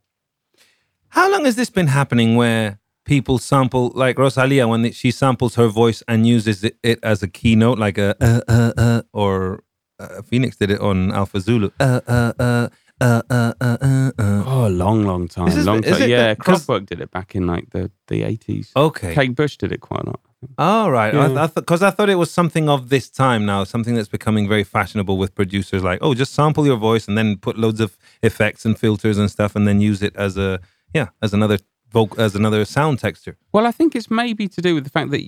How 1.08 1.30
long 1.30 1.44
has 1.44 1.56
this 1.56 1.68
been 1.68 1.88
happening 1.88 2.34
where 2.34 2.78
people 3.04 3.36
sample, 3.36 3.92
like 3.94 4.18
Rosalia, 4.18 4.66
when 4.66 4.90
she 4.92 5.10
samples 5.10 5.56
her 5.56 5.68
voice 5.68 6.02
and 6.08 6.26
uses 6.26 6.64
it, 6.64 6.78
it 6.82 6.98
as 7.02 7.22
a 7.22 7.28
keynote, 7.28 7.78
like 7.78 7.98
a 7.98 8.16
uh, 8.24 8.40
uh, 8.48 8.72
uh, 8.78 9.02
or 9.12 9.64
uh, 9.98 10.22
Phoenix 10.22 10.56
did 10.56 10.70
it 10.70 10.80
on 10.80 11.12
Alpha 11.12 11.40
Zulu. 11.40 11.70
Uh, 11.78 12.00
uh, 12.08 12.32
uh, 12.38 12.68
uh, 13.02 13.22
uh, 13.30 13.52
uh, 13.60 13.76
uh, 13.80 14.10
uh. 14.18 14.44
Oh, 14.46 14.66
a 14.66 14.74
long, 14.84 15.04
long 15.04 15.28
time, 15.28 15.46
This 15.46 15.66
long 15.66 15.82
time. 15.82 16.08
Yeah, 16.08 16.34
Kraftwerk 16.34 16.86
did 16.86 17.00
it 17.00 17.10
back 17.10 17.34
in 17.34 17.46
like 17.46 17.70
the 17.70 17.90
the 18.08 18.22
eighties. 18.22 18.70
Okay. 18.74 19.14
Kate 19.14 19.34
Bush 19.34 19.56
did 19.56 19.72
it 19.72 19.80
quite 19.80 20.02
a 20.02 20.06
lot. 20.06 20.20
All 20.58 20.90
right. 20.90 21.14
Yeah. 21.14 21.28
I, 21.32 21.44
I 21.44 21.46
because 21.46 21.82
I 21.82 21.90
thought 21.90 22.10
it 22.10 22.16
was 22.16 22.30
something 22.30 22.68
of 22.68 22.88
this 22.88 23.10
time 23.10 23.46
now, 23.46 23.64
something 23.64 23.94
that's 23.94 24.08
becoming 24.08 24.48
very 24.48 24.64
fashionable 24.64 25.16
with 25.18 25.34
producers. 25.34 25.82
Like, 25.82 25.98
oh, 26.02 26.14
just 26.14 26.32
sample 26.34 26.66
your 26.66 26.76
voice 26.76 27.06
and 27.08 27.16
then 27.16 27.36
put 27.36 27.56
loads 27.58 27.80
of 27.80 27.96
effects 28.22 28.64
and 28.64 28.78
filters 28.78 29.18
and 29.18 29.30
stuff, 29.30 29.54
and 29.56 29.66
then 29.68 29.80
use 29.80 30.02
it 30.02 30.14
as 30.16 30.36
a 30.36 30.60
yeah, 30.94 31.08
as 31.22 31.32
another 31.32 31.58
voc- 31.92 32.18
as 32.18 32.34
another 32.34 32.64
sound 32.64 32.98
texture. 32.98 33.36
Well, 33.52 33.66
I 33.66 33.70
think 33.72 33.94
it's 33.94 34.10
maybe 34.10 34.48
to 34.48 34.60
do 34.60 34.74
with 34.74 34.84
the 34.84 34.90
fact 34.90 35.10
that 35.10 35.22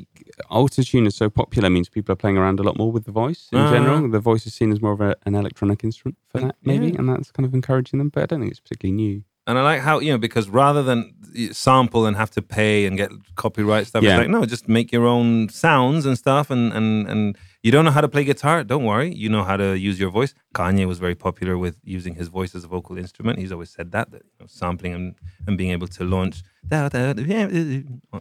autotune 0.51 1.07
is 1.07 1.15
so 1.15 1.31
popular 1.31 1.71
means 1.71 1.89
people 1.89 2.13
are 2.13 2.17
playing 2.17 2.37
around 2.39 2.61
a 2.61 2.63
lot 2.63 2.77
more 2.77 2.91
with 2.93 3.05
the 3.05 3.13
voice 3.13 3.49
in 3.53 3.59
Ah. 3.59 3.71
general. 3.73 4.09
The 4.11 4.21
voice 4.21 4.47
is 4.47 4.55
seen 4.55 4.73
as 4.73 4.81
more 4.81 4.93
of 4.93 5.01
a, 5.01 5.17
an 5.27 5.35
electronic 5.35 5.85
instrument 5.85 6.17
for 6.31 6.41
that, 6.41 6.57
maybe, 6.65 6.87
Yeah. 6.89 6.99
and 6.99 7.09
that's 7.09 7.31
kind 7.31 7.47
of 7.47 7.55
encouraging 7.55 7.99
them. 7.99 8.09
But 8.09 8.23
I 8.25 8.27
don't 8.27 8.41
think 8.41 8.51
it's 8.51 8.61
particularly 8.61 8.97
new. 8.97 9.23
And 9.47 9.59
I 9.59 9.63
like 9.63 9.81
how 9.83 9.99
you 10.01 10.11
know 10.13 10.19
because 10.19 10.49
rather 10.49 10.83
than 10.83 11.13
sample 11.53 12.07
and 12.07 12.17
have 12.17 12.31
to 12.31 12.43
pay 12.43 12.87
and 12.87 12.97
get 12.97 13.11
copyright 13.37 13.87
stuff, 13.87 14.03
Yeah. 14.03 14.13
it's 14.13 14.19
like 14.23 14.31
no, 14.31 14.45
just 14.47 14.69
make 14.69 14.91
your 14.93 15.07
own 15.07 15.49
sounds 15.51 16.07
and 16.07 16.17
stuff. 16.17 16.51
And 16.51 16.73
and 16.73 17.07
and 17.07 17.37
you 17.63 17.71
don't 17.73 17.85
know 17.85 17.91
how 17.91 18.01
to 18.01 18.09
play 18.09 18.25
guitar? 18.25 18.65
Don't 18.65 18.85
worry, 18.85 19.13
you 19.15 19.29
know 19.29 19.43
how 19.45 19.57
to 19.57 19.77
use 19.89 19.99
your 20.01 20.11
voice. 20.11 20.35
Kanye 20.55 20.87
was 20.87 20.99
very 20.99 21.15
popular 21.15 21.57
with 21.59 21.77
using 21.85 22.15
his 22.15 22.29
voice 22.29 22.55
as 22.55 22.65
a 22.65 22.69
vocal 22.69 22.97
instrument. 22.99 23.39
He's 23.39 23.53
always 23.53 23.71
said 23.71 23.91
that 23.93 24.11
that 24.13 24.23
you 24.25 24.39
know, 24.41 24.47
sampling 24.47 24.93
and, 24.95 25.15
and 25.47 25.59
being 25.59 25.73
able 25.73 25.89
to 25.89 26.05
launch 26.05 26.43
uh, 26.73 26.89
uh, 26.93 27.15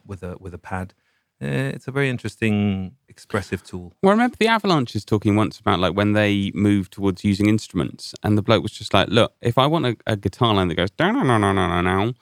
with 0.05 0.23
a 0.23 0.36
with 0.39 0.53
a 0.53 0.57
pad. 0.57 0.93
Uh, 1.43 1.71
it's 1.75 1.88
a 1.89 1.91
very 1.91 2.10
interesting 2.10 2.95
expressive 3.10 3.62
tool. 3.63 3.91
Well, 4.01 4.12
I 4.12 4.13
remember 4.13 4.38
the 4.39 4.47
Avalanches 4.47 5.03
talking 5.03 5.36
once 5.36 5.60
about 5.60 5.79
like 5.79 5.93
when 5.93 6.13
they 6.13 6.51
moved 6.53 6.93
towards 6.93 7.25
using 7.25 7.49
instruments, 7.49 8.15
and 8.23 8.38
the 8.38 8.41
bloke 8.41 8.63
was 8.63 8.71
just 8.71 8.93
like, 8.93 9.10
"Look, 9.10 9.34
if 9.41 9.58
I 9.58 9.67
want 9.67 9.86
a, 9.86 9.97
a 10.08 10.15
guitar 10.15 10.53
line 10.53 10.69
that 10.69 10.75
goes 10.75 10.89
no, 10.99 11.12
no, 11.12 11.21
no, 11.21 11.38
no, 11.38 11.51
no, 11.51 11.82
no, 11.82 12.13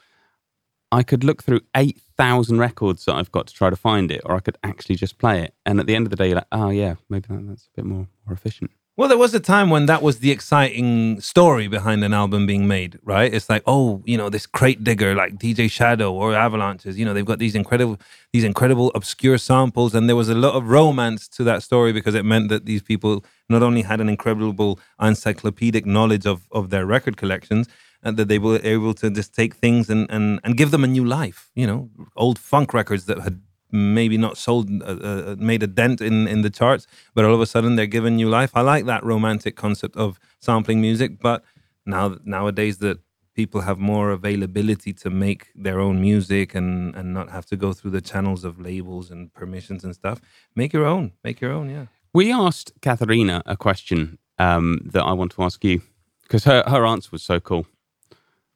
I 0.92 1.04
could 1.04 1.24
look 1.24 1.44
through 1.44 1.62
eight 1.76 2.02
thousand 2.18 2.58
records 2.60 3.06
that 3.06 3.16
I've 3.16 3.32
got 3.32 3.48
to 3.48 3.54
try 3.54 3.70
to 3.70 3.76
find 3.76 4.12
it, 4.12 4.22
or 4.26 4.36
I 4.36 4.40
could 4.40 4.58
actually 4.64 4.96
just 4.96 5.20
play 5.20 5.44
it. 5.44 5.54
And 5.68 5.80
at 5.80 5.86
the 5.86 5.96
end 5.96 6.08
of 6.08 6.10
the 6.10 6.16
day, 6.16 6.28
you're 6.28 6.36
like, 6.38 6.48
oh 6.52 6.70
yeah, 6.70 6.96
maybe 7.10 7.28
that, 7.30 7.48
that's 7.48 7.68
a 7.68 7.76
bit 7.76 7.86
more 7.86 8.08
more 8.26 8.34
efficient. 8.34 8.72
Well, 8.98 9.08
there 9.08 9.18
was 9.18 9.34
a 9.34 9.40
time 9.40 9.70
when 9.70 9.86
that 9.86 10.02
was 10.02 10.20
the 10.20 10.32
exciting 10.32 11.22
story 11.22 11.70
behind 11.70 12.04
an 12.04 12.14
album 12.14 12.46
being 12.46 12.68
made, 12.68 13.00
right? 13.04 13.34
It's 13.34 13.50
like, 13.50 13.64
oh, 13.66 14.04
you 14.06 14.18
know, 14.18 14.30
this 14.30 14.46
crate 14.46 14.84
digger 14.84 15.16
like 15.16 15.38
DJ 15.40 15.72
Shadow 15.72 16.14
or 16.14 16.36
Avalanches, 16.36 17.00
you 17.00 17.06
know, 17.06 17.14
they've 17.14 17.26
got 17.26 17.40
these 17.40 17.56
incredible, 17.56 18.00
these 18.34 18.44
incredible 18.44 18.92
obscure 18.94 19.38
samples, 19.38 19.96
and 19.96 20.10
there 20.10 20.18
was 20.18 20.28
a 20.28 20.36
lot 20.36 20.56
of 20.56 20.68
romance 20.68 21.30
to 21.30 21.44
that 21.46 21.64
story 21.64 21.94
because 21.94 22.16
it 22.16 22.26
meant 22.26 22.50
that 22.50 22.66
these 22.66 22.82
people 22.84 23.24
not 23.50 23.64
only 23.64 23.82
had 23.82 24.02
an 24.02 24.10
incredible 24.10 24.78
encyclopedic 25.02 25.86
knowledge 25.86 26.26
of 26.26 26.46
of 26.52 26.70
their 26.70 26.86
record 26.86 27.16
collections, 27.16 27.70
and 28.04 28.18
that 28.18 28.28
they 28.28 28.40
were 28.40 28.60
able 28.62 28.94
to 28.96 29.10
just 29.10 29.34
take 29.34 29.56
things 29.56 29.90
and 29.90 30.06
and 30.12 30.42
and 30.44 30.58
give 30.58 30.72
them 30.72 30.84
a 30.84 30.88
new 30.88 31.06
life. 31.06 31.50
You 31.56 31.66
know, 31.66 31.90
old 32.18 32.38
funk 32.38 32.74
records 32.74 33.06
that 33.06 33.20
had 33.22 33.42
maybe 33.72 34.18
not 34.18 34.38
sold 34.38 34.70
uh, 34.84 34.86
uh, 34.86 35.36
made 35.40 35.64
a 35.64 35.68
dent 35.68 36.02
in 36.02 36.28
in 36.28 36.42
the 36.42 36.50
charts 36.50 36.88
but 37.16 37.26
all 37.26 37.34
of 37.34 37.42
a 37.42 37.46
sudden 37.46 37.76
they're 37.76 37.86
given 37.98 38.16
new 38.16 38.30
life 38.30 38.52
i 38.56 38.62
like 38.62 38.86
that 38.86 39.04
romantic 39.04 39.56
concept 39.56 39.96
of 39.98 40.20
sampling 40.40 40.82
music 40.82 41.20
but 41.22 41.44
now 41.86 42.18
nowadays 42.26 42.78
that 42.80 43.00
people 43.36 43.62
have 43.62 43.80
more 43.80 44.12
availability 44.12 44.94
to 44.94 45.10
make 45.10 45.48
their 45.56 45.80
own 45.80 46.02
music 46.02 46.56
and 46.56 46.96
and 46.96 47.14
not 47.14 47.30
have 47.30 47.46
to 47.46 47.56
go 47.58 47.74
through 47.74 47.92
the 47.92 48.02
channels 48.02 48.44
of 48.44 48.60
labels 48.60 49.12
and 49.12 49.34
permissions 49.34 49.84
and 49.84 49.96
stuff 49.96 50.22
make 50.56 50.74
your 50.74 50.86
own 50.86 51.12
make 51.24 51.42
your 51.42 51.52
own 51.52 51.70
yeah 51.70 51.86
We 52.14 52.32
asked 52.34 52.74
Caterina 52.82 53.42
a 53.46 53.56
question 53.56 54.18
um, 54.38 54.80
that 54.94 55.04
I 55.04 55.14
want 55.14 55.32
to 55.34 55.44
ask 55.44 55.64
you 55.64 55.82
because 56.24 56.44
her, 56.46 56.64
her 56.68 56.86
answer 56.86 57.10
was 57.12 57.24
so 57.24 57.40
cool. 57.40 57.66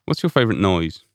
What's 0.05 0.23
your 0.23 0.29
favorite 0.29 0.59
noise? 0.59 1.05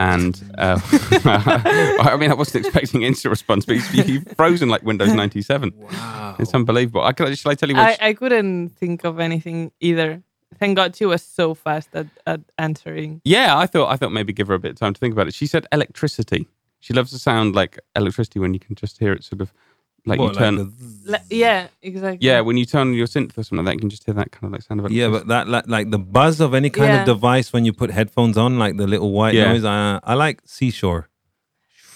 And 0.00 0.34
uh, 0.58 0.80
I 1.24 2.16
mean, 2.18 2.30
I 2.30 2.34
wasn't 2.34 2.64
expecting 2.66 3.02
instant 3.02 3.30
response, 3.30 3.66
but 3.66 3.76
you- 3.94 4.02
you've 4.04 4.24
frozen 4.36 4.68
like 4.68 4.82
Windows 4.82 5.12
97. 5.24 5.72
Wow. 5.76 6.36
It's 6.38 6.54
unbelievable. 6.54 7.02
I 7.02 7.12
could, 7.12 7.38
shall 7.38 7.52
I 7.52 7.54
tell 7.54 7.68
you 7.68 7.76
what? 7.76 8.00
I, 8.02 8.08
I 8.08 8.12
couldn't 8.14 8.70
think 8.70 9.04
of 9.04 9.20
anything 9.20 9.72
either. 9.80 10.22
Thank 10.58 10.76
God 10.76 10.96
she 10.96 11.04
was 11.06 11.22
so 11.22 11.54
fast 11.54 11.90
at, 11.94 12.06
at 12.26 12.40
answering. 12.58 13.20
yeah, 13.24 13.56
I 13.56 13.66
thought 13.66 13.88
I 13.92 13.96
thought 13.96 14.10
maybe 14.12 14.32
give 14.32 14.48
her 14.48 14.54
a 14.54 14.58
bit 14.58 14.72
of 14.72 14.78
time 14.78 14.94
to 14.94 14.98
think 14.98 15.12
about 15.12 15.28
it. 15.28 15.34
She 15.34 15.46
said 15.46 15.66
electricity. 15.70 16.48
She 16.80 16.92
loves 16.94 17.10
the 17.12 17.18
sound 17.18 17.54
like 17.54 17.78
electricity 17.94 18.40
when 18.40 18.52
you 18.54 18.60
can 18.60 18.74
just 18.74 18.98
hear 18.98 19.12
it 19.12 19.22
sort 19.22 19.42
of 19.42 19.52
like 20.06 20.18
What, 20.18 20.32
you 20.32 20.38
turn. 20.38 20.56
like 20.56 20.66
the- 20.78 21.10
Le- 21.12 21.20
yeah, 21.30 21.68
exactly. 21.82 22.26
yeah, 22.26 22.40
when 22.40 22.56
you 22.56 22.64
turn 22.64 22.94
your 22.94 23.06
synth 23.06 23.36
or 23.36 23.42
something 23.42 23.58
like 23.58 23.66
that, 23.66 23.74
you 23.74 23.80
can 23.80 23.90
just 23.90 24.04
hear 24.04 24.14
that 24.14 24.30
kind 24.32 24.44
of 24.44 24.52
like 24.52 24.62
sound 24.62 24.80
of 24.80 24.90
yeah, 24.90 25.08
but 25.08 25.26
that 25.28 25.48
like, 25.48 25.66
like 25.68 25.90
the 25.90 25.98
buzz 25.98 26.40
of 26.40 26.54
any 26.54 26.70
kind 26.70 26.88
Yeah. 26.88 27.00
of 27.00 27.06
device 27.06 27.52
when 27.52 27.64
you 27.64 27.72
put 27.72 27.90
headphones 27.90 28.36
on, 28.38 28.58
like 28.58 28.76
the 28.76 28.86
little 28.86 29.12
white 29.12 29.34
Yeah. 29.34 29.52
noise. 29.52 29.64
I, 29.64 30.00
I 30.04 30.14
like 30.14 30.40
seashore, 30.46 31.08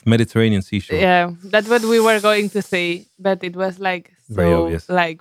Mediterranean 0.07 0.63
seashore. 0.63 0.99
Yeah, 0.99 1.31
that's 1.45 1.69
what 1.69 1.83
we 1.83 2.01
were 2.01 2.21
going 2.21 2.51
to 2.51 2.63
say, 2.63 3.07
but 3.19 3.43
it 3.43 3.57
was 3.57 3.79
like 3.79 4.13
so 4.29 4.35
Very 4.35 4.53
obvious. 4.53 4.89
like 4.89 5.21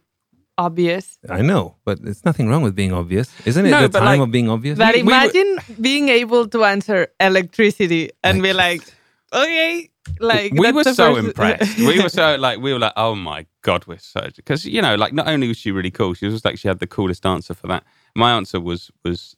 obvious. 0.57 1.17
I 1.29 1.41
know, 1.41 1.75
but 1.85 2.01
there's 2.03 2.23
nothing 2.25 2.47
wrong 2.49 2.61
with 2.63 2.75
being 2.75 2.93
obvious, 2.93 3.31
isn't 3.45 3.65
it? 3.65 3.71
No, 3.71 3.81
the 3.83 3.89
but 3.89 3.99
time 3.99 4.19
like- 4.19 4.27
of 4.27 4.31
being 4.31 4.49
obvious. 4.49 4.77
But 4.77 4.95
we 4.95 5.03
were- 5.03 5.11
imagine 5.11 5.59
being 5.81 6.09
able 6.09 6.47
to 6.49 6.63
answer 6.65 7.07
electricity 7.19 8.11
and 8.23 8.41
be 8.41 8.53
like, 8.53 8.81
okay, 9.33 9.89
like 10.19 10.53
we 10.53 10.71
were 10.71 10.83
so 10.83 11.15
first- 11.15 11.27
impressed. 11.27 11.77
we 11.89 12.01
were 12.01 12.09
so 12.09 12.35
like 12.35 12.59
we 12.59 12.73
were 12.73 12.79
like, 12.79 12.93
oh 12.97 13.15
my 13.15 13.45
god, 13.61 13.85
we're 13.87 13.97
so 13.99 14.27
because 14.35 14.65
you 14.65 14.81
know, 14.81 14.95
like 14.95 15.13
not 15.13 15.27
only 15.27 15.47
was 15.47 15.57
she 15.57 15.71
really 15.71 15.91
cool, 15.91 16.13
she 16.13 16.25
was 16.25 16.35
just 16.35 16.45
like 16.45 16.57
she 16.57 16.67
had 16.67 16.79
the 16.79 16.87
coolest 16.87 17.25
answer 17.25 17.53
for 17.53 17.67
that. 17.67 17.83
My 18.15 18.31
answer 18.33 18.59
was 18.59 18.91
was 19.03 19.35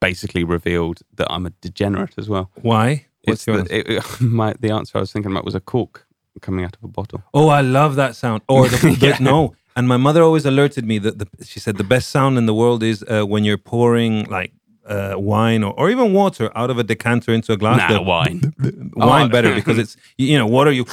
basically 0.00 0.44
revealed 0.44 1.00
that 1.14 1.26
I'm 1.30 1.46
a 1.46 1.50
degenerate 1.60 2.14
as 2.18 2.28
well. 2.28 2.50
Why? 2.62 3.06
What's 3.24 3.46
It's 3.46 3.46
the, 3.46 3.52
answer? 3.52 3.74
it, 3.74 4.20
my 4.20 4.54
the 4.60 4.70
answer 4.70 4.98
I 4.98 5.00
was 5.00 5.12
thinking 5.12 5.30
about 5.32 5.44
was 5.44 5.54
a 5.54 5.60
cork 5.60 6.06
coming 6.40 6.64
out 6.64 6.76
of 6.76 6.82
a 6.84 6.88
bottle. 6.88 7.22
Oh, 7.34 7.48
I 7.48 7.60
love 7.60 7.96
that 7.96 8.16
sound. 8.16 8.42
Or 8.48 8.68
the, 8.68 8.76
the- 9.00 9.06
Yeah. 9.08 9.16
no. 9.20 9.54
And 9.76 9.86
my 9.86 9.96
mother 9.96 10.22
always 10.22 10.44
alerted 10.46 10.84
me 10.84 10.98
that 10.98 11.18
the, 11.18 11.28
she 11.44 11.60
said 11.60 11.76
the 11.76 11.84
best 11.84 12.08
sound 12.10 12.36
in 12.38 12.46
the 12.46 12.54
world 12.54 12.82
is 12.82 13.04
uh, 13.08 13.22
when 13.24 13.44
you're 13.44 13.56
pouring 13.58 14.24
like 14.24 14.52
uh, 14.86 15.14
wine 15.16 15.62
or, 15.62 15.72
or 15.78 15.90
even 15.90 16.12
water 16.12 16.50
out 16.56 16.70
of 16.70 16.78
a 16.78 16.82
decanter 16.84 17.32
into 17.32 17.52
a 17.52 17.56
glass. 17.56 17.90
Nah, 17.90 18.02
wine. 18.02 18.52
wine 18.96 19.26
Oh. 19.26 19.28
better 19.28 19.54
because 19.54 19.78
it's 19.78 19.96
you 20.18 20.26
you 20.28 20.38
know 20.38 20.46
water 20.46 20.70
you 20.72 20.84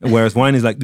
whereas 0.00 0.34
wine 0.34 0.54
is 0.54 0.64
like 0.64 0.78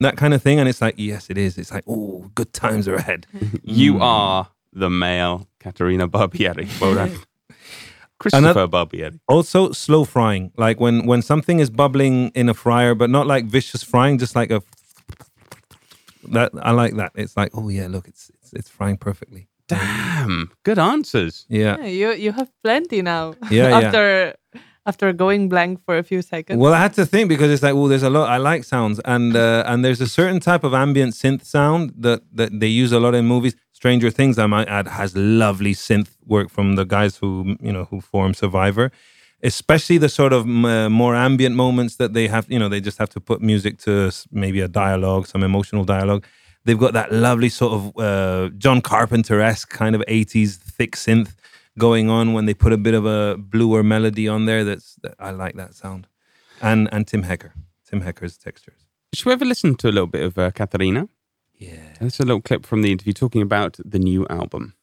that 0.00 0.16
kind 0.16 0.32
of 0.34 0.42
thing 0.42 0.58
and 0.58 0.68
it's 0.68 0.80
like 0.80 0.94
yes 0.96 1.28
it 1.30 1.36
is 1.38 1.58
it's 1.58 1.70
like 1.72 1.84
oh 1.86 2.30
good 2.34 2.52
times 2.52 2.88
are 2.88 2.94
ahead 2.96 3.26
You 3.62 3.94
Mm. 3.94 4.00
are 4.02 4.48
the 4.72 4.88
male 4.88 5.48
Caterina 5.58 6.08
Barbieri. 6.08 6.68
Well 6.80 6.94
done. 6.94 7.18
Christopher 8.18 8.68
Barbieri. 8.68 9.18
also 9.28 9.72
slow 9.72 10.04
frying 10.04 10.52
like 10.56 10.78
when 10.80 11.06
when 11.06 11.22
something 11.22 11.58
is 11.58 11.70
bubbling 11.70 12.28
in 12.34 12.48
a 12.48 12.54
fryer 12.54 12.94
but 12.94 13.10
not 13.10 13.26
like 13.26 13.46
vicious 13.46 13.82
frying 13.82 14.18
just 14.18 14.36
like 14.36 14.50
a 14.50 14.62
that 16.28 16.50
i 16.62 16.70
like 16.70 16.94
that 16.96 17.12
it's 17.14 17.36
like 17.36 17.50
oh 17.54 17.68
yeah 17.70 17.86
look 17.88 18.06
it's 18.06 18.30
it's, 18.42 18.52
it's 18.52 18.68
frying 18.68 18.96
perfectly 18.96 19.48
Damn, 19.78 20.50
good 20.64 20.78
answers. 20.78 21.46
yeah 21.48 21.76
Yeah, 21.78 21.86
you 21.86 22.08
you 22.24 22.32
have 22.32 22.50
plenty 22.64 23.02
now. 23.02 23.34
Yeah, 23.50 23.68
yeah. 23.68 23.76
after 23.86 24.34
after 24.86 25.12
going 25.12 25.48
blank 25.48 25.78
for 25.84 25.98
a 25.98 26.02
few 26.02 26.22
seconds. 26.22 26.58
Well, 26.58 26.74
I 26.74 26.80
had 26.86 26.94
to 26.94 27.04
think 27.06 27.28
because 27.28 27.50
it's 27.52 27.62
like, 27.62 27.74
well, 27.74 27.86
there's 27.86 28.02
a 28.02 28.10
lot. 28.10 28.28
I 28.28 28.38
like 28.38 28.64
sounds, 28.64 29.00
and 29.04 29.36
uh, 29.36 29.62
and 29.70 29.84
there's 29.84 30.00
a 30.00 30.08
certain 30.08 30.40
type 30.40 30.64
of 30.64 30.72
ambient 30.74 31.12
synth 31.14 31.44
sound 31.44 31.92
that 32.04 32.20
that 32.38 32.50
they 32.60 32.66
use 32.82 32.92
a 32.92 33.00
lot 33.00 33.14
in 33.14 33.26
movies. 33.26 33.54
Stranger 33.72 34.10
Things, 34.10 34.38
I 34.38 34.46
might 34.46 34.68
add, 34.68 34.88
has 34.88 35.16
lovely 35.16 35.74
synth 35.74 36.10
work 36.26 36.50
from 36.50 36.76
the 36.76 36.84
guys 36.84 37.16
who 37.20 37.56
you 37.60 37.72
know 37.72 37.84
who 37.90 38.00
form 38.00 38.34
Survive, 38.34 38.90
especially 39.42 39.98
the 39.98 40.08
sort 40.08 40.32
of 40.32 40.42
m- 40.44 40.64
uh, 40.64 40.88
more 40.90 41.14
ambient 41.16 41.56
moments 41.56 41.96
that 41.96 42.12
they 42.12 42.28
have. 42.28 42.44
You 42.50 42.58
know, 42.58 42.68
they 42.68 42.80
just 42.80 42.98
have 42.98 43.08
to 43.10 43.20
put 43.20 43.40
music 43.40 43.78
to 43.86 44.10
maybe 44.30 44.60
a 44.60 44.68
dialogue, 44.68 45.26
some 45.26 45.42
emotional 45.42 45.84
dialogue. 45.84 46.24
They've 46.64 46.78
got 46.78 46.92
that 46.92 47.12
lovely 47.12 47.48
sort 47.48 47.72
of 47.72 47.98
uh, 47.98 48.50
John 48.58 48.80
Carpenter 48.82 49.40
esque 49.40 49.70
kind 49.70 49.94
of 49.94 50.02
'80s 50.02 50.56
thick 50.56 50.96
synth 50.96 51.34
going 51.78 52.10
on 52.10 52.32
when 52.32 52.46
they 52.46 52.54
put 52.54 52.72
a 52.72 52.76
bit 52.76 52.94
of 52.94 53.06
a 53.06 53.36
bluer 53.38 53.82
melody 53.82 54.28
on 54.28 54.46
there. 54.46 54.64
That's 54.64 54.96
that, 55.02 55.14
I 55.18 55.30
like 55.30 55.54
that 55.56 55.74
sound, 55.74 56.06
and 56.60 56.88
and 56.92 57.06
Tim 57.06 57.22
Hecker, 57.22 57.54
Tim 57.86 58.02
Hecker's 58.02 58.36
textures. 58.36 58.86
Should 59.14 59.26
we 59.26 59.32
ever 59.32 59.44
listen 59.44 59.74
to 59.76 59.88
a 59.88 59.92
little 59.92 60.06
bit 60.06 60.22
of 60.22 60.38
uh, 60.38 60.50
Caterina? 60.52 61.08
Yeah, 61.58 61.92
That's 62.00 62.20
a 62.20 62.24
little 62.24 62.40
clip 62.40 62.64
from 62.64 62.82
the 62.82 62.90
interview 62.90 63.12
talking 63.12 63.42
about 63.42 63.78
the 63.84 63.98
new 63.98 64.26
album. 64.28 64.74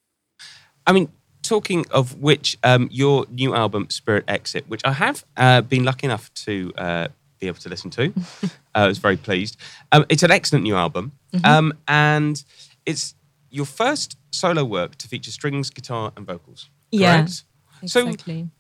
I 0.86 0.92
mean, 0.92 1.10
talking 1.42 1.86
of 1.92 2.20
which, 2.20 2.58
um, 2.64 2.88
your 2.92 3.26
new 3.32 3.56
album, 3.56 3.90
Spirit 3.90 4.26
Exit, 4.28 4.68
which 4.68 4.82
I 4.86 4.92
have 4.92 5.26
uh, 5.38 5.62
been 5.62 5.84
lucky 5.86 6.06
enough 6.06 6.32
to 6.46 6.72
uh, 6.78 7.08
be 7.40 7.48
able 7.48 7.60
to 7.60 7.70
listen 7.70 7.90
to, 7.92 8.14
uh, 8.44 8.50
I 8.74 8.88
was 8.88 8.98
very 8.98 9.18
pleased. 9.18 9.58
Um, 9.92 10.06
it's 10.10 10.24
an 10.24 10.32
excellent 10.32 10.64
new 10.64 10.76
album, 10.76 11.12
um, 11.44 11.74
and 11.88 12.44
it's 12.86 13.16
your 13.50 13.66
first 13.66 14.18
solo 14.32 14.64
work 14.64 14.96
to 14.98 15.08
feature 15.08 15.32
strings, 15.32 15.70
guitar, 15.70 16.12
and 16.16 16.26
vocals. 16.26 16.70
Yeah, 16.92 17.18
correct? 17.22 17.44
So, 17.86 18.06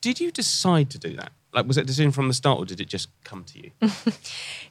did 0.01 0.19
you 0.19 0.31
decide 0.31 0.89
to 0.91 0.99
do 0.99 1.15
that? 1.15 1.31
Like, 1.53 1.65
was 1.65 1.77
it 1.77 1.87
decision 1.87 2.11
from 2.11 2.27
the 2.27 2.33
start, 2.33 2.59
or 2.59 2.65
did 2.65 2.79
it 2.79 2.87
just 2.87 3.09
come 3.23 3.43
to 3.45 3.59
you? 3.59 3.71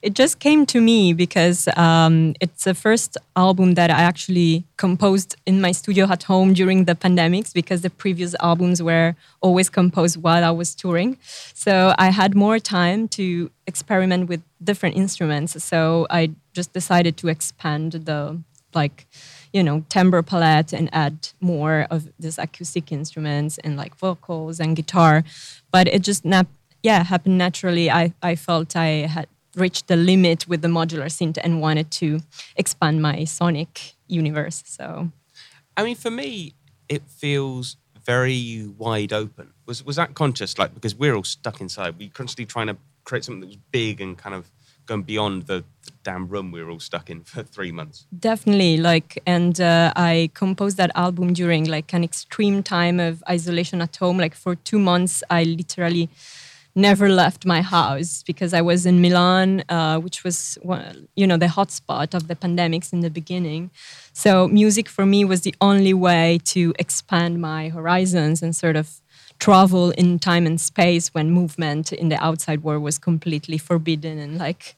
It 0.02 0.14
just 0.14 0.38
came 0.38 0.66
to 0.66 0.80
me 0.80 1.14
because 1.14 1.68
um, 1.76 2.34
it's 2.40 2.64
the 2.64 2.74
first 2.74 3.16
album 3.34 3.74
that 3.74 3.90
I 3.90 4.02
actually 4.02 4.64
composed 4.76 5.34
in 5.46 5.60
my 5.60 5.72
studio 5.72 6.06
at 6.08 6.22
home 6.24 6.52
during 6.52 6.84
the 6.84 6.94
pandemics 6.94 7.52
because 7.52 7.80
the 7.80 7.90
previous 7.90 8.34
albums 8.40 8.82
were 8.82 9.16
always 9.40 9.68
composed 9.68 10.22
while 10.22 10.44
I 10.44 10.50
was 10.50 10.74
touring. 10.74 11.18
So 11.54 11.94
I 11.98 12.10
had 12.10 12.36
more 12.36 12.58
time 12.58 13.08
to 13.08 13.50
experiment 13.66 14.28
with 14.28 14.42
different 14.62 14.96
instruments. 14.96 15.60
So 15.64 16.06
I 16.10 16.30
just 16.52 16.72
decided 16.72 17.16
to 17.16 17.28
expand 17.28 17.92
the 17.92 18.38
like 18.74 19.06
you 19.52 19.62
know 19.62 19.84
timbre 19.88 20.22
palette 20.22 20.72
and 20.72 20.88
add 20.92 21.28
more 21.40 21.86
of 21.90 22.08
these 22.18 22.38
acoustic 22.38 22.92
instruments 22.92 23.58
and 23.64 23.76
like 23.76 23.96
vocals 23.96 24.60
and 24.60 24.76
guitar 24.76 25.24
but 25.70 25.88
it 25.88 26.02
just 26.02 26.24
nap 26.24 26.46
yeah 26.88 27.02
happened 27.14 27.38
naturally 27.46 27.86
i 27.90 28.04
i 28.30 28.34
felt 28.46 28.76
i 28.76 28.90
had 29.16 29.28
reached 29.64 29.86
the 29.92 29.96
limit 29.96 30.46
with 30.50 30.60
the 30.60 30.68
modular 30.78 31.10
synth 31.18 31.38
and 31.44 31.52
wanted 31.66 31.88
to 31.90 32.08
expand 32.56 32.96
my 33.08 33.16
sonic 33.24 33.72
universe 34.20 34.58
so 34.66 34.86
I 35.76 35.84
mean, 35.84 35.96
for 35.96 36.10
me, 36.10 36.54
it 36.88 37.02
feels 37.08 37.76
very 38.04 38.66
wide 38.78 39.12
open. 39.12 39.52
Was 39.66 39.84
was 39.84 39.96
that 39.96 40.14
conscious? 40.14 40.58
Like 40.58 40.74
because 40.74 40.94
we're 40.94 41.14
all 41.14 41.24
stuck 41.24 41.60
inside, 41.60 41.98
we're 41.98 42.08
constantly 42.08 42.46
trying 42.46 42.68
to 42.68 42.76
create 43.04 43.24
something 43.24 43.40
that 43.40 43.48
was 43.48 43.58
big 43.70 44.00
and 44.00 44.16
kind 44.16 44.34
of 44.34 44.50
going 44.86 45.02
beyond 45.02 45.42
the, 45.46 45.64
the 45.84 45.90
damn 46.04 46.28
room 46.28 46.52
we 46.52 46.62
were 46.62 46.70
all 46.70 46.78
stuck 46.78 47.10
in 47.10 47.20
for 47.24 47.42
three 47.42 47.72
months. 47.72 48.06
definitely 48.16 48.76
like 48.76 49.20
and 49.26 49.60
uh, 49.60 49.92
i 49.96 50.30
composed 50.34 50.76
that 50.76 50.92
album 50.94 51.32
during 51.32 51.64
like 51.64 51.92
an 51.92 52.04
extreme 52.04 52.62
time 52.62 53.00
of 53.00 53.22
isolation 53.28 53.82
at 53.82 53.96
home 53.96 54.16
like 54.16 54.36
for 54.36 54.54
two 54.54 54.78
months 54.78 55.24
i 55.28 55.42
literally 55.42 56.08
never 56.76 57.08
left 57.08 57.46
my 57.46 57.62
house 57.62 58.22
because 58.22 58.52
i 58.52 58.60
was 58.60 58.86
in 58.86 59.00
milan 59.00 59.64
uh, 59.68 59.98
which 59.98 60.22
was 60.22 60.58
you 61.16 61.26
know 61.26 61.36
the 61.36 61.46
hotspot 61.46 62.14
of 62.14 62.28
the 62.28 62.36
pandemics 62.36 62.92
in 62.92 63.00
the 63.00 63.10
beginning. 63.10 63.70
So 64.12 64.48
music 64.48 64.88
for 64.88 65.04
me 65.06 65.24
was 65.24 65.42
the 65.42 65.54
only 65.60 65.94
way 65.94 66.38
to 66.44 66.72
expand 66.78 67.40
my 67.40 67.68
horizons 67.70 68.42
and 68.42 68.54
sort 68.54 68.76
of 68.76 69.00
travel 69.38 69.90
in 69.90 70.18
time 70.18 70.46
and 70.46 70.58
space 70.58 71.12
when 71.12 71.30
movement 71.30 71.92
in 71.92 72.08
the 72.08 72.22
outside 72.24 72.62
world 72.62 72.82
was 72.82 72.98
completely 72.98 73.58
forbidden 73.58 74.18
and 74.18 74.38
like 74.38 74.76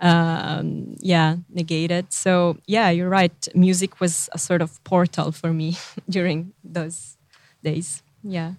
um, 0.00 0.96
yeah 1.00 1.36
negated. 1.48 2.12
So 2.12 2.56
yeah 2.66 2.90
you're 2.90 3.08
right. 3.08 3.48
Music 3.54 4.00
was 4.00 4.28
a 4.32 4.38
sort 4.38 4.62
of 4.62 4.82
portal 4.84 5.32
for 5.32 5.52
me 5.52 5.76
during 6.08 6.52
those 6.64 7.16
days. 7.62 8.02
Yeah 8.22 8.54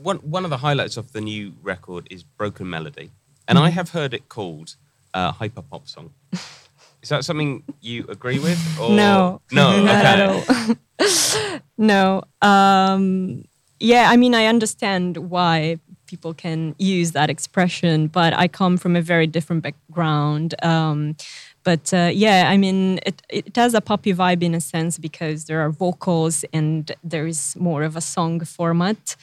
One 0.00 0.18
one 0.18 0.44
of 0.44 0.50
the 0.50 0.58
highlights 0.58 0.96
of 0.96 1.12
the 1.12 1.20
new 1.20 1.54
record 1.60 2.06
is 2.08 2.22
Broken 2.22 2.70
Melody, 2.70 3.10
and 3.48 3.58
I 3.58 3.70
have 3.70 3.90
heard 3.90 4.14
it 4.14 4.28
called 4.28 4.76
a 5.12 5.32
hyper 5.32 5.62
pop 5.62 5.88
song. 5.88 6.12
Is 7.02 7.08
that 7.08 7.24
something 7.24 7.64
you 7.80 8.04
agree 8.08 8.38
with? 8.38 8.60
Or? 8.80 8.90
no 8.90 9.40
no, 9.50 9.70
okay. 11.00 11.60
no 11.78 12.22
um, 12.42 13.44
yeah 13.80 14.10
i 14.10 14.16
mean 14.16 14.34
i 14.34 14.46
understand 14.46 15.16
why 15.16 15.78
people 16.06 16.32
can 16.34 16.74
use 16.78 17.12
that 17.12 17.30
expression 17.30 18.06
but 18.08 18.32
i 18.34 18.48
come 18.48 18.76
from 18.76 18.96
a 18.96 19.02
very 19.02 19.26
different 19.26 19.62
background 19.62 20.54
um, 20.64 21.16
but 21.64 21.92
uh, 21.92 22.10
yeah 22.12 22.48
i 22.48 22.56
mean 22.56 22.98
it, 23.04 23.22
it 23.28 23.56
has 23.56 23.74
a 23.74 23.80
poppy 23.80 24.12
vibe 24.12 24.42
in 24.42 24.54
a 24.54 24.60
sense 24.60 24.98
because 24.98 25.44
there 25.44 25.60
are 25.60 25.70
vocals 25.70 26.44
and 26.52 26.92
there 27.04 27.26
is 27.26 27.56
more 27.56 27.82
of 27.82 27.96
a 27.96 28.00
song 28.00 28.40
format. 28.40 29.16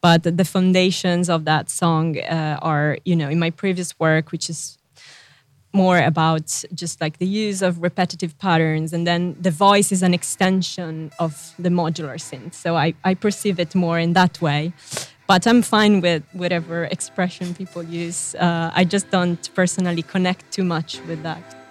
But 0.00 0.22
the 0.22 0.44
foundations 0.44 1.28
of 1.28 1.44
that 1.44 1.70
song 1.70 2.18
uh, 2.18 2.58
are 2.62 2.98
you 3.04 3.16
know 3.16 3.28
in 3.28 3.38
my 3.38 3.50
previous 3.50 3.98
work 3.98 4.32
which 4.32 4.50
is 4.50 4.78
more 5.74 5.98
about 5.98 6.64
just 6.74 7.00
like 7.00 7.16
the 7.18 7.26
use 7.26 7.62
of 7.62 7.82
repetitive 7.82 8.38
patterns 8.38 8.92
and 8.92 9.06
then 9.06 9.34
the 9.40 9.50
voice 9.50 9.90
is 9.90 10.02
an 10.02 10.12
extension 10.12 11.10
of 11.18 11.54
the 11.58 11.70
modular 11.70 12.18
synth. 12.28 12.54
So 12.54 12.76
i, 12.76 12.94
I 13.04 13.14
perceive 13.14 13.58
it 13.58 13.74
more 13.74 13.98
in 13.98 14.12
that 14.12 14.40
way. 14.42 14.72
But 15.26 15.46
i'm 15.46 15.62
fine 15.62 16.00
with 16.00 16.22
whatever 16.32 16.84
expression 16.84 17.54
people 17.54 17.82
use. 17.82 18.34
Uh, 18.34 18.70
i 18.74 18.84
just 18.84 19.10
don't 19.10 19.42
personally 19.54 20.02
connect 20.02 20.50
too 20.52 20.64
much 20.64 21.00
with 21.08 21.22
that 21.22 21.61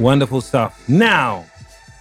Wonderful 0.00 0.40
stuff. 0.40 0.88
Now, 0.88 1.46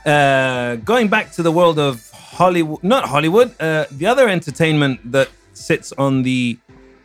uh, 0.05 0.75
going 0.77 1.07
back 1.07 1.31
to 1.31 1.43
the 1.43 1.51
world 1.51 1.79
of 1.79 2.09
Hollywood, 2.11 2.83
not 2.83 3.05
Hollywood, 3.05 3.59
uh, 3.59 3.85
the 3.91 4.05
other 4.05 4.29
entertainment 4.29 5.11
that 5.11 5.29
sits 5.53 5.91
on 5.93 6.21
the 6.21 6.59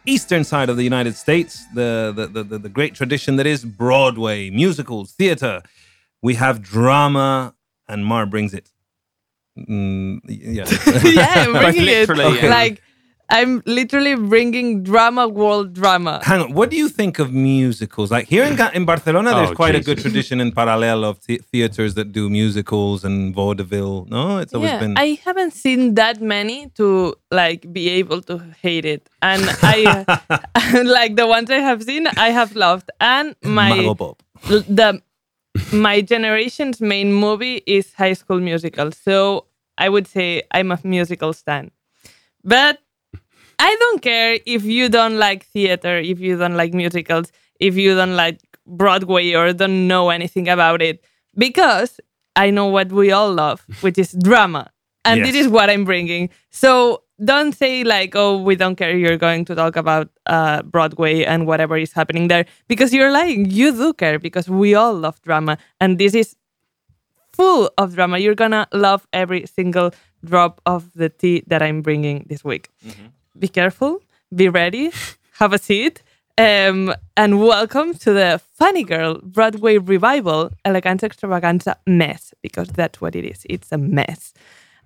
eastern 0.05 0.45
side 0.45 0.69
of 0.69 0.77
the 0.77 0.83
United 0.85 1.17
States, 1.17 1.65
the, 1.75 2.13
the, 2.15 2.27
the, 2.27 2.45
the, 2.45 2.59
the 2.59 2.69
great 2.69 2.95
tradition 2.95 3.37
that 3.37 3.47
is 3.47 3.65
Broadway, 3.65 4.51
musicals, 4.51 5.13
theater. 5.13 5.63
We 6.21 6.35
have 6.35 6.61
drama, 6.61 7.55
and 7.89 8.05
Mar 8.05 8.27
brings 8.27 8.53
it. 8.53 8.71
Mm, 9.59 10.21
yeah. 10.27 10.67
yeah, 11.11 11.45
bringing 11.47 11.83
it. 11.83 12.09
literally, 12.09 12.41
yeah. 12.41 12.49
Like 12.49 12.83
I'm 13.33 13.63
literally 13.65 14.15
bringing 14.15 14.83
drama 14.83 15.27
world 15.27 15.73
drama. 15.73 16.21
Hang 16.23 16.41
on. 16.43 16.53
What 16.53 16.69
do 16.71 16.77
you 16.77 16.89
think 16.89 17.19
of 17.19 17.33
musicals? 17.33 18.11
Like 18.11 18.27
here 18.29 18.45
in, 18.45 18.61
in 18.75 18.85
Barcelona, 18.85 19.31
there's 19.35 19.51
Oh, 19.51 19.55
quite 19.55 19.75
a 19.75 19.81
good 19.81 19.99
tradition 19.99 20.39
in 20.39 20.53
parallel 20.53 21.03
of 21.11 21.25
the- 21.27 21.41
theaters 21.51 21.95
that 21.95 22.13
do 22.13 22.29
musicals 22.29 23.05
and 23.05 23.35
vaudeville. 23.35 24.07
No, 24.11 24.37
it's 24.37 24.53
always 24.53 24.73
yeah, 24.73 24.81
been. 24.81 24.99
I 24.99 25.19
haven't 25.25 25.55
seen 25.55 25.95
that 25.95 26.21
many 26.21 26.69
to 26.81 27.15
like 27.31 27.73
be 27.73 27.89
able 28.01 28.21
to 28.31 28.37
hate 28.61 28.85
it, 28.85 29.09
and 29.23 29.43
I 29.63 30.05
like 30.85 31.17
the 31.17 31.27
ones 31.27 31.51
I 31.51 31.61
have 31.71 31.83
seen, 31.83 32.07
I 32.19 32.29
have 32.31 32.55
loved, 32.55 32.91
and 33.01 33.35
my 33.43 33.75
Mago 33.81 34.17
the 34.49 35.01
my 35.73 36.01
generation's 36.01 36.81
main 36.81 37.13
movie 37.13 37.63
is 37.67 37.95
High 37.95 38.15
School 38.15 38.41
Musical, 38.41 38.93
so 38.93 39.47
I 39.79 39.89
would 39.89 40.07
say 40.07 40.43
I'm 40.51 40.71
a 40.73 40.79
musical 40.85 41.33
stan. 41.33 41.71
But 42.45 42.79
I 43.63 43.77
don't 43.83 44.03
care 44.03 44.39
if 44.45 44.65
you 44.65 44.89
don't 44.89 45.19
like 45.19 45.47
theater, 45.47 45.99
if 45.99 46.19
you 46.19 46.37
don't 46.37 46.57
like 46.57 46.75
musicals, 46.75 47.31
if 47.61 47.77
you 47.77 47.95
don't 47.95 48.17
like 48.17 48.41
Broadway 48.67 49.33
or 49.35 49.53
don't 49.53 49.87
know 49.87 50.11
anything 50.11 50.49
about 50.49 50.83
it, 50.83 51.05
because 51.37 52.01
I 52.35 52.51
know 52.51 52.67
what 52.67 52.91
we 52.91 53.13
all 53.13 53.33
love, 53.33 53.65
which 53.81 53.99
is 53.99 54.13
drama. 54.29 54.71
And 55.05 55.19
Yes. 55.21 55.27
this 55.33 55.37
is 55.43 55.49
what 55.49 55.71
I'm 55.71 55.85
bringing. 55.85 56.31
So 56.51 57.03
don't 57.25 57.53
say, 57.55 57.85
like, 57.85 58.17
oh, 58.17 58.43
we 58.43 58.57
don't 58.57 58.75
care. 58.77 58.97
You're 58.97 59.17
going 59.29 59.45
to 59.47 59.55
talk 59.55 59.77
about 59.77 60.09
uh, 60.27 60.63
Broadway 60.63 61.23
and 61.25 61.47
whatever 61.47 61.77
is 61.77 61.93
happening 61.93 62.27
there, 62.29 62.47
because 62.69 62.93
you're 62.93 63.13
lying. 63.13 63.47
You 63.51 63.71
do 63.73 63.93
care 63.93 64.19
because 64.19 64.49
we 64.49 64.75
all 64.75 64.95
love 64.95 65.21
drama. 65.23 65.57
And 65.81 65.99
this 65.99 66.15
is 66.15 66.35
full 67.33 67.71
of 67.79 67.95
drama. 67.95 68.19
You're 68.19 68.35
gonna 68.45 68.67
love 68.73 69.07
every 69.13 69.47
single 69.47 69.91
drop 70.25 70.61
of 70.67 70.93
the 70.95 71.09
tea 71.09 71.43
that 71.47 71.63
I'm 71.63 71.81
bringing 71.83 72.27
this 72.29 72.43
week. 72.45 72.69
Be 73.39 73.49
careful, 73.49 74.01
be 74.35 74.49
ready, 74.49 74.93
have 75.39 75.53
a 75.53 75.59
seat, 75.59 76.03
um, 76.37 76.95
and 77.17 77.41
welcome 77.41 77.95
to 77.95 78.13
the 78.13 78.41
Funny 78.59 78.85
Girl 78.85 79.21
Broadway 79.23 79.79
revival, 79.79 80.51
Eleganza 80.67 81.05
Extravaganza 81.05 81.77
mess, 81.87 82.35
because 82.43 82.69
that's 82.69 83.01
what 83.01 83.17
it 83.17 83.25
is. 83.25 83.47
It's 83.49 83.73
a 83.73 83.79
mess. 83.79 84.35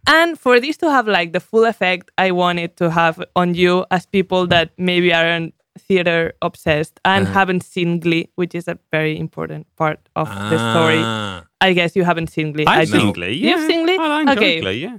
And 0.06 0.38
for 0.38 0.60
this 0.60 0.76
to 0.78 0.90
have 0.90 1.08
like 1.08 1.32
the 1.32 1.40
full 1.40 1.64
effect 1.64 2.12
I 2.16 2.30
wanted 2.30 2.76
to 2.76 2.90
have 2.90 3.20
on 3.34 3.54
you 3.54 3.84
as 3.90 4.06
people 4.06 4.46
that 4.46 4.70
maybe 4.78 5.12
aren't 5.12 5.54
theater 5.76 6.32
obsessed 6.40 7.00
and 7.04 7.26
haven't 7.26 7.64
seen 7.64 7.98
Glee, 7.98 8.28
which 8.36 8.54
is 8.54 8.68
a 8.68 8.78
very 8.92 9.18
important 9.18 9.66
part 9.76 9.98
of 10.14 10.28
the 10.28 10.58
story. 10.72 11.00
Ah. 11.00 11.44
I 11.60 11.72
guess 11.72 11.96
you 11.96 12.04
haven't 12.04 12.28
seen 12.28 12.52
Glee. 12.52 12.64
I've 12.66 12.88
seen 12.88 13.12
Glee. 13.12 13.32
You've 13.32 13.66
seen 13.68 13.84
Glee? 13.84 13.98
I 13.98 14.20
enjoy 14.20 14.32
Okay. 14.34 14.60
Glee, 14.60 14.78
yeah. 14.82 14.98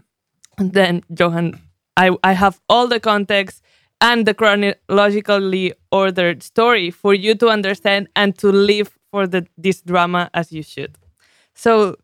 And 0.57 0.73
then 0.73 1.03
Johan, 1.17 1.61
I, 1.97 2.11
I 2.23 2.33
have 2.33 2.61
all 2.69 2.87
the 2.87 2.99
context 2.99 3.63
and 3.99 4.25
the 4.25 4.33
chronologically 4.33 5.73
ordered 5.91 6.43
story 6.43 6.91
for 6.91 7.13
you 7.13 7.35
to 7.35 7.49
understand 7.49 8.07
and 8.15 8.37
to 8.37 8.51
live 8.51 8.97
for 9.11 9.27
the 9.27 9.47
this 9.57 9.81
drama 9.81 10.29
as 10.33 10.51
you 10.51 10.63
should. 10.63 10.97
So 11.55 11.95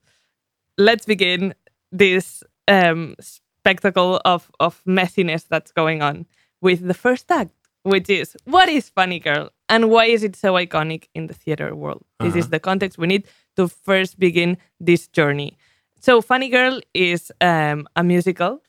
let's 0.78 1.06
begin 1.06 1.54
this 1.92 2.44
um, 2.68 3.16
spectacle 3.20 4.20
of, 4.26 4.52
of 4.60 4.82
messiness 4.88 5.46
that's 5.48 5.72
going 5.72 6.02
on 6.02 6.26
with 6.62 6.88
the 6.88 6.94
first 6.96 7.32
act, 7.32 7.52
which 7.84 8.10
is 8.10 8.36
what 8.46 8.70
is 8.70 8.90
Funny 8.90 9.20
Girl 9.20 9.52
and 9.70 9.90
why 9.90 10.06
is 10.06 10.24
it 10.24 10.36
so 10.36 10.54
iconic 10.54 11.08
in 11.14 11.28
the 11.28 11.34
theater 11.34 11.76
world? 11.76 12.04
This 12.20 12.36
is 12.36 12.50
the 12.50 12.60
context 12.60 12.98
we 12.98 13.08
need 13.08 13.28
to 13.58 13.68
first 13.68 14.20
begin 14.20 14.58
this 14.80 15.08
journey. 15.08 15.58
So, 16.00 16.22
Funny 16.22 16.50
Girl 16.50 16.82
is 16.94 17.32
um, 17.40 17.88
a 17.96 18.04
musical. 18.04 18.62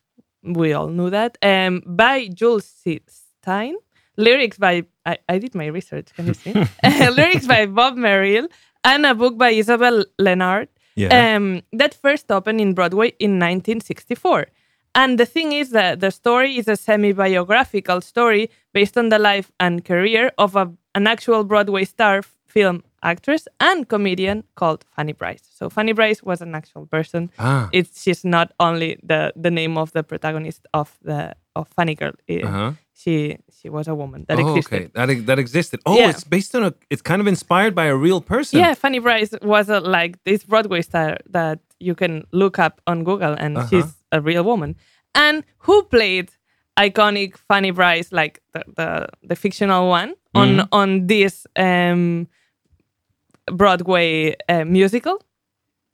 We 0.44 0.72
all 0.72 0.88
knew 0.88 1.10
that. 1.10 1.38
Um, 1.42 1.82
by 1.86 2.28
Jule 2.28 2.60
Styne. 2.60 3.74
Lyrics 4.16 4.58
by, 4.58 4.84
I, 5.04 5.18
I 5.28 5.38
did 5.38 5.56
my 5.56 5.66
research, 5.66 6.14
can 6.14 6.26
you 6.26 6.34
see? 6.34 6.52
Lyrics 6.84 7.48
by 7.48 7.66
Bob 7.66 7.96
Merrill 7.96 8.46
and 8.84 9.04
a 9.04 9.14
book 9.14 9.36
by 9.36 9.52
Isobel 9.52 10.04
Lennart. 10.20 10.68
Yeah. 10.94 11.34
Um, 11.36 11.62
that 11.72 11.94
first 11.94 12.30
opened 12.30 12.60
in 12.60 12.74
Broadway 12.74 13.08
in 13.18 13.32
1964. 13.40 14.46
And 14.94 15.18
the 15.18 15.26
thing 15.26 15.52
is 15.52 15.70
that 15.70 15.98
the 15.98 16.12
story 16.12 16.56
is 16.56 16.68
a 16.68 16.76
semi 16.76 17.12
biographical 17.12 18.00
story 18.00 18.50
based 18.72 18.96
on 18.96 19.08
the 19.08 19.18
life 19.18 19.50
and 19.58 19.84
career 19.84 20.30
of 20.38 20.54
a, 20.54 20.70
an 20.94 21.08
actual 21.08 21.42
Broadway 21.42 21.84
star, 21.84 22.22
film 22.46 22.84
actress, 23.04 23.46
and 23.60 23.88
comedian 23.88 24.42
called 24.56 24.84
Fanny 24.96 25.12
Brice. 25.12 25.42
So, 25.58 25.70
Fanny 25.70 25.92
Brice 25.92 26.22
was 26.22 26.40
an 26.42 26.54
actual 26.54 26.86
person. 26.86 27.30
Ah. 27.38 27.68
It's 27.72 28.02
she's 28.02 28.24
not 28.24 28.48
only 28.58 28.96
the, 29.02 29.32
the 29.36 29.50
name 29.50 29.78
of 29.78 29.92
the 29.92 30.02
protagonist 30.02 30.66
of 30.72 30.98
the 31.04 31.34
of 31.54 31.68
Funny 31.76 31.94
Girl. 31.94 32.12
It- 32.26 32.44
Uh-huh. 32.44 32.72
She 32.96 33.36
she 33.60 33.68
was 33.68 33.88
a 33.88 33.94
woman 33.94 34.24
that 34.28 34.38
oh, 34.38 34.48
existed. 34.48 34.74
okay. 34.74 34.90
That, 34.94 35.26
that 35.26 35.38
existed. 35.38 35.80
Oh, 35.84 35.96
Yeah. 35.98 36.10
it's 36.10 36.24
based 36.24 36.54
on 36.54 36.62
a. 36.64 36.72
It's 36.90 37.02
kind 37.02 37.20
of 37.20 37.26
inspired 37.26 37.74
by 37.74 37.86
a 37.86 37.96
real 37.96 38.20
person. 38.20 38.60
Yeah, 38.60 38.74
Fanny 38.74 39.00
Brice 39.00 39.34
was 39.42 39.68
a, 39.68 39.80
like 39.80 40.12
this 40.24 40.44
Broadway 40.44 40.82
star 40.82 41.16
that 41.32 41.58
you 41.80 41.94
can 41.96 42.22
look 42.32 42.58
up 42.58 42.80
on 42.86 43.04
Google, 43.04 43.34
and 43.44 43.56
Uh-huh. 43.58 43.68
she's 43.68 43.90
a 44.12 44.20
real 44.20 44.44
woman. 44.44 44.76
And 45.14 45.44
who 45.66 45.82
played 45.82 46.30
iconic 46.78 47.36
Fanny 47.48 47.72
Brice, 47.72 48.12
like 48.12 48.40
the 48.52 48.62
the, 48.76 49.06
the 49.28 49.36
fictional 49.36 49.88
one, 49.88 50.14
on 50.34 50.48
Mm-hmm. 50.48 50.68
on 50.80 51.06
this 51.06 51.46
um, 51.56 52.26
Broadway 53.52 54.36
uh, 54.48 54.64
musical? 54.64 55.22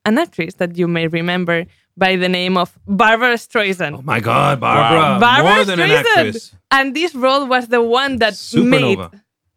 An 0.05 0.19
actress 0.19 0.55
that 0.55 0.77
you 0.79 0.89
may 0.89 1.07
remember 1.09 1.67
by 1.97 2.17
the 2.17 2.29
name 2.29 2.57
of 2.57 2.79
Barbra 2.87 3.35
Streisand. 3.35 3.99
Oh 3.99 4.03
my 4.03 4.21
God, 4.21 4.61
Barbra! 4.61 5.19
Barbra 5.21 5.55
More 5.55 5.65
than 5.65 5.81
an 5.81 5.89
Streisand. 5.91 6.05
actress. 6.17 6.55
And 6.71 6.95
this 6.97 7.15
role 7.15 7.47
was 7.47 7.69
the 7.69 7.83
one 7.83 8.17
that 8.19 8.35
made 8.55 8.99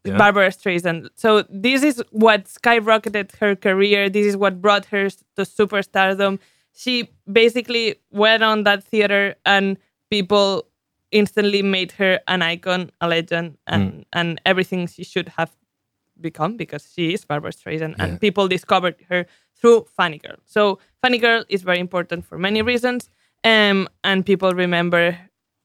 Yeah. 0.05 0.17
Barbra 0.17 0.49
Streisand. 0.49 1.07
So 1.15 1.43
this 1.49 1.81
is 1.81 2.03
what 2.11 2.45
skyrocketed 2.45 3.37
her 3.37 3.55
career. 3.55 4.09
This 4.09 4.25
is 4.25 4.35
what 4.35 4.61
brought 4.61 4.85
her 4.87 5.09
to 5.09 5.41
superstardom. 5.43 6.39
She 6.75 7.07
basically 7.31 7.95
went 8.11 8.43
on 8.43 8.63
that 8.65 8.83
theater, 8.83 9.35
and 9.45 9.77
people 10.09 10.67
instantly 11.11 11.61
made 11.61 11.93
her 11.93 12.19
an 12.27 12.41
icon, 12.41 12.91
a 12.99 13.07
legend, 13.07 13.57
and 13.65 14.05
and 14.11 14.41
everything 14.45 14.87
she 14.87 15.05
should 15.05 15.29
have 15.37 15.51
become 16.29 16.57
because 16.57 16.83
she 16.93 17.13
is 17.13 17.25
Barbra 17.25 17.51
Streisand, 17.51 17.93
Yeah. 17.97 18.03
and 18.05 18.11
people 18.25 18.47
discovered 18.47 18.95
her 19.11 19.21
through 19.59 19.79
Funny 19.99 20.17
Girl. 20.25 20.37
So 20.45 20.79
Funny 21.03 21.19
Girl 21.19 21.41
is 21.55 21.61
very 21.69 21.79
important 21.87 22.25
for 22.25 22.37
many 22.47 22.61
reasons, 22.63 23.09
um, 23.43 23.87
and 24.03 24.25
people 24.25 24.51
remember 24.65 25.05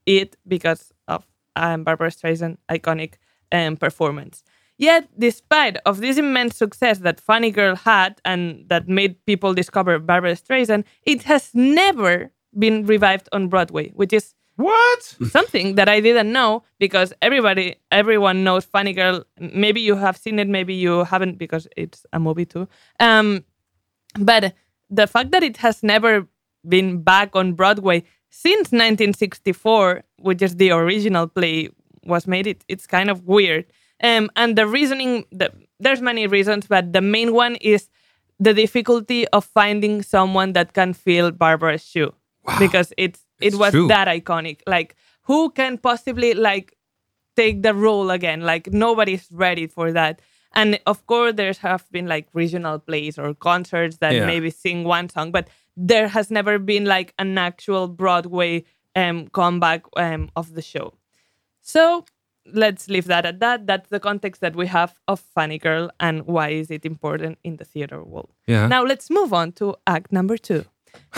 it 0.05 0.37
because 0.47 0.93
of 1.15 1.21
um, 1.57 1.85
Barbra 1.85 2.11
Streisand 2.11 2.59
iconic 2.69 3.13
um, 3.53 3.77
performance. 3.77 4.43
Yet, 4.81 5.09
despite 5.19 5.77
of 5.87 5.95
this 6.01 6.17
immense 6.19 6.55
success 6.57 6.99
that 7.07 7.21
Funny 7.21 7.51
Girl 7.51 7.75
had 7.75 8.21
and 8.25 8.69
that 8.69 8.89
made 8.89 9.13
people 9.27 9.53
discover 9.55 9.99
Barbra 9.99 10.35
Streisand, 10.37 10.85
it 11.13 11.23
has 11.25 11.51
never 11.55 12.31
been 12.57 12.87
revived 12.87 13.29
on 13.33 13.49
Broadway, 13.49 13.91
which 14.01 14.13
is 14.13 14.35
What? 14.59 15.15
something 15.31 15.77
that 15.77 15.89
I 15.89 16.01
didn't 16.01 16.33
know 16.33 16.65
because 16.81 17.13
everybody, 17.23 17.77
everyone 17.93 18.43
knows 18.43 18.65
Funny 18.65 18.93
Girl. 18.93 19.25
Maybe 19.39 19.81
you 19.81 19.95
have 19.95 20.17
seen 20.17 20.41
it, 20.41 20.49
maybe 20.49 20.75
you 20.75 21.05
haven't 21.05 21.39
because 21.39 21.69
it's 21.77 22.05
a 22.13 22.19
movie 22.19 22.45
too. 22.45 22.67
Um, 22.99 23.45
but 24.19 24.55
the 24.91 25.07
fact 25.07 25.31
that 25.31 25.45
it 25.45 25.59
has 25.59 25.85
never 25.85 26.27
been 26.69 27.03
back 27.03 27.37
on 27.37 27.53
Broadway 27.53 28.03
since 28.31 28.73
1964, 28.73 30.03
which 30.19 30.43
is 30.43 30.57
the 30.57 30.73
original 30.73 31.29
play 31.29 31.69
was 32.05 32.27
made, 32.27 32.49
it, 32.49 32.65
it's 32.67 32.89
kind 32.89 33.11
of 33.11 33.29
weird. 33.29 33.65
Um, 34.03 34.29
and 34.35 34.59
the 34.59 34.67
reasoning, 34.67 35.25
the, 35.31 35.53
there's 35.79 36.03
many 36.03 36.27
reasons, 36.27 36.67
but 36.67 36.93
the 36.93 37.01
main 37.01 37.33
one 37.33 37.55
is 37.57 37.89
the 38.41 38.55
difficulty 38.55 39.29
of 39.29 39.45
finding 39.45 40.03
someone 40.03 40.53
that 40.55 40.73
can 40.73 40.95
fill 40.95 41.31
Barbra's 41.31 41.85
shoe 41.85 42.13
because 42.59 42.93
it's 42.97 43.28
it 43.41 43.55
was 43.55 43.73
true. 43.73 43.89
that 43.89 44.09
iconic. 44.09 44.61
Like 44.67 44.97
who 45.23 45.51
can 45.51 45.79
possibly 45.79 46.35
like 46.35 46.77
take 47.37 47.63
the 47.63 47.75
role 47.75 48.11
again? 48.11 48.41
Like 48.43 48.73
nobody's 48.73 49.29
ready 49.31 49.67
for 49.67 49.93
that. 49.93 50.21
And 50.55 50.81
of 50.87 51.07
course, 51.07 51.35
there 51.37 51.53
have 51.61 51.85
been 51.93 52.07
like 52.07 52.27
regional 52.33 52.79
plays 52.79 53.19
or 53.19 53.35
concerts 53.35 53.99
that 53.99 54.15
Yeah. 54.15 54.27
maybe 54.27 54.51
sing 54.51 54.85
one 54.85 55.09
song, 55.11 55.31
but 55.31 55.49
there 55.77 56.09
has 56.09 56.31
never 56.31 56.59
been 56.59 56.85
like 56.87 57.13
an 57.19 57.37
actual 57.39 57.87
Broadway 57.87 58.65
um, 58.97 59.29
comeback 59.29 59.83
um, 59.97 60.31
of 60.35 60.55
the 60.55 60.63
show. 60.63 60.95
So 61.61 62.05
let's 62.47 62.89
leave 62.89 63.05
that 63.07 63.27
at 63.27 63.41
that. 63.41 63.67
That's 63.67 63.91
the 63.91 64.01
context 64.01 64.41
that 64.41 64.57
we 64.57 64.67
have 64.69 64.95
of 65.07 65.21
Funny 65.21 65.59
Girl 65.59 65.91
and 66.01 66.27
why 66.27 66.49
is 66.49 66.71
it 66.71 66.85
important 66.87 67.39
in 67.45 67.57
the 67.57 67.65
theater 67.65 68.03
world. 68.03 68.31
Yeah. 68.47 68.67
Now 68.67 68.83
let's 68.85 69.11
move 69.11 69.33
on 69.35 69.53
to 69.53 69.77
act 69.87 70.11
number 70.13 70.39
two. 70.39 70.65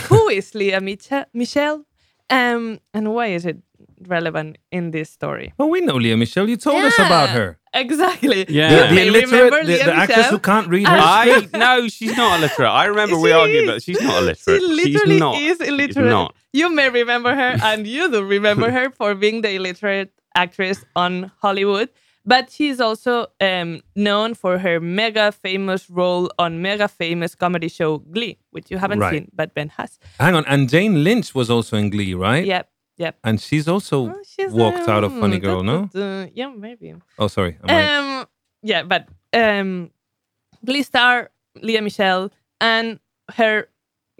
Who 0.09 0.29
is 0.29 0.55
Lea 0.55 0.73
Miche- 0.81 1.27
Michele? 1.33 1.87
Um, 2.31 2.79
and 2.95 3.13
why 3.15 3.27
is 3.29 3.45
it 3.47 3.59
relevant 4.07 4.57
in 4.73 4.91
this 4.93 5.11
story? 5.11 5.53
well, 5.59 5.69
we 5.69 5.81
know 5.81 5.97
Lea 5.97 6.15
Michele. 6.15 6.49
You 6.49 6.57
told 6.57 6.85
us 6.85 6.99
about 6.99 7.31
her. 7.31 7.59
Exactly. 7.75 8.47
Yeah. 8.49 8.69
The, 8.89 8.95
You 8.95 8.95
the 8.95 9.07
illiterate, 9.23 9.67
the, 9.67 9.73
the 9.77 9.95
actress 9.95 10.27
who 10.31 10.39
can't 10.39 10.69
read 10.69 10.87
her 10.89 10.97
I 10.99 11.49
no, 11.55 11.89
she's 11.89 12.17
not 12.17 12.39
illiterate. 12.41 12.69
I 12.71 12.87
remember 12.87 13.19
we 13.19 13.33
argued 13.33 13.65
is. 13.65 13.71
that 13.71 13.83
she's 13.83 14.01
not 14.01 14.13
She 14.15 14.19
illiterate. 14.19 14.63
literally 14.63 15.13
she's 15.13 15.21
not. 15.21 15.35
is 15.37 15.59
She's 15.59 15.69
illiterate. 15.69 16.07
not. 16.07 16.35
You 16.53 16.75
may 16.75 16.89
remember 16.91 17.33
her, 17.35 17.57
and 17.63 17.87
you 17.87 18.11
do 18.11 18.25
remember 18.25 18.71
her 18.71 18.91
for 18.91 19.15
being 19.15 19.43
the 19.43 19.53
illiterate 19.55 20.13
actress 20.35 20.85
on 20.97 21.31
Hollywood. 21.43 21.91
But 22.25 22.51
she's 22.51 22.81
also 22.81 23.27
um, 23.41 23.81
known 23.97 24.35
for 24.35 24.59
her 24.59 24.79
mega 24.81 25.33
famous 25.33 25.89
role 25.89 26.31
on 26.39 26.61
mega 26.61 26.87
famous 26.89 27.35
comedy 27.35 27.69
show 27.69 27.99
Glee, 27.99 28.37
which 28.51 28.71
you 28.71 28.79
haven't 28.79 28.99
Right. 29.01 29.11
seen, 29.13 29.31
but 29.33 29.55
Ben 29.55 29.71
has. 29.71 29.99
Hang 30.19 30.35
on, 30.35 30.45
and 30.47 30.69
Jane 30.69 31.03
Lynch 31.03 31.35
was 31.35 31.49
also 31.51 31.77
in 31.79 31.89
Glee, 31.91 32.13
right? 32.15 32.45
Yep, 32.45 32.69
yep. 32.99 33.19
And 33.25 33.41
she's 33.41 33.67
also 33.67 34.11
Oh, 34.11 34.23
she's, 34.27 34.53
walked 34.53 34.87
out 34.89 35.03
of 35.03 35.13
um, 35.13 35.21
Funny 35.21 35.39
Girl, 35.39 35.63
no? 35.63 35.89
uh, 35.95 36.27
yeah, 36.35 36.51
maybe. 36.55 36.95
Oh, 37.19 37.29
sorry. 37.29 37.57
Um, 37.69 38.27
yeah, 38.63 38.83
but 38.83 39.09
um, 39.33 39.91
Glee 40.65 40.83
star 40.83 41.31
Lea 41.63 41.81
Michele, 41.81 42.31
and 42.61 43.01
her, 43.37 43.69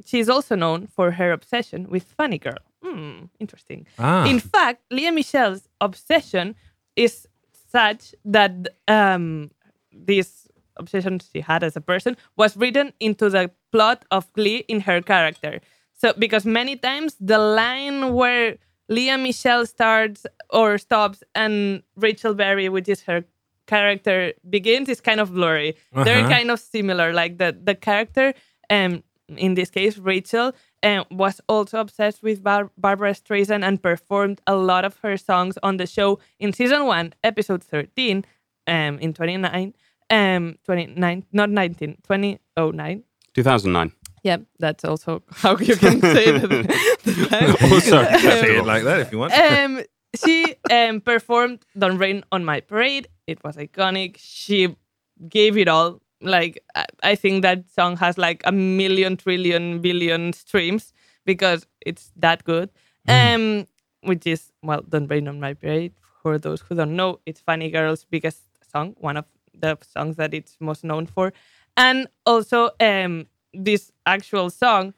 she's 0.07 0.29
also 0.31 0.57
known 0.57 0.87
for 0.87 1.11
her 1.13 1.33
obsession 1.33 1.87
with 1.91 2.05
Funny 2.05 2.39
Girl. 2.39 2.59
Hmm, 2.83 3.25
interesting. 3.39 3.87
Ah. 3.99 4.25
In 4.27 4.41
fact, 4.41 4.83
Lea 4.91 5.11
Michele's 5.11 5.69
obsession 5.83 6.55
is 6.97 7.27
such 7.71 8.15
that 8.25 8.53
um, 8.89 9.51
this 9.93 10.49
obsession 10.77 11.21
she 11.33 11.41
had 11.41 11.63
as 11.63 11.77
a 11.77 11.81
person 11.81 12.17
was 12.37 12.57
written 12.57 12.93
into 13.01 13.29
the 13.31 13.51
plot 13.73 14.05
of 14.11 14.33
Glee 14.33 14.65
in 14.69 14.81
her 14.81 15.01
character. 15.03 15.61
So, 15.93 16.13
because 16.19 16.47
many 16.47 16.77
times 16.77 17.17
the 17.21 17.39
line 17.39 18.15
where 18.15 18.57
Lea 18.89 19.17
Michele 19.17 19.67
starts 19.67 20.27
or 20.51 20.79
stops 20.79 21.23
and 21.35 21.83
Rachel 21.97 22.35
Berry, 22.35 22.69
which 22.69 22.89
is 22.89 23.03
her 23.03 23.25
character, 23.67 24.33
begins 24.49 24.89
is 24.89 25.01
kind 25.01 25.21
of 25.21 25.33
blurry. 25.33 25.77
They're 25.93 26.21
Uh-huh. 26.25 26.29
kind 26.37 26.51
of 26.51 26.59
similar. 26.59 27.13
Like 27.13 27.39
the 27.39 27.57
the 27.69 27.75
character, 27.75 28.35
um, 28.71 29.03
in 29.39 29.55
this 29.55 29.71
case, 29.71 29.99
Rachel, 29.99 30.53
um, 30.83 31.05
was 31.11 31.41
also 31.49 31.81
obsessed 31.81 32.23
with 32.23 32.43
Bar- 32.43 32.71
Barbra 32.77 33.13
Streisand 33.13 33.65
and 33.65 33.83
performed 33.83 34.41
a 34.47 34.55
lot 34.57 34.85
of 34.85 34.97
her 35.03 35.17
songs 35.17 35.59
on 35.63 35.77
the 35.77 35.87
show 35.87 36.19
in 36.39 36.53
season 36.53 36.87
one, 36.87 37.13
episode 37.23 37.63
13, 37.63 38.25
um, 38.67 38.99
in 38.99 39.13
29, 39.15 39.75
um, 40.11 40.59
29, 40.65 41.25
not 41.33 41.51
19, 41.51 41.97
2009. 42.03 43.03
2009. 43.35 43.93
Yeah, 44.23 44.39
that's 44.59 44.85
also 44.85 45.23
how 45.31 45.57
you 45.57 45.77
can 45.77 46.01
say 46.15 46.31
the, 46.31 46.47
the 47.05 47.27
time. 47.31 47.57
Oh. 47.61 47.79
Say 47.81 48.57
it 48.57 48.67
like 48.67 48.85
that 48.85 49.01
if 49.01 49.13
you 49.13 49.19
want. 49.19 49.33
um, 49.33 49.83
she 50.15 50.57
um, 50.71 51.01
performed 51.01 51.65
Don't 51.79 51.97
Rain 51.99 52.25
on 52.33 52.45
My 52.45 52.61
Parade. 52.61 53.09
It 53.27 53.43
was 53.45 53.57
iconic. 53.57 54.17
She 54.19 54.77
gave 55.29 55.57
it 55.57 55.69
all. 55.69 56.01
Like, 56.21 56.63
I, 57.03 57.15
think 57.15 57.43
that 57.43 57.71
song 57.71 57.97
has 57.97 58.19
like 58.19 58.43
a 58.45 58.53
million, 58.53 59.17
trillion, 59.17 59.81
billion 59.81 60.33
streams 60.33 60.93
because 61.25 61.67
it's 61.81 62.13
that 62.17 62.45
good. 62.45 62.71
Um, 63.09 63.67
which 64.03 64.27
is, 64.27 64.53
well, 64.63 64.83
Don't 64.89 65.09
Rain 65.09 65.29
on 65.29 65.41
My 65.41 65.55
Parade. 65.55 65.95
For 66.23 66.39
those 66.39 66.61
who 66.61 66.75
don't 66.75 66.97
know, 66.97 67.21
it's 67.27 67.41
Funny 67.41 67.71
Girl's 67.71 68.05
biggest 68.05 68.43
song, 68.71 68.95
one 68.99 69.17
of 69.17 69.25
the 69.59 69.79
songs 69.83 70.17
that 70.17 70.35
it's 70.35 70.57
most 70.61 70.85
known 70.85 71.07
for. 71.07 71.33
And 71.77 72.09
also, 72.27 72.71
um, 72.79 73.27
this 73.55 73.91
actual 74.07 74.51
song 74.51 74.95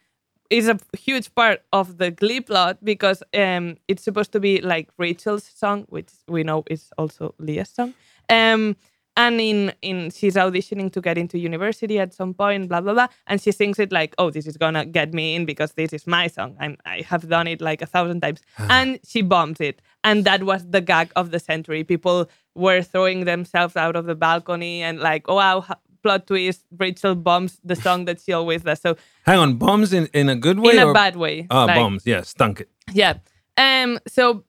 is 0.50 0.68
a 0.68 0.78
huge 0.98 1.34
part 1.34 1.62
of 1.72 1.98
the 1.98 2.10
Glee 2.10 2.40
plot 2.40 2.78
because 2.84 3.22
um, 3.34 3.76
it's 3.88 4.02
supposed 4.02 4.32
to 4.32 4.40
be 4.40 4.60
like 4.60 4.90
Rachel's 4.98 5.44
song, 5.44 5.86
which 5.88 6.10
we 6.28 6.42
know 6.42 6.64
is 6.68 6.90
also 6.98 7.34
Lea's 7.38 7.70
song. 7.70 7.94
Um, 8.28 8.76
and 9.16 9.40
in 9.40 9.72
in 9.82 10.10
she's 10.10 10.34
auditioning 10.36 10.90
to 10.92 11.00
get 11.00 11.18
into 11.18 11.38
university 11.38 11.98
at 11.98 12.14
some 12.14 12.34
point, 12.34 12.68
blah 12.68 12.80
blah 12.80 12.94
blah, 12.94 13.08
and 13.26 13.40
she 13.40 13.52
sings 13.52 13.78
it 13.78 13.92
like, 13.92 14.14
"Oh, 14.18 14.30
this 14.30 14.46
is 14.46 14.56
gonna 14.56 14.84
get 14.84 15.12
me 15.12 15.34
in 15.34 15.44
because 15.44 15.72
this 15.72 15.92
is 15.92 16.06
my 16.06 16.28
song. 16.28 16.56
I'm 16.60 16.76
I 16.86 17.02
have 17.02 17.28
done 17.28 17.46
it 17.46 17.60
like 17.60 17.82
a 17.82 17.86
thousand 17.86 18.20
times," 18.20 18.40
and 18.58 18.98
she 19.06 19.22
bombs 19.22 19.60
it, 19.60 19.82
and 20.04 20.24
that 20.24 20.44
was 20.44 20.64
the 20.70 20.80
gag 20.80 21.10
of 21.16 21.30
the 21.30 21.38
century. 21.38 21.84
People 21.84 22.28
were 22.54 22.82
throwing 22.82 23.24
themselves 23.24 23.76
out 23.76 23.96
of 23.96 24.06
the 24.06 24.14
balcony 24.14 24.82
and 24.82 24.98
like, 25.00 25.24
"Oh 25.28 25.36
wow." 25.36 25.64
Plot 26.02 26.26
twist: 26.26 26.64
Rachel 26.78 27.14
bombs 27.14 27.60
the 27.62 27.76
song 27.86 28.06
that 28.06 28.20
she 28.20 28.32
always 28.32 28.62
does. 28.62 28.80
So 28.80 28.96
Hang 29.24 29.38
on, 29.38 29.54
bombs 29.54 29.92
in, 29.92 30.08
in 30.12 30.28
a 30.28 30.34
good 30.34 30.58
way? 30.58 30.72
in 30.76 30.78
a 30.88 30.92
bad 30.92 31.14
way. 31.14 31.46
Ah, 31.48 31.66
like- 31.66 31.76
bombs. 31.76 32.02
Yeah, 32.04 32.22
stunk 32.22 32.60
it. 32.62 32.68
Yeah. 32.92 33.18
Um. 33.56 34.00
So, 34.08 34.42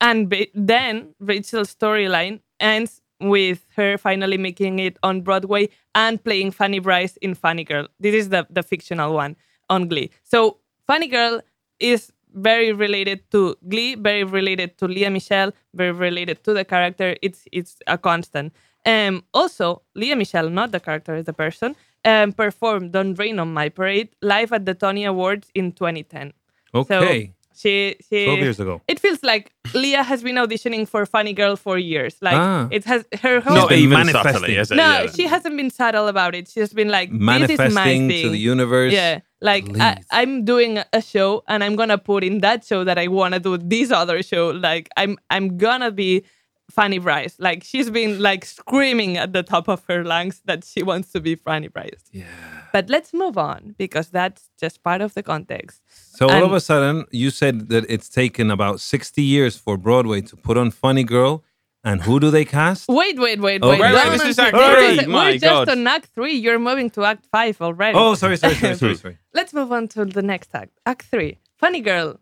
and 0.00 0.34
then 0.52 1.14
Rachel's 1.20 1.72
storyline 1.72 2.40
ends 2.58 3.02
with 3.20 3.66
her 3.76 3.96
finally 3.98 4.36
making 4.38 4.78
it 4.78 4.98
on 5.02 5.22
Broadway 5.22 5.68
and 5.94 6.22
playing 6.22 6.50
Fanny 6.50 6.78
Brice 6.78 7.16
in 7.18 7.34
Funny 7.34 7.64
Girl. 7.64 7.88
This 8.00 8.14
is 8.14 8.28
the 8.28 8.46
the 8.50 8.62
fictional 8.62 9.14
one 9.14 9.36
on 9.68 9.88
Glee. 9.88 10.10
So 10.22 10.58
Funny 10.86 11.08
Girl 11.08 11.40
is 11.80 12.12
very 12.34 12.72
related 12.72 13.30
to 13.30 13.56
Glee, 13.68 13.94
very 13.94 14.24
related 14.24 14.76
to 14.78 14.86
Lea 14.86 15.08
Michele, 15.08 15.52
very 15.74 15.92
related 15.92 16.44
to 16.44 16.52
the 16.52 16.64
character. 16.64 17.16
It's 17.22 17.44
it's 17.52 17.76
a 17.86 17.98
constant. 17.98 18.52
Um, 18.84 19.24
also, 19.34 19.82
Lea 19.94 20.14
Michele, 20.14 20.48
not 20.48 20.70
the 20.70 20.78
character, 20.78 21.16
is 21.16 21.24
the 21.24 21.32
person, 21.32 21.74
um, 22.04 22.32
performed 22.32 22.92
"Don't 22.92 23.18
Rain 23.18 23.38
on 23.38 23.52
My 23.52 23.68
Parade" 23.68 24.10
live 24.22 24.52
at 24.52 24.64
the 24.64 24.74
Tony 24.74 25.04
Awards 25.04 25.50
in 25.54 25.72
2010. 25.72 26.32
Okay. 26.74 27.26
So 27.26 27.32
she 27.56 27.96
she 28.08 28.26
12 28.26 28.38
years 28.40 28.60
ago. 28.60 28.82
It 28.86 29.00
feels 29.00 29.22
like 29.22 29.52
Lea 29.82 30.02
has 30.10 30.22
been 30.22 30.36
auditioning 30.36 30.88
for 30.88 31.06
Funny 31.06 31.32
Girl 31.32 31.54
for 31.56 31.76
years. 31.78 32.14
Like 32.20 32.34
Ah. 32.36 32.68
it 32.70 32.84
has 32.84 33.04
her 33.22 33.40
whole 33.40 33.54
Not 33.62 33.72
even 33.72 33.98
manifesting. 33.98 34.32
subtly, 34.32 34.56
is 34.56 34.70
it? 34.70 34.76
no, 34.76 34.90
Yeah. 35.02 35.10
she 35.16 35.24
hasn't 35.34 35.56
been 35.56 35.70
subtle 35.70 36.08
about 36.08 36.34
it. 36.34 36.48
She's 36.48 36.72
been 36.72 36.88
like 36.98 37.08
this 37.12 37.60
is 37.60 37.74
my 37.74 37.84
thing. 37.84 38.08
to 38.08 38.28
the 38.30 38.38
universe. 38.54 38.92
Yeah, 38.92 39.20
like 39.40 39.64
I, 39.78 39.94
Please. 39.94 40.06
I'm 40.10 40.44
doing 40.44 40.72
a 40.92 41.02
show 41.02 41.42
and 41.48 41.62
I'm 41.64 41.76
gonna 41.76 41.98
put 41.98 42.24
in 42.24 42.40
that 42.40 42.64
show 42.64 42.80
that 42.84 42.98
I 42.98 43.06
wanna 43.08 43.38
do 43.40 43.58
this 43.58 43.90
other 43.90 44.22
show. 44.22 44.44
Like 44.50 44.88
I'm 44.96 45.16
I'm 45.30 45.56
gonna 45.58 45.90
be 45.90 46.24
Fanny 46.70 46.98
Brice. 46.98 47.36
Like 47.38 47.62
she's 47.64 47.90
been 47.90 48.20
like 48.20 48.44
screaming 48.44 49.16
at 49.16 49.32
the 49.32 49.42
top 49.42 49.68
of 49.68 49.84
her 49.88 50.04
lungs 50.04 50.42
that 50.46 50.64
she 50.64 50.82
wants 50.82 51.12
to 51.12 51.20
be 51.20 51.34
Fanny 51.36 51.68
Brice. 51.68 52.04
Yeah. 52.12 52.24
But 52.72 52.90
let's 52.90 53.14
move 53.14 53.38
on 53.38 53.74
because 53.78 54.10
that's 54.10 54.50
just 54.60 54.82
part 54.82 55.00
of 55.00 55.14
the 55.14 55.22
context. 55.22 55.80
So 55.88 56.28
all 56.28 56.44
of 56.44 56.52
a 56.52 56.60
sudden, 56.60 57.04
you 57.10 57.30
said 57.30 57.68
that 57.68 57.84
it's 57.88 58.08
taken 58.08 58.50
about 58.50 58.80
60 58.80 59.22
years 59.22 59.56
for 59.56 59.76
Broadway 59.76 60.20
to 60.22 60.36
put 60.36 60.56
on 60.56 60.70
Funny 60.70 61.04
Girl. 61.04 61.44
And 61.84 62.02
who 62.02 62.18
do 62.18 62.32
they 62.32 62.44
cast? 62.44 62.88
Wait, 62.88 63.16
wait, 63.16 63.40
wait, 63.40 63.60
Oh, 63.62 63.70
wait. 63.70 63.80
wait, 63.80 63.94
wait, 63.94 64.10
this 64.10 64.24
is 64.24 64.38
Act 64.40 64.56
We're 64.56 64.74
three. 64.88 64.96
just- 64.96 65.08
My 65.08 65.26
We're 65.26 65.32
just 65.34 65.44
God. 65.44 65.68
on 65.68 65.86
Act 65.86 66.06
Three. 66.16 66.32
You're 66.34 66.58
moving 66.58 66.90
to 66.90 67.04
Act 67.04 67.26
Five 67.30 67.62
already. 67.62 67.96
Oh, 67.96 68.14
sorry, 68.16 68.36
sorry, 68.38 68.54
sorry, 68.56 68.74
sorry, 68.74 68.94
sorry. 69.04 69.18
Let's 69.32 69.54
move 69.54 69.70
on 69.70 69.86
to 69.88 70.04
the 70.04 70.20
next 70.22 70.50
act. 70.52 70.72
Act 70.84 71.06
Three. 71.06 71.38
Funny 71.56 71.80
Girl. 71.80 72.18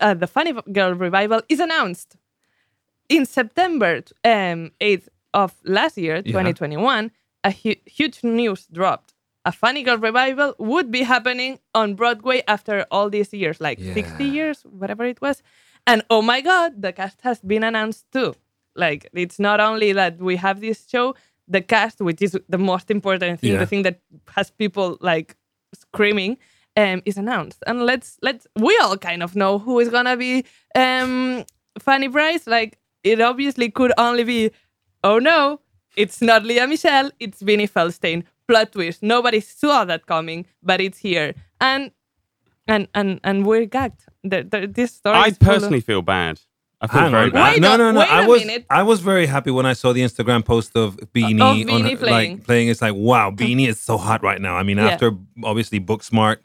Uh, 0.00 0.14
the 0.14 0.26
Funny 0.26 0.52
Girl 0.72 0.94
revival 0.94 1.42
is 1.48 1.60
announced 1.60 2.16
in 3.08 3.26
September 3.26 4.02
um, 4.24 4.70
8th 4.80 5.08
of 5.34 5.54
last 5.64 5.96
year, 5.98 6.16
Yeah. 6.16 6.32
2021. 6.32 7.10
A 7.44 7.50
hu- 7.52 7.80
huge 7.86 8.22
news 8.24 8.66
dropped. 8.72 9.14
A 9.44 9.52
Funny 9.52 9.82
Girl 9.82 9.96
revival 9.96 10.54
would 10.58 10.90
be 10.90 11.02
happening 11.02 11.58
on 11.74 11.94
Broadway 11.94 12.42
after 12.48 12.84
all 12.90 13.08
these 13.08 13.32
years, 13.32 13.60
like 13.60 13.78
60 13.80 14.24
years, 14.24 14.62
whatever 14.62 15.04
it 15.04 15.20
was. 15.22 15.42
And 15.86 16.02
oh 16.10 16.20
my 16.20 16.40
God, 16.42 16.82
the 16.82 16.92
cast 16.92 17.20
has 17.22 17.40
been 17.40 17.62
announced 17.64 18.04
too. 18.12 18.34
Like, 18.74 19.08
it's 19.14 19.38
not 19.38 19.58
only 19.60 19.92
that 19.92 20.18
we 20.18 20.36
have 20.36 20.60
this 20.60 20.86
show, 20.88 21.14
the 21.46 21.62
cast, 21.62 22.00
which 22.00 22.20
is 22.20 22.36
the 22.48 22.58
most 22.58 22.90
important 22.90 23.40
thing, 23.40 23.52
Yeah. 23.52 23.58
the 23.60 23.66
thing 23.66 23.84
that 23.84 24.00
has 24.36 24.50
people 24.50 24.98
like 25.00 25.34
screaming, 25.72 26.36
um, 26.76 27.00
is 27.06 27.16
announced. 27.16 27.62
And 27.66 27.86
let's 27.86 28.18
let's 28.22 28.46
we 28.56 28.76
all 28.82 28.96
kind 28.98 29.22
of 29.22 29.34
know 29.34 29.58
who 29.58 29.78
is 29.80 29.88
gonna 29.88 30.16
be 30.16 30.44
um 30.74 31.44
Fanny 31.78 32.08
Brice. 32.08 32.46
Like 32.46 32.78
it 33.12 33.20
obviously 33.20 33.70
could 33.70 33.92
only 33.98 34.24
be, 34.24 34.50
oh 35.04 35.18
no, 35.18 35.60
it's 35.96 36.20
not 36.20 36.44
Lea 36.44 36.66
Michele, 36.66 37.10
it's 37.20 37.42
Beanie 37.42 37.70
Feldstein. 37.70 38.22
Plot 38.46 38.72
twist. 38.72 39.02
Nobody 39.02 39.40
saw 39.40 39.84
that 39.84 40.06
coming, 40.06 40.46
but 40.62 40.80
it's 40.80 40.98
here. 40.98 41.34
And 41.60 41.90
and 42.66 42.88
and 42.94 43.20
and 43.22 43.44
we're 43.46 43.66
gagged. 43.66 44.02
The, 44.24 44.42
the, 44.52 44.66
this 44.66 44.92
story. 44.94 45.16
I 45.16 45.26
is 45.28 45.36
full 45.38 45.48
of- 45.48 45.54
personally 45.54 45.80
feel 45.80 46.02
bad. 46.02 46.40
I 46.80 46.86
feel 46.86 47.00
Hang 47.00 47.10
very 47.10 47.24
on. 47.24 47.32
bad. 47.32 47.52
Wait 47.54 47.60
no, 47.60 47.76
no, 47.76 47.90
no. 47.90 48.00
wait 48.00 48.08
I 48.10 48.22
a 48.24 48.28
was 48.28 48.40
minute. 48.46 48.64
I 48.70 48.82
was 48.84 49.00
very 49.00 49.26
happy 49.26 49.50
when 49.50 49.66
I 49.66 49.72
saw 49.74 49.92
the 49.92 50.00
Instagram 50.00 50.44
post 50.44 50.76
of 50.76 50.96
Beanie, 51.12 51.64
Of 51.66 51.74
on 51.74 51.82
her- 51.84 51.96
playing. 51.96 52.36
like 52.36 52.44
playing. 52.46 52.68
It's 52.68 52.80
like 52.80 52.94
wow, 52.94 53.30
Beanie 53.32 53.66
is 53.68 53.80
so 53.80 53.98
hot 53.98 54.22
right 54.22 54.40
now. 54.40 54.54
I 54.56 54.62
mean, 54.62 54.78
Yeah. 54.78 54.88
after 54.94 55.10
obviously 55.44 55.80
Booksmart 55.80 56.36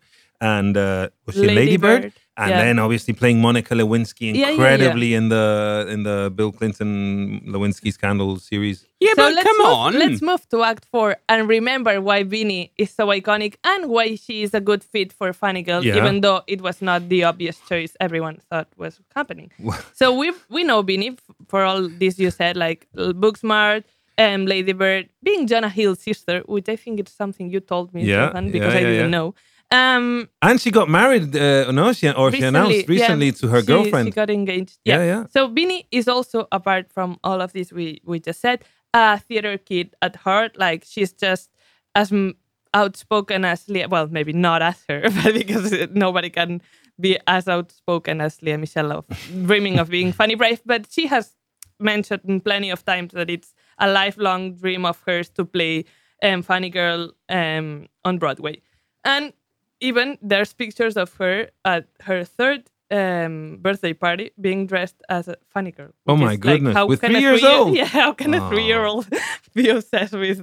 and 0.41 0.75
uh, 0.75 1.09
was 1.25 1.35
she 1.35 1.41
Lady 1.41 1.55
Lady 1.55 1.77
Bird, 1.77 2.01
Bird, 2.01 2.13
and 2.35 2.49
yeah. 2.49 2.63
then 2.63 2.79
obviously 2.79 3.13
playing 3.13 3.39
Monica 3.39 3.75
Lewinsky 3.75 4.33
yeah, 4.33 4.33
yeah. 4.33 4.49
incredibly 4.51 5.13
in 5.13 5.29
the 5.29 5.85
in 5.89 6.03
the 6.03 6.31
Bill 6.35 6.51
Clinton 6.51 7.41
Lewinsky 7.45 7.93
scandal 7.93 8.37
series. 8.39 8.85
Yeah, 8.99 9.13
So 9.15 9.33
but 9.35 9.43
come 9.43 9.57
move, 9.57 9.67
on. 9.67 9.93
Let's 9.99 10.21
move 10.21 10.47
to 10.49 10.63
Act 10.63 10.85
Four 10.91 11.17
and 11.29 11.47
remember 11.47 12.01
why 12.01 12.23
Beanie 12.23 12.71
is 12.77 12.89
so 12.89 13.07
iconic 13.07 13.55
and 13.63 13.87
why 13.89 14.15
she 14.15 14.41
is 14.43 14.53
a 14.53 14.61
good 14.61 14.83
fit 14.83 15.13
for 15.13 15.31
Funny 15.33 15.61
Girl, 15.61 15.83
Yeah. 15.85 15.97
even 15.97 16.21
though 16.21 16.41
it 16.47 16.61
was 16.61 16.81
not 16.81 17.09
the 17.09 17.23
obvious 17.25 17.59
choice 17.69 17.95
everyone 17.99 18.37
thought 18.49 18.67
was 18.77 18.99
happening. 19.15 19.51
so 19.93 20.05
we 20.17 20.33
we 20.49 20.63
know 20.63 20.81
Beanie 20.83 21.13
f- 21.13 21.35
for 21.47 21.63
all 21.63 21.87
this 21.87 22.17
you 22.17 22.31
said, 22.31 22.57
like 22.57 22.87
l- 22.97 23.13
Booksmart, 23.13 23.83
um, 24.17 24.45
Lady 24.47 24.73
Bird, 24.73 25.09
being 25.21 25.45
Jonah 25.47 25.69
Hill's 25.69 25.99
sister, 26.01 26.41
which 26.47 26.67
I 26.69 26.75
think 26.77 26.99
it's 26.99 27.11
something 27.13 27.49
you 27.51 27.59
told 27.59 27.93
me, 27.93 28.03
Yeah, 28.05 28.29
Stefan, 28.29 28.51
because 28.51 28.73
yeah, 28.73 28.79
I 28.79 28.83
didn't 28.83 29.11
yeah. 29.11 29.17
know. 29.19 29.35
Um, 29.73 30.29
And 30.41 30.61
she 30.61 30.69
got 30.71 30.87
married. 30.89 31.35
Uh, 31.35 31.71
no, 31.71 31.93
she 31.93 32.09
or 32.11 32.31
she 32.31 32.43
announced 32.43 32.77
yeah, 32.77 32.85
recently 32.95 33.31
to 33.33 33.47
her 33.47 33.61
she- 33.61 33.65
girlfriend. 33.67 34.07
She 34.07 34.11
got 34.11 34.29
engaged. 34.29 34.77
Yeah, 34.85 34.97
Yeah, 34.97 35.05
yeah. 35.05 35.25
So 35.33 35.49
Beanie 35.49 35.85
is 35.91 36.07
also, 36.07 36.47
apart 36.51 36.91
from 36.93 37.17
all 37.23 37.41
of 37.41 37.53
this 37.53 37.71
we 37.73 37.99
we 38.05 38.19
just 38.19 38.39
said, 38.39 38.63
a 38.93 39.17
theater 39.19 39.57
kid 39.57 39.87
at 40.01 40.15
heart. 40.25 40.51
Like 40.57 40.83
she's 40.85 41.11
just 41.13 41.49
as 41.95 42.11
outspoken 42.73 43.45
as 43.45 43.67
Lea. 43.67 43.87
Well, 43.87 44.07
maybe 44.07 44.33
not 44.33 44.61
as 44.61 44.83
her, 44.89 45.01
but 45.23 45.33
because 45.33 45.73
nobody 45.91 46.29
can 46.29 46.61
be 46.99 47.17
as 47.27 47.47
outspoken 47.47 48.21
as 48.21 48.41
Lea 48.41 48.57
Michele 48.57 48.91
of 48.91 49.05
dreaming 49.47 49.79
of 49.79 49.89
being 49.89 50.11
Fanny 50.13 50.35
Brice. 50.35 50.61
But 50.65 50.87
she 50.91 51.07
has 51.07 51.35
mentioned 51.79 52.43
plenty 52.45 52.69
of 52.69 52.85
times 52.85 53.13
that 53.13 53.29
it's 53.29 53.53
a 53.79 53.87
lifelong 53.89 54.53
dream 54.55 54.85
of 54.85 55.01
hers 55.07 55.29
to 55.29 55.45
play 55.45 55.85
um, 56.21 56.41
funny 56.43 56.69
girl 56.69 57.11
um, 57.29 57.87
on 58.05 58.17
Broadway, 58.19 58.61
and 59.03 59.33
even 59.89 60.17
there's 60.21 60.53
pictures 60.53 60.95
of 60.97 61.09
her 61.19 61.49
at 61.65 61.83
her 62.07 62.23
third 62.23 62.61
um, 62.91 63.57
birthday 63.61 63.93
party 63.93 64.31
being 64.39 64.67
dressed 64.67 64.99
as 65.09 65.27
a 65.27 65.35
funny 65.53 65.71
girl. 65.71 65.91
Oh 66.07 66.15
my 66.15 66.35
goodness, 66.35 66.75
how 66.75 66.85
with 66.87 67.01
can 67.01 67.09
three 67.11 67.17
a 67.19 67.21
years 67.21 67.39
three-year- 67.41 67.59
old? 67.59 67.75
Yeah, 67.79 67.85
how 68.01 68.13
can 68.13 68.33
a 68.33 68.41
Oh. 68.43 68.49
three-year-old 68.49 69.05
be 69.53 69.69
obsessed 69.69 70.13
with 70.13 70.39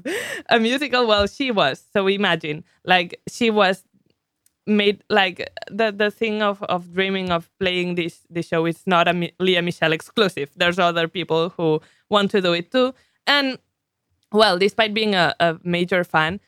a 0.49 0.59
musical? 0.59 1.07
Well, 1.07 1.27
she 1.27 1.51
was. 1.51 1.77
So 1.93 2.07
imagine, 2.09 2.65
like, 2.85 3.21
she 3.29 3.51
was 3.51 3.85
made 4.67 5.03
like 5.11 5.39
the 5.71 5.91
the 6.03 6.11
thing 6.11 6.43
of 6.43 6.63
of 6.65 6.93
dreaming 6.93 7.31
of 7.33 7.51
playing 7.59 7.95
this 7.97 8.27
this 8.35 8.47
show 8.49 8.67
is 8.67 8.87
not 8.87 9.09
a 9.09 9.13
Mi- 9.13 9.33
Lea 9.41 9.61
Michele 9.63 9.93
exclusive. 9.95 10.51
There's 10.57 10.79
other 10.79 11.09
people 11.09 11.43
who 11.57 11.81
want 12.09 12.31
to 12.33 12.41
do 12.41 12.53
it 12.53 12.71
too, 12.71 12.93
and 13.27 13.59
well, 14.33 14.59
despite 14.59 14.93
being 14.95 15.15
a, 15.15 15.35
a 15.41 15.59
major 15.65 16.05
fan, 16.05 16.41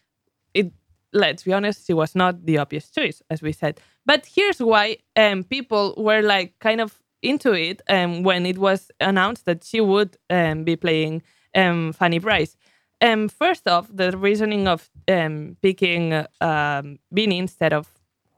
it 0.54 0.72
let's 1.12 1.42
be 1.42 1.52
honest, 1.52 1.86
she 1.86 1.92
was 1.94 2.14
not 2.14 2.44
the 2.46 2.58
obvious 2.58 2.90
choice, 2.90 3.22
as 3.30 3.42
we 3.42 3.52
said. 3.52 3.80
But 4.06 4.26
here's 4.26 4.60
why 4.60 4.98
um, 5.16 5.44
people 5.44 5.94
were 5.96 6.22
like 6.22 6.58
kind 6.58 6.80
of 6.80 6.98
into 7.22 7.52
it 7.52 7.82
um, 7.88 8.22
when 8.24 8.46
it 8.46 8.58
was 8.58 8.90
announced 9.00 9.44
that 9.46 9.62
she 9.64 9.80
would 9.80 10.16
um, 10.30 10.64
be 10.64 10.76
playing 10.76 11.22
um, 11.54 11.92
Fanny 11.92 12.18
Brice. 12.18 12.56
Um, 13.00 13.28
first 13.28 13.68
off, 13.68 13.88
the 13.92 14.16
reasoning 14.16 14.66
of 14.68 14.88
um, 15.08 15.56
picking 15.62 16.12
uh, 16.12 16.26
um, 16.40 16.98
Beanie 17.14 17.38
instead 17.38 17.72
of 17.72 17.88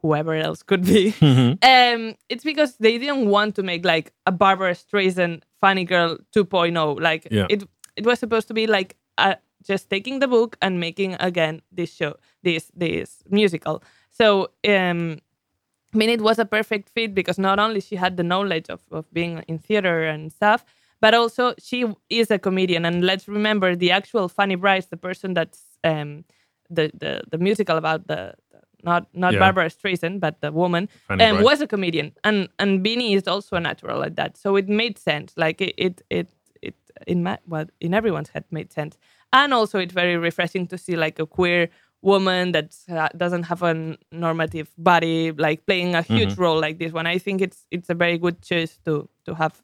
whoever 0.02 0.34
else 0.34 0.62
could 0.62 0.84
be, 0.84 1.14
um, 1.62 2.14
it's 2.28 2.44
because 2.44 2.76
they 2.76 2.98
didn't 2.98 3.28
want 3.28 3.54
to 3.56 3.62
make 3.62 3.84
like 3.86 4.12
a 4.26 4.32
Barbra 4.32 4.72
Streisand 4.74 5.42
Funny 5.60 5.84
Girl 5.84 6.18
2.0. 6.36 7.00
Like 7.00 7.28
Yeah. 7.30 7.46
it, 7.48 7.64
it 7.96 8.04
was 8.04 8.18
supposed 8.18 8.48
to 8.48 8.54
be 8.54 8.66
like 8.66 8.96
uh, 9.16 9.36
just 9.66 9.90
taking 9.90 10.20
the 10.20 10.28
book 10.28 10.56
and 10.62 10.78
making 10.80 11.14
again 11.20 11.62
this 11.72 11.92
show, 11.94 12.14
this 12.42 12.70
this 12.76 13.22
musical. 13.30 13.82
So 14.10 14.50
um, 14.68 15.18
I 15.94 15.96
mean, 15.96 16.10
it 16.10 16.20
was 16.20 16.38
a 16.38 16.44
perfect 16.44 16.88
fit 16.90 17.14
because 17.14 17.38
not 17.38 17.58
only 17.58 17.80
she 17.80 17.96
had 17.96 18.16
the 18.16 18.24
knowledge 18.24 18.68
of, 18.68 18.80
of 18.90 19.04
being 19.12 19.44
in 19.48 19.58
theater 19.58 20.04
and 20.04 20.32
stuff, 20.32 20.64
but 21.00 21.14
also 21.14 21.54
she 21.58 21.84
is 22.10 22.30
a 22.30 22.38
comedian. 22.38 22.84
And 22.84 23.04
let's 23.04 23.28
remember 23.28 23.76
the 23.76 23.90
actual 23.92 24.28
Fanny 24.28 24.56
Brice, 24.56 24.86
the 24.86 24.96
person 24.96 25.34
that's 25.34 25.60
um, 25.84 26.24
the, 26.70 26.90
the 26.94 27.22
the 27.30 27.38
musical 27.38 27.76
about 27.76 28.06
the, 28.08 28.34
the 28.50 28.60
not 28.82 29.06
not 29.14 29.32
Yeah. 29.34 29.40
Barbra 29.40 29.66
Streisand, 29.70 30.18
but 30.20 30.40
the 30.40 30.50
woman 30.50 30.88
um, 31.10 31.36
was 31.44 31.60
a 31.60 31.66
comedian, 31.66 32.12
and 32.24 32.48
and 32.58 32.84
Beanie 32.84 33.14
is 33.16 33.28
also 33.28 33.56
a 33.56 33.60
natural 33.60 34.02
at 34.02 34.16
that. 34.16 34.36
So 34.36 34.56
it 34.56 34.68
made 34.68 34.98
sense. 34.98 35.32
Like 35.36 35.60
it 35.60 35.74
it 35.76 36.02
it, 36.10 36.28
it 36.62 36.74
in 37.06 37.22
my 37.22 37.38
well 37.46 37.66
in 37.80 37.94
everyone's 37.94 38.30
head 38.30 38.44
made 38.50 38.72
sense, 38.72 38.98
and 39.34 39.52
also 39.52 39.78
it's 39.78 39.92
very 39.94 40.16
refreshing 40.16 40.66
to 40.68 40.78
see 40.78 40.96
like 40.96 41.18
a 41.18 41.26
queer 41.26 41.68
woman 42.02 42.52
that 42.52 42.74
uh, 42.90 43.08
doesn't 43.16 43.44
have 43.44 43.62
a 43.62 43.96
normative 44.12 44.68
body 44.78 45.32
like 45.32 45.64
playing 45.66 45.94
a 45.94 46.02
huge 46.02 46.32
Mm-hmm. 46.32 46.42
role 46.42 46.60
like 46.60 46.78
this 46.78 46.92
one. 46.92 47.06
I 47.06 47.18
think 47.18 47.40
it's 47.40 47.66
it's 47.70 47.90
a 47.90 47.94
very 48.04 48.18
good 48.18 48.40
choice 48.42 48.78
to 48.84 49.08
to 49.26 49.34
have 49.34 49.54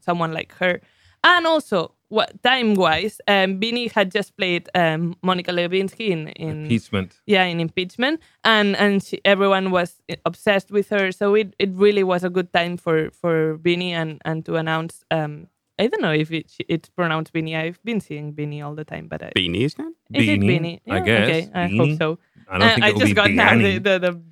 someone 0.00 0.32
like 0.32 0.52
her. 0.60 0.80
And 1.26 1.46
also, 1.46 1.94
what 2.08 2.30
time 2.42 2.74
wise, 2.74 3.18
um, 3.28 3.58
Beanie 3.60 3.90
had 3.90 4.10
just 4.10 4.36
played 4.36 4.68
um, 4.74 5.14
Monica 5.22 5.52
Lewinsky 5.52 6.08
in, 6.10 6.28
in 6.28 6.62
Impeachment. 6.64 7.20
yeah 7.26 7.44
in 7.44 7.60
impeachment 7.60 8.20
and 8.44 8.76
and 8.76 9.02
she, 9.02 9.20
everyone 9.24 9.70
was 9.70 9.90
obsessed 10.26 10.70
with 10.70 10.90
her 10.90 11.10
so 11.12 11.34
it, 11.34 11.54
it 11.58 11.70
really 11.74 12.04
was 12.04 12.24
a 12.24 12.30
good 12.30 12.52
time 12.52 12.76
for 12.76 13.10
for 13.10 13.58
Beanie 13.58 13.92
and 14.00 14.20
and 14.24 14.44
to 14.44 14.56
announce 14.56 15.02
um 15.10 15.48
I 15.78 15.86
don't 15.88 16.02
know 16.02 16.12
if 16.12 16.30
it, 16.30 16.52
it's 16.68 16.88
pronounced 16.90 17.32
Beanie 17.32 17.56
I've 17.56 17.82
been 17.84 18.00
seeing 18.00 18.32
Beanie 18.32 18.64
all 18.64 18.74
the 18.74 18.84
time 18.84 19.08
but 19.08 19.22
I, 19.22 19.32
Beanie, 19.36 19.62
isn't 19.64 19.80
it? 20.12 20.20
is 20.22 20.28
it 20.28 20.40
Beanie, 20.40 20.80
Beanie 20.86 20.92
I 20.92 21.00
guess. 21.00 21.28
okay 21.28 21.50
I 21.54 21.66
Beanie. 21.68 21.76
hope 21.76 21.98
so 21.98 22.18
I 22.48 22.58
don't 22.58 22.68
Uh, 22.68 22.74
think 22.74 22.84
I 22.84 22.92
just 22.92 23.14
got 23.14 23.30
now 23.30 23.56
the 23.56 23.78
the, 23.78 23.98
the 23.98 24.08
um, 24.08 24.24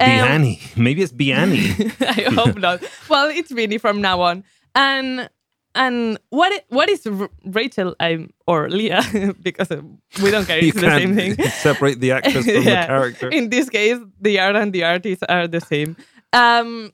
Biani. 0.00 0.76
Maybe 0.76 1.02
it's 1.02 1.12
Biani. 1.12 1.62
I 2.02 2.34
hope 2.34 2.58
not. 2.58 2.82
Well, 3.08 3.30
it's 3.30 3.50
Beanie 3.52 3.80
from 3.80 4.00
now 4.02 4.20
on. 4.20 4.44
And 4.74 5.30
and 5.74 6.18
what 6.30 6.52
what 6.68 6.88
is 6.90 7.06
R- 7.06 7.30
Rachel 7.44 7.94
um, 8.00 8.28
or 8.46 8.68
Lea 8.68 9.00
because 9.42 9.70
uh, 9.70 9.80
we 10.22 10.30
don't 10.30 10.46
care 10.46 10.58
it's 10.58 10.74
the 10.80 10.90
same 10.90 11.14
thing. 11.14 11.34
separate 11.50 12.00
the 12.00 12.12
actress 12.12 12.44
from 12.44 12.64
the 12.64 12.84
character. 12.86 13.28
In 13.30 13.48
this 13.48 13.70
case, 13.70 13.98
the 14.20 14.38
art 14.40 14.56
and 14.56 14.72
the 14.72 14.84
artist 14.84 15.22
are 15.28 15.46
the 15.48 15.60
same. 15.60 15.96
Um, 16.32 16.92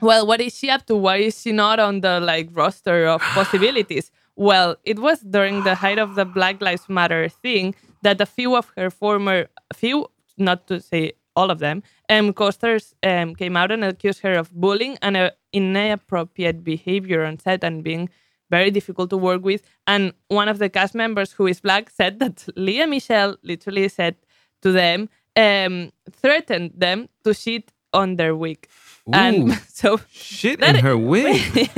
well, 0.00 0.26
what 0.26 0.40
is 0.40 0.56
she 0.56 0.70
up 0.70 0.86
to? 0.86 0.96
Why 0.96 1.16
is 1.16 1.40
she 1.40 1.52
not 1.52 1.78
on 1.78 2.00
the 2.00 2.20
like 2.20 2.48
roster 2.52 3.06
of 3.06 3.20
possibilities? 3.34 4.10
Well, 4.36 4.76
it 4.84 4.98
was 4.98 5.20
during 5.20 5.64
the 5.64 5.74
height 5.74 5.98
of 5.98 6.14
the 6.14 6.24
Black 6.24 6.60
Lives 6.60 6.88
Matter 6.88 7.28
thing 7.28 7.74
that 8.02 8.20
a 8.20 8.26
few 8.26 8.56
of 8.56 8.72
her 8.76 8.90
former, 8.90 9.48
few, 9.74 10.06
not 10.38 10.66
to 10.68 10.80
say 10.80 11.12
all 11.36 11.50
of 11.50 11.58
them, 11.58 11.82
um, 12.08 12.32
co-stars 12.32 12.94
um, 13.02 13.34
came 13.34 13.56
out 13.56 13.70
and 13.70 13.84
accused 13.84 14.20
her 14.20 14.32
of 14.32 14.50
bullying 14.52 14.96
and 15.02 15.16
uh, 15.16 15.30
inappropriate 15.52 16.64
behavior 16.64 17.24
on 17.24 17.38
set 17.38 17.62
and 17.62 17.84
being 17.84 18.08
very 18.50 18.70
difficult 18.70 19.10
to 19.10 19.16
work 19.16 19.44
with. 19.44 19.62
And 19.86 20.12
one 20.28 20.48
of 20.48 20.58
the 20.58 20.68
cast 20.68 20.94
members 20.94 21.32
who 21.32 21.46
is 21.46 21.60
black 21.60 21.90
said 21.90 22.18
that 22.20 22.46
Lea 22.56 22.86
Michele 22.86 23.36
literally 23.42 23.88
said 23.88 24.16
to 24.62 24.72
them, 24.72 25.08
um, 25.36 25.92
threatened 26.10 26.72
them 26.74 27.08
to 27.24 27.32
shit 27.34 27.72
on 27.92 28.16
their 28.16 28.34
wig. 28.34 28.66
Ooh. 29.08 29.12
And 29.12 29.54
so 29.68 30.00
Shit 30.12 30.60
That 30.60 30.76
in 30.76 30.84
her 30.84 30.96
wig. 30.96 31.40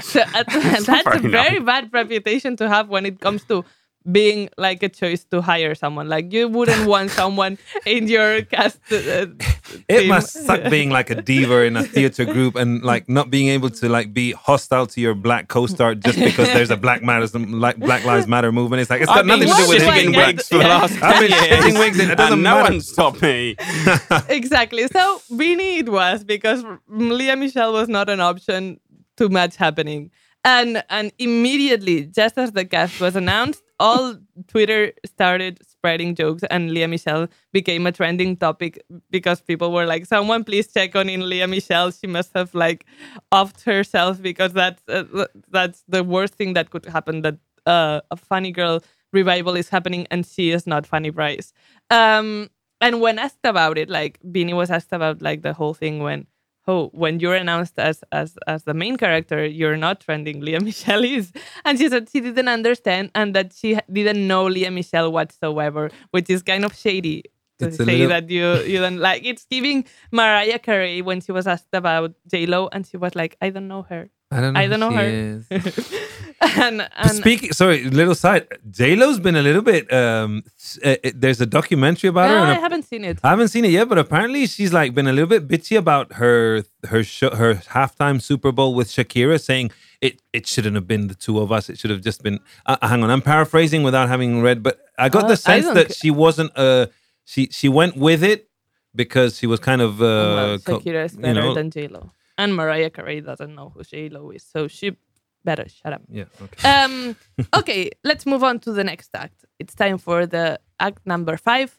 so, 0.00 0.20
uh, 0.20 0.44
that's 0.48 0.88
not 0.88 1.16
a 1.16 1.18
very 1.20 1.60
bad 1.60 1.92
reputation 1.92 2.56
to 2.56 2.68
have 2.68 2.88
when 2.88 3.06
it 3.06 3.20
comes 3.20 3.44
to 3.44 3.64
being 4.10 4.50
like 4.58 4.82
a 4.82 4.88
choice 4.88 5.24
to 5.24 5.40
hire 5.40 5.74
someone. 5.74 6.08
Like 6.08 6.32
you 6.32 6.46
wouldn't 6.48 6.86
want 6.86 7.10
someone 7.10 7.56
in 7.86 8.08
your 8.08 8.42
cast. 8.42 8.78
Uh, 8.92 9.26
It 9.88 10.00
team. 10.00 10.08
must 10.08 10.32
suck 10.32 10.70
being 10.70 10.90
like 10.90 11.10
a 11.10 11.20
diva 11.20 11.62
in 11.64 11.76
a 11.76 11.82
theater 11.82 12.24
group 12.26 12.54
and 12.54 12.82
like 12.84 13.08
not 13.08 13.30
being 13.30 13.48
able 13.48 13.70
to 13.70 13.88
like 13.88 14.12
be 14.14 14.30
hostile 14.32 14.86
to 14.88 15.00
your 15.00 15.14
black 15.14 15.48
co-star 15.48 15.94
just 15.96 16.18
because 16.18 16.48
there's 16.48 16.70
a 16.70 16.76
Black 16.76 17.02
Matters 17.02 17.34
like 17.34 17.78
Black 17.78 18.04
Lives 18.04 18.26
Matter 18.28 18.52
movement. 18.52 18.82
It's 18.82 18.90
like 18.90 19.00
it's 19.00 19.08
got 19.10 19.20
I've 19.20 19.26
nothing 19.26 19.48
to 19.48 19.54
do 19.54 19.68
with 19.68 19.82
shitting 19.82 19.88
shitting 19.88 19.98
it. 20.02 20.06
in 20.06 20.26
wigs 20.26 20.48
for 20.48 20.58
the 20.58 20.64
last 20.64 20.92
I've 21.02 21.14
10 21.14 21.22
been 21.22 21.30
years. 21.30 21.64
shitting 21.64 21.78
wigs 21.80 21.98
and 21.98 22.10
it 22.12 22.14
doesn't 22.16 22.32
and 22.34 22.42
no 22.42 22.54
matter. 22.56 22.72
one 22.74 22.80
stopped 22.82 23.22
me. 23.22 23.56
exactly. 24.28 24.86
So 24.88 25.20
Beanie 25.32 25.78
it 25.80 25.88
was 25.88 26.24
because 26.24 26.62
Lea 26.88 27.34
Michele 27.34 27.72
was 27.72 27.88
not 27.88 28.08
an 28.10 28.20
option. 28.20 28.78
Too 29.16 29.28
much 29.28 29.56
happening, 29.56 30.10
and 30.44 30.82
and 30.90 31.12
immediately, 31.18 32.06
just 32.06 32.38
as 32.38 32.52
the 32.52 32.64
cast 32.64 33.00
was 33.00 33.16
announced, 33.16 33.62
all 33.80 34.16
Twitter 34.46 34.92
started 35.06 35.58
spreading 35.66 36.14
jokes, 36.14 36.42
and 36.50 36.72
Lea 36.72 36.86
Michele 36.86 37.28
became 37.52 37.86
a 37.86 37.92
trending 37.92 38.36
topic 38.36 38.82
because 39.10 39.40
people 39.40 39.72
were 39.72 39.86
like, 39.86 40.06
"Someone 40.06 40.44
please 40.44 40.72
check 40.72 40.94
on 40.96 41.08
in 41.08 41.28
Lea 41.28 41.46
Michele. 41.46 41.90
She 41.90 42.06
must 42.06 42.32
have 42.34 42.54
like 42.54 42.86
offed 43.32 43.62
herself 43.62 44.20
because 44.20 44.52
that's 44.52 44.82
uh, 44.88 45.26
that's 45.50 45.82
the 45.88 46.04
worst 46.04 46.34
thing 46.34 46.52
that 46.54 46.70
could 46.70 46.86
happen. 46.86 47.22
That 47.22 47.38
uh, 47.66 48.00
a 48.10 48.16
funny 48.16 48.52
girl 48.52 48.82
revival 49.12 49.56
is 49.56 49.68
happening, 49.68 50.06
and 50.10 50.26
she 50.26 50.50
is 50.50 50.66
not 50.66 50.86
Fanny 50.86 51.10
Brice." 51.10 51.52
Um, 51.90 52.50
and 52.80 53.00
when 53.00 53.18
asked 53.18 53.44
about 53.44 53.78
it, 53.78 53.88
like 53.88 54.20
Beanie 54.22 54.54
was 54.54 54.70
asked 54.70 54.92
about 54.92 55.22
like 55.22 55.42
the 55.42 55.54
whole 55.54 55.74
thing 55.74 56.00
when 56.00 56.26
oh 56.66 56.88
when 56.92 57.20
you're 57.20 57.34
announced 57.34 57.78
as 57.78 58.02
as 58.12 58.36
as 58.46 58.64
the 58.64 58.74
main 58.74 58.96
character, 58.96 59.44
you're 59.44 59.76
not 59.76 60.00
trending. 60.00 60.40
Lea 60.40 60.58
Michele 60.68 61.04
is, 61.04 61.32
and 61.64 61.78
she 61.78 61.88
said 61.88 62.08
she 62.10 62.20
didn't 62.20 62.48
understand 62.48 63.10
and 63.14 63.34
that 63.34 63.52
she 63.52 63.78
didn't 63.92 64.26
know 64.26 64.46
Lea 64.46 64.70
Michele 64.70 65.10
whatsoever, 65.12 65.90
which 66.10 66.28
is 66.30 66.42
kind 66.42 66.64
of 66.64 66.74
shady. 66.74 67.24
To 67.60 67.66
It's 67.68 67.76
say 67.76 67.84
little- 67.84 68.08
that 68.08 68.28
you 68.30 68.46
you 68.66 68.80
don't 68.80 68.98
like 68.98 69.24
it's 69.24 69.44
giving 69.48 69.84
Mariah 70.10 70.58
Carey 70.58 71.02
when 71.02 71.20
she 71.20 71.30
was 71.30 71.46
asked 71.46 71.72
about 71.72 72.12
J 72.28 72.46
Lo 72.46 72.68
and 72.72 72.84
she 72.86 72.96
was 72.96 73.14
like 73.14 73.36
I 73.40 73.50
don't 73.50 73.68
know 73.68 73.82
her 73.82 74.10
I 74.32 74.40
don't 74.40 74.54
know. 74.54 74.60
I 74.60 74.66
don't 74.66 74.80
know 74.80 74.90
her. 74.90 75.42
and 76.40 76.88
and 76.96 77.10
Speaking, 77.10 77.52
sorry, 77.52 77.84
little 77.84 78.14
side. 78.14 78.46
J 78.70 78.96
Lo's 78.96 79.18
been 79.20 79.36
a 79.36 79.42
little 79.42 79.62
bit. 79.62 79.92
Um, 79.92 80.42
uh, 80.84 80.96
uh, 81.04 81.10
there's 81.14 81.40
a 81.40 81.46
documentary 81.46 82.08
about 82.08 82.28
her. 82.30 82.36
no, 82.36 82.42
and 82.44 82.50
I 82.52 82.60
haven't 82.60 82.84
seen 82.84 83.04
it. 83.04 83.18
I 83.22 83.30
haven't 83.30 83.48
seen 83.48 83.64
it 83.64 83.70
yet, 83.70 83.88
but 83.88 83.98
apparently 83.98 84.46
she's 84.46 84.72
like 84.72 84.94
been 84.94 85.06
a 85.06 85.12
little 85.12 85.28
bit 85.28 85.48
bitchy 85.48 85.76
about 85.78 86.14
her 86.14 86.64
her 86.88 87.02
show, 87.04 87.30
her 87.30 87.54
halftime 87.54 88.20
Super 88.20 88.52
Bowl 88.52 88.74
with 88.74 88.88
Shakira, 88.88 89.40
saying 89.40 89.70
it 90.00 90.20
it 90.32 90.46
shouldn't 90.46 90.74
have 90.74 90.86
been 90.86 91.08
the 91.08 91.14
two 91.14 91.38
of 91.40 91.50
us. 91.52 91.68
It 91.70 91.78
should 91.78 91.90
have 91.90 92.02
just 92.02 92.22
been. 92.22 92.40
Uh, 92.66 92.76
hang 92.82 93.02
on, 93.02 93.10
I'm 93.10 93.22
paraphrasing 93.22 93.82
without 93.82 94.08
having 94.08 94.42
read, 94.42 94.62
but 94.62 94.80
I 94.98 95.08
got 95.08 95.24
Uh, 95.24 95.28
the 95.28 95.36
sense 95.36 95.66
that 95.66 95.94
she 95.94 96.10
wasn't. 96.10 96.52
Uh, 96.56 96.86
she 97.24 97.48
she 97.50 97.68
went 97.68 97.96
with 97.96 98.22
it 98.22 98.48
because 98.94 99.38
she 99.38 99.46
was 99.46 99.60
kind 99.60 99.80
of. 99.80 100.00
Uh, 100.02 100.04
well, 100.04 100.58
Shakira 100.58 101.04
is 101.06 101.14
you 101.14 101.20
better 101.20 101.40
know- 101.40 101.54
than 101.54 101.70
J 101.70 101.88
Lo, 101.88 102.10
and 102.36 102.54
Mariah 102.54 102.90
Carey 102.90 103.20
doesn't 103.20 103.54
know 103.54 103.70
who 103.74 103.82
J 103.82 104.08
Lo 104.10 104.30
is, 104.30 104.42
so 104.42 104.68
she 104.68 104.96
better 105.44 105.66
shut 105.68 105.92
up. 105.92 106.02
Yeah. 106.08 106.24
Okay. 106.40 106.68
Um, 106.68 107.16
okay, 107.56 107.90
let's 108.02 108.26
move 108.26 108.42
on 108.42 108.58
to 108.60 108.72
the 108.72 108.84
next 108.84 109.10
act. 109.14 109.44
It's 109.58 109.74
time 109.74 109.98
for 109.98 110.26
the 110.26 110.60
act 110.80 111.06
number 111.06 111.36
five, 111.36 111.78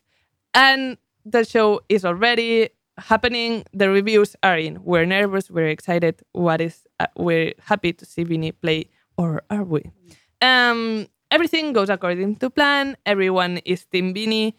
and 0.54 0.98
the 1.26 1.44
show 1.44 1.82
is 1.90 2.06
already 2.06 2.70
happening. 2.98 3.66
The 3.74 3.90
reviews 3.90 4.36
are 4.44 4.58
in. 4.58 4.84
We're 4.84 5.06
nervous. 5.06 5.50
We're 5.50 5.68
excited. 5.68 6.22
What 6.32 6.62
is? 6.62 6.84
Uh, 7.00 7.08
we're 7.18 7.54
happy 7.60 7.94
to 7.94 8.06
see 8.06 8.24
Beanie 8.24 8.54
play, 8.62 8.90
or 9.18 9.44
are 9.50 9.64
we? 9.64 9.84
Um, 10.42 11.08
everything 11.32 11.74
goes 11.74 11.90
according 11.90 12.38
to 12.38 12.50
plan. 12.50 12.96
Everyone 13.06 13.58
is 13.66 13.86
Team 13.86 14.14
Beanie 14.14 14.54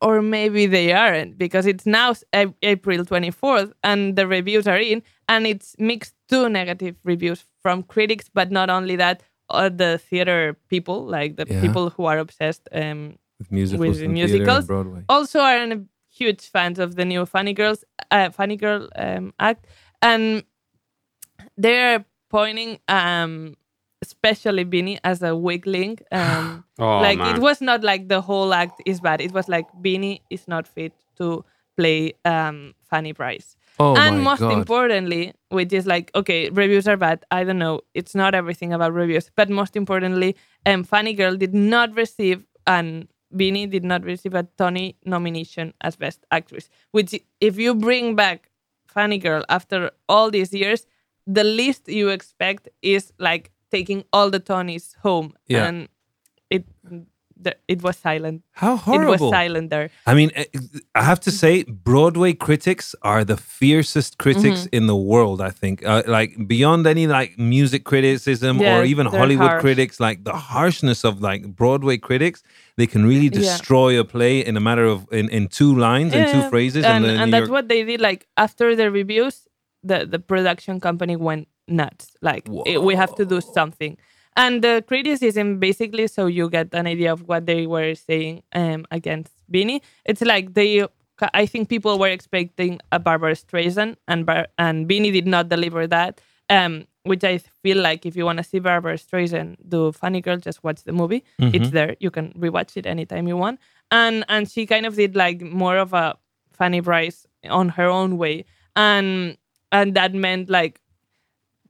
or 0.00 0.20
maybe 0.22 0.66
they 0.66 0.92
aren't 0.92 1.38
because 1.38 1.66
it's 1.66 1.86
now 1.86 2.14
April 2.62 3.04
24th 3.04 3.72
and 3.82 4.16
the 4.16 4.26
reviews 4.26 4.66
are 4.66 4.78
in 4.78 5.02
and 5.28 5.46
it's 5.46 5.74
mixed 5.78 6.14
two 6.28 6.48
negative 6.48 6.96
reviews 7.04 7.44
from 7.62 7.82
critics 7.82 8.28
but 8.32 8.50
not 8.50 8.68
only 8.70 8.96
that 8.96 9.22
uh, 9.48 9.68
the 9.68 9.98
theater 9.98 10.56
people 10.68 11.04
like 11.06 11.36
the 11.36 11.46
Yeah. 11.48 11.60
people 11.60 11.90
who 11.90 12.04
are 12.04 12.18
obsessed 12.18 12.68
um, 12.72 13.16
With 13.38 13.50
musicals, 13.52 14.00
with 14.00 14.10
musicals. 14.10 14.70
also 15.08 15.40
are 15.40 15.80
huge 16.10 16.50
fans 16.50 16.78
of 16.78 16.96
the 16.96 17.04
new 17.04 17.26
Funny 17.26 17.52
Girls, 17.52 17.84
uh, 18.10 18.30
Funny 18.30 18.56
Girl 18.56 18.88
um, 18.96 19.32
act, 19.38 19.66
and 20.02 20.42
they're 21.56 22.04
pointing, 22.30 22.78
um, 22.88 23.56
especially 24.02 24.64
Beanie 24.64 24.98
as 25.04 25.22
a 25.22 25.34
weak 25.36 25.66
link. 25.66 26.02
Um, 26.12 26.64
Oh, 26.78 26.98
like 27.00 27.18
man. 27.18 27.36
it 27.36 27.40
was 27.40 27.60
not 27.62 27.82
like 27.82 28.08
the 28.08 28.20
whole 28.20 28.52
act 28.52 28.82
is 28.84 29.00
bad. 29.00 29.20
It 29.22 29.32
was 29.32 29.48
like 29.48 29.66
Beanie 29.80 30.20
is 30.30 30.46
not 30.46 30.68
fit 30.68 30.92
to 31.16 31.42
play 31.76 32.12
um, 32.26 32.74
Fanny 32.90 33.12
Brice. 33.12 33.56
Oh 33.78 33.94
and 33.96 34.22
most 34.22 34.40
God. 34.40 34.52
importantly, 34.52 35.32
which 35.50 35.72
is 35.72 35.86
like, 35.86 36.10
okay, 36.14 36.50
reviews 36.50 36.86
are 36.88 36.96
bad. 36.98 37.24
I 37.30 37.44
don't 37.44 37.58
know. 37.58 37.80
It's 37.94 38.14
not 38.14 38.34
everything 38.34 38.72
about 38.74 38.92
reviews. 38.92 39.30
But 39.36 39.48
most 39.50 39.74
importantly, 39.76 40.36
um, 40.66 40.84
Funny 40.84 41.14
Girl 41.14 41.36
did 41.36 41.54
not 41.54 41.94
receive 41.94 42.46
and 42.66 43.08
Beanie 43.34 43.70
did 43.70 43.84
not 43.84 44.02
receive 44.04 44.34
a 44.34 44.46
Tony 44.58 44.96
nomination 45.04 45.72
as 45.80 45.96
Best 45.96 46.24
Actress. 46.30 46.68
Which, 46.92 47.14
if 47.40 47.58
you 47.58 47.74
bring 47.74 48.14
back 48.16 48.50
Funny 48.86 49.18
Girl 49.18 49.44
after 49.48 49.90
all 50.08 50.30
these 50.30 50.52
years, 50.54 50.86
the 51.26 51.44
least 51.44 51.88
you 51.88 52.08
expect 52.10 52.68
is 52.82 53.12
like 53.18 53.50
taking 53.70 54.04
all 54.12 54.30
the 54.30 54.40
Tonys 54.40 54.94
home. 55.02 55.34
Yeah. 55.48 55.66
And 55.66 55.88
it 56.50 56.64
it 57.68 57.82
was 57.82 57.96
silent. 57.98 58.42
How 58.52 58.76
horrible! 58.76 59.12
It 59.14 59.20
was 59.20 59.30
silent 59.30 59.68
there. 59.68 59.90
I 60.06 60.14
mean, 60.14 60.30
eh, 60.34 60.44
I 60.94 61.02
have 61.02 61.20
to 61.20 61.30
say, 61.30 61.64
Broadway 61.64 62.32
critics 62.32 62.94
are 63.02 63.24
the 63.24 63.36
fiercest 63.36 64.16
critics 64.16 64.60
Mm-hmm. 64.62 64.76
in 64.78 64.86
the 64.86 64.96
world. 64.96 65.40
I 65.42 65.50
think, 65.50 65.84
uh, 65.84 66.02
like 66.06 66.48
beyond 66.48 66.86
any 66.86 67.06
like 67.06 67.38
music 67.38 67.84
criticism 67.84 68.58
Yeah, 68.58 68.78
or 68.78 68.84
even 68.84 69.04
Hollywood 69.06 69.50
harsh. 69.50 69.60
critics, 69.60 70.00
like 70.00 70.24
the 70.24 70.32
harshness 70.32 71.04
of 71.04 71.20
like 71.20 71.54
Broadway 71.54 71.98
critics, 71.98 72.42
they 72.78 72.86
can 72.86 73.04
really 73.04 73.28
Yeah. 73.28 73.40
destroy 73.40 74.00
a 74.00 74.04
play 74.04 74.40
in 74.40 74.56
a 74.56 74.60
matter 74.60 74.86
of 74.86 75.06
in, 75.12 75.28
in 75.28 75.48
two 75.48 75.76
lines 75.76 76.14
and 76.14 76.24
two 76.32 76.48
phrases. 76.48 76.84
and, 76.86 77.04
and 77.04 77.18
you're- 77.18 77.30
that's 77.32 77.50
what 77.50 77.68
they 77.68 77.84
did. 77.84 78.00
Like 78.00 78.26
after 78.38 78.74
the 78.74 78.90
reviews, 78.90 79.46
the 79.82 80.06
the 80.06 80.18
production 80.18 80.80
company 80.80 81.16
went 81.16 81.48
nuts. 81.68 82.16
Like 82.22 82.48
"Eh, 82.66 82.76
we 82.78 82.94
have 82.94 83.14
to 83.16 83.24
do 83.24 83.40
something. 83.40 83.96
And 84.36 84.62
the 84.62 84.84
criticism 84.86 85.58
basically, 85.58 86.06
so 86.08 86.26
you 86.26 86.50
get 86.50 86.68
an 86.74 86.86
idea 86.86 87.12
of 87.12 87.26
what 87.26 87.46
they 87.46 87.66
were 87.66 87.94
saying 87.94 88.42
um, 88.54 88.84
against 88.90 89.32
Beanie. 89.50 89.80
It's 90.04 90.20
like 90.20 90.52
they, 90.52 90.86
I 91.32 91.46
think 91.46 91.68
people 91.70 91.98
were 91.98 92.08
expecting 92.08 92.80
a 92.92 92.98
Barbra 92.98 93.32
Streisand, 93.32 93.96
and 94.06 94.26
Bar- 94.26 94.48
and 94.58 94.86
Beanie 94.88 95.12
did 95.12 95.26
not 95.26 95.48
deliver 95.48 95.86
that. 95.86 96.20
Um, 96.50 96.86
which 97.04 97.22
I 97.24 97.38
feel 97.38 97.78
like 97.78 98.04
if 98.04 98.16
you 98.16 98.24
want 98.24 98.38
to 98.38 98.44
see 98.44 98.58
Barbra 98.58 98.94
Streisand 98.94 99.56
do 99.68 99.90
Funny 99.92 100.20
Girl, 100.20 100.36
just 100.38 100.62
watch 100.64 100.82
the 100.82 100.92
movie. 100.92 101.24
It's 101.54 101.70
there. 101.70 101.96
You 102.00 102.10
can 102.10 102.32
rewatch 102.34 102.76
it 102.76 102.84
anytime 102.84 103.26
you 103.28 103.36
want. 103.36 103.58
And 103.90 104.24
and 104.28 104.50
she 104.50 104.66
kind 104.66 104.84
of 104.86 104.96
did 104.96 105.16
like 105.16 105.40
more 105.40 105.78
of 105.78 105.92
a 105.94 106.16
Fanny 106.52 106.80
Brice 106.80 107.26
on 107.48 107.70
her 107.70 107.88
own 107.88 108.18
way, 108.18 108.44
and 108.74 109.36
and 109.72 109.94
that 109.94 110.14
meant 110.14 110.50
like, 110.50 110.80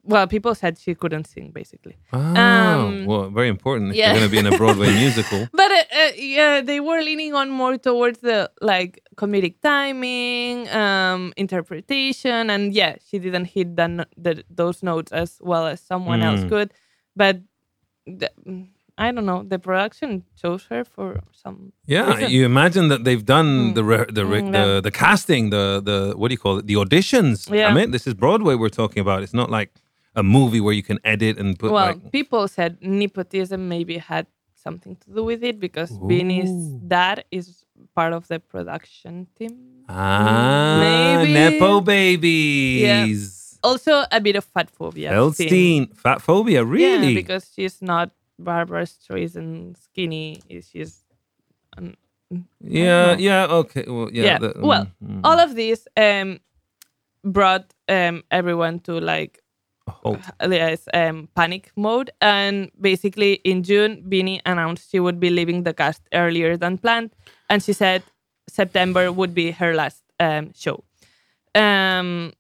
well, 0.07 0.27
people 0.27 0.55
said 0.55 0.79
she 0.79 0.95
couldn't 0.95 1.27
sing 1.27 1.51
basically. 1.53 1.97
Oh, 2.13 2.19
um, 2.19 3.07
well, 3.07 3.29
very 3.31 3.49
important 3.49 3.91
if 3.91 3.97
yeah. 3.97 4.07
you're 4.13 4.19
going 4.21 4.29
to 4.31 4.35
be 4.37 4.39
in 4.39 4.47
a 4.47 4.57
Broadway 4.57 4.91
musical. 5.05 5.49
But 5.53 5.71
uh, 5.71 5.85
uh, 6.03 6.11
yeah, 6.17 6.61
they 6.61 6.81
were 6.81 7.01
leaning 7.03 7.35
on 7.35 7.51
more 7.51 7.77
towards 7.77 8.19
the 8.21 8.51
like 8.61 9.03
comedic 9.17 9.55
timing, 9.63 10.69
um, 10.69 11.33
interpretation, 11.37 12.51
and 12.51 12.75
yeah, 12.75 12.97
she 13.07 13.19
didn't 13.19 13.47
hit 13.47 13.77
the 13.77 14.07
those 14.49 14.83
notes 14.83 15.13
as 15.13 15.39
well 15.41 15.67
as 15.67 15.81
someone 15.81 16.23
else 16.23 16.41
Mm. 16.41 16.49
could. 16.49 16.69
But 17.17 17.41
the, 18.07 18.31
mm, 18.47 18.69
I 18.99 19.13
don't 19.13 19.27
know. 19.27 19.43
The 19.43 19.59
production 19.59 20.23
chose 20.41 20.65
her 20.71 20.85
for 20.85 21.21
some. 21.33 21.73
Yeah, 21.87 22.15
reason. 22.15 22.31
you 22.31 22.45
imagine 22.47 22.89
that 22.89 23.05
they've 23.05 23.25
done 23.25 23.75
the 23.75 23.85
re- 23.85 24.07
the, 24.19 24.25
re- 24.25 24.43
Mm, 24.43 24.53
the 24.53 24.81
the 24.83 24.91
casting, 24.91 25.51
the 25.51 25.65
the 25.89 26.15
what 26.17 26.29
do 26.29 26.33
you 26.35 26.39
call 26.39 26.59
it, 26.59 26.67
the 26.67 26.75
auditions. 26.75 27.51
Yeah. 27.51 27.69
I 27.69 27.75
mean, 27.75 27.91
this 27.91 28.07
is 28.07 28.15
Broadway 28.15 28.55
we're 28.55 28.69
talking 28.83 29.01
about. 29.01 29.23
It's 29.23 29.35
not 29.35 29.51
like 29.51 29.71
a 30.17 30.23
movie 30.23 30.61
where 30.61 30.73
you 30.75 30.83
can 30.83 30.99
edit 31.05 31.39
and 31.39 31.59
put 31.59 31.71
well, 31.71 31.87
like 31.87 32.11
people 32.11 32.49
said 32.49 32.79
nepotism 32.81 33.69
maybe 33.69 33.99
had 33.99 34.27
something 34.55 34.97
to 34.97 35.11
do 35.11 35.23
with 35.23 35.45
it 35.45 35.61
because 35.61 35.91
Beanie's 35.93 36.51
dad 36.89 37.25
is 37.31 37.65
part 37.95 38.13
of 38.13 38.27
the 38.29 38.41
production 38.41 39.29
team. 39.39 39.85
ah 39.89 40.79
Maybe. 40.81 41.33
nepo 41.33 41.81
babies. 41.81 43.59
Also, 43.63 44.05
a 44.11 44.21
bit 44.21 44.37
of 44.37 44.45
fat 44.45 44.71
phobia. 44.71 45.11
thing. 45.11 45.19
Feldstein, 45.19 45.97
fat 45.97 46.23
phobia, 46.23 46.65
really? 46.65 47.09
Yeah, 47.09 47.21
because 47.21 47.51
she's 47.55 47.83
not 47.83 48.11
Barbra 48.39 48.85
Streisand 48.87 49.77
skinny. 49.77 50.41
She's 50.49 51.05
um, 51.77 51.95
yeah, 52.61 53.17
yeah, 53.19 53.47
okay, 53.47 53.85
well, 53.87 54.09
yeah. 54.13 54.25
yeah. 54.25 54.39
the- 54.39 54.55
well, 54.59 54.87
mm. 55.03 55.21
all 55.25 55.39
of 55.39 55.55
this 55.55 55.87
um 55.97 56.41
brought 57.25 57.73
um 57.89 58.23
everyone 58.31 58.79
to 58.81 58.99
like 59.01 59.43
Oh, 60.05 60.19
yes, 60.49 60.89
um, 60.95 61.29
panic 61.35 61.71
mode. 61.77 62.11
And 62.21 62.71
basically, 62.81 63.35
in 63.45 63.63
June, 63.63 64.05
Beanie 64.09 64.41
announced 64.45 64.91
she 64.91 65.01
would 65.01 65.21
be 65.21 65.31
leaving 65.31 65.63
the 65.63 65.75
cast 65.75 66.03
earlier 66.13 66.57
than 66.57 66.79
planned, 66.79 67.11
and 67.49 67.63
she 67.63 67.73
said 67.73 68.03
September 68.49 69.13
would 69.13 69.35
be 69.35 69.51
her 69.53 69.75
last 69.75 70.03
um, 70.21 70.53
show. 70.55 70.85
Um, 71.55 72.33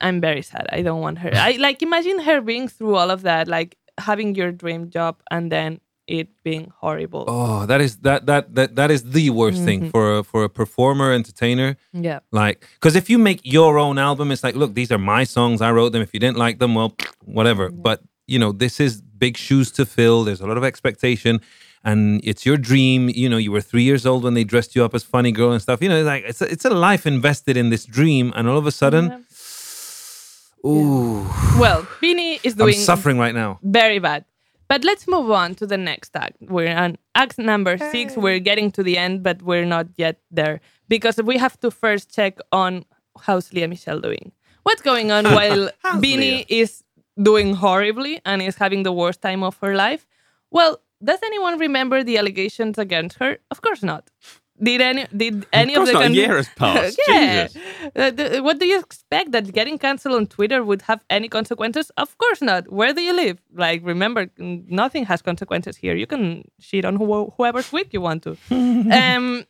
I'm 0.00 0.20
very 0.20 0.42
sad. 0.42 0.66
I 0.72 0.82
don't 0.82 1.00
want 1.00 1.18
her. 1.18 1.30
I 1.34 1.52
like 1.58 1.82
imagine 1.82 2.20
her 2.20 2.40
being 2.40 2.68
through 2.68 2.96
all 2.96 3.10
of 3.10 3.22
that, 3.22 3.48
like 3.48 3.76
having 3.98 4.34
your 4.34 4.52
dream 4.52 4.90
job 4.90 5.22
and 5.30 5.52
then 5.52 5.80
it 6.10 6.28
being 6.42 6.72
horrible. 6.82 7.24
oh, 7.28 7.66
that 7.70 7.80
is 7.80 7.92
that 7.98 8.26
that 8.26 8.54
that 8.56 8.74
that 8.76 8.90
is 8.90 9.02
the 9.16 9.30
worst 9.30 9.62
thing 9.68 9.80
mm-hmm. 9.80 9.90
for 9.94 10.18
a, 10.18 10.24
for 10.24 10.40
a 10.44 10.50
performer, 10.60 11.12
entertainer. 11.12 11.76
Yeah. 11.92 12.20
Like, 12.32 12.66
because 12.74 12.96
if 12.96 13.08
you 13.10 13.18
make 13.18 13.40
your 13.44 13.78
own 13.78 13.96
album, 13.98 14.30
it's 14.32 14.42
like, 14.42 14.56
look, 14.56 14.74
these 14.74 14.90
are 14.94 14.98
my 14.98 15.24
songs. 15.24 15.60
I 15.62 15.70
wrote 15.70 15.90
them. 15.92 16.02
If 16.02 16.12
you 16.14 16.20
didn't 16.20 16.38
like 16.46 16.58
them, 16.58 16.74
well, 16.74 16.90
whatever. 17.24 17.70
But 17.70 18.02
you 18.26 18.38
know, 18.38 18.52
this 18.52 18.80
is 18.80 19.00
big 19.00 19.36
shoes 19.36 19.70
to 19.72 19.86
fill. 19.86 20.24
There's 20.24 20.40
a 20.40 20.46
lot 20.46 20.56
of 20.56 20.64
expectation, 20.64 21.40
and 21.84 22.20
it's 22.24 22.44
your 22.44 22.56
dream. 22.56 23.08
You 23.08 23.28
know, 23.28 23.38
you 23.38 23.52
were 23.52 23.60
three 23.72 23.84
years 23.90 24.04
old 24.06 24.24
when 24.24 24.34
they 24.34 24.44
dressed 24.44 24.74
you 24.76 24.84
up 24.84 24.94
as 24.94 25.02
funny 25.04 25.32
girl 25.32 25.52
and 25.52 25.62
stuff. 25.62 25.80
You 25.82 25.88
know, 25.90 25.98
it's 26.02 26.06
like 26.14 26.24
it's 26.26 26.42
a, 26.42 26.50
it's 26.54 26.64
a 26.64 26.70
life 26.70 27.06
invested 27.06 27.56
in 27.56 27.70
this 27.70 27.84
dream, 27.86 28.32
and 28.36 28.48
all 28.48 28.58
of 28.58 28.66
a 28.66 28.72
sudden, 28.72 29.24
ooh, 30.66 31.22
Well, 31.58 31.82
Beanie 32.02 32.38
is 32.42 32.52
I'm 32.54 32.58
doing 32.58 32.74
suffering 32.74 33.18
right 33.18 33.34
now. 33.34 33.58
very 33.62 33.98
bad. 33.98 34.24
But 34.70 34.84
let's 34.84 35.08
move 35.08 35.32
on 35.32 35.56
to 35.56 35.66
the 35.66 35.76
next 35.76 36.14
act. 36.14 36.36
We're 36.40 36.76
on 36.76 36.96
act 37.16 37.38
number 37.38 37.76
six. 37.76 38.16
We're 38.16 38.38
getting 38.38 38.70
to 38.76 38.84
the 38.84 38.96
end, 38.96 39.24
but 39.24 39.42
we're 39.42 39.64
not 39.66 39.88
yet 39.96 40.20
there 40.30 40.60
because 40.88 41.16
we 41.30 41.38
have 41.38 41.58
to 41.58 41.72
first 41.72 42.14
check 42.14 42.38
on 42.52 42.84
how's 43.20 43.52
Lea 43.52 43.66
Michele 43.66 43.98
doing. 43.98 44.30
What's 44.62 44.80
going 44.80 45.10
on 45.10 45.24
while 45.38 45.70
Beanie 46.02 46.46
is 46.48 46.84
doing 47.20 47.54
horribly 47.54 48.20
and 48.24 48.40
is 48.40 48.58
having 48.58 48.84
the 48.84 48.92
worst 48.92 49.20
time 49.20 49.42
of 49.42 49.56
her 49.56 49.74
life? 49.74 50.06
Well, 50.52 50.80
does 51.02 51.18
anyone 51.24 51.58
remember 51.58 52.04
the 52.04 52.16
allegations 52.16 52.78
against 52.78 53.18
her? 53.18 53.38
Of 53.50 53.62
course 53.62 53.82
not. 53.82 54.08
Did 54.62 54.80
any 54.80 55.06
did 55.16 55.46
any 55.52 55.74
course 55.74 55.88
of 55.88 55.94
the 55.94 55.98
not, 56.00 56.02
con- 56.02 56.14
year 56.14 56.36
has 56.36 56.48
passed. 56.50 57.00
yeah. 57.08 57.46
Jesus. 57.46 57.62
Uh, 57.96 58.10
the- 58.10 58.40
what 58.42 58.58
do 58.58 58.66
you 58.66 58.78
expect 58.78 59.32
that 59.32 59.52
getting 59.52 59.78
cancelled 59.78 60.14
on 60.14 60.26
Twitter 60.26 60.62
would 60.62 60.82
have 60.82 61.02
any 61.08 61.28
consequences? 61.28 61.90
Of 61.96 62.16
course 62.18 62.42
not. 62.42 62.70
Where 62.70 62.92
do 62.92 63.00
you 63.00 63.14
live? 63.14 63.38
Like, 63.54 63.80
remember, 63.84 64.28
nothing 64.38 65.04
has 65.06 65.22
consequences 65.22 65.76
here. 65.76 65.96
You 65.96 66.06
can 66.06 66.44
shit 66.58 66.84
on 66.84 66.96
who- 66.96 67.32
whoever's 67.36 67.72
week 67.72 67.88
you 67.92 68.00
want 68.00 68.22
to. 68.24 68.36
um, 68.50 69.44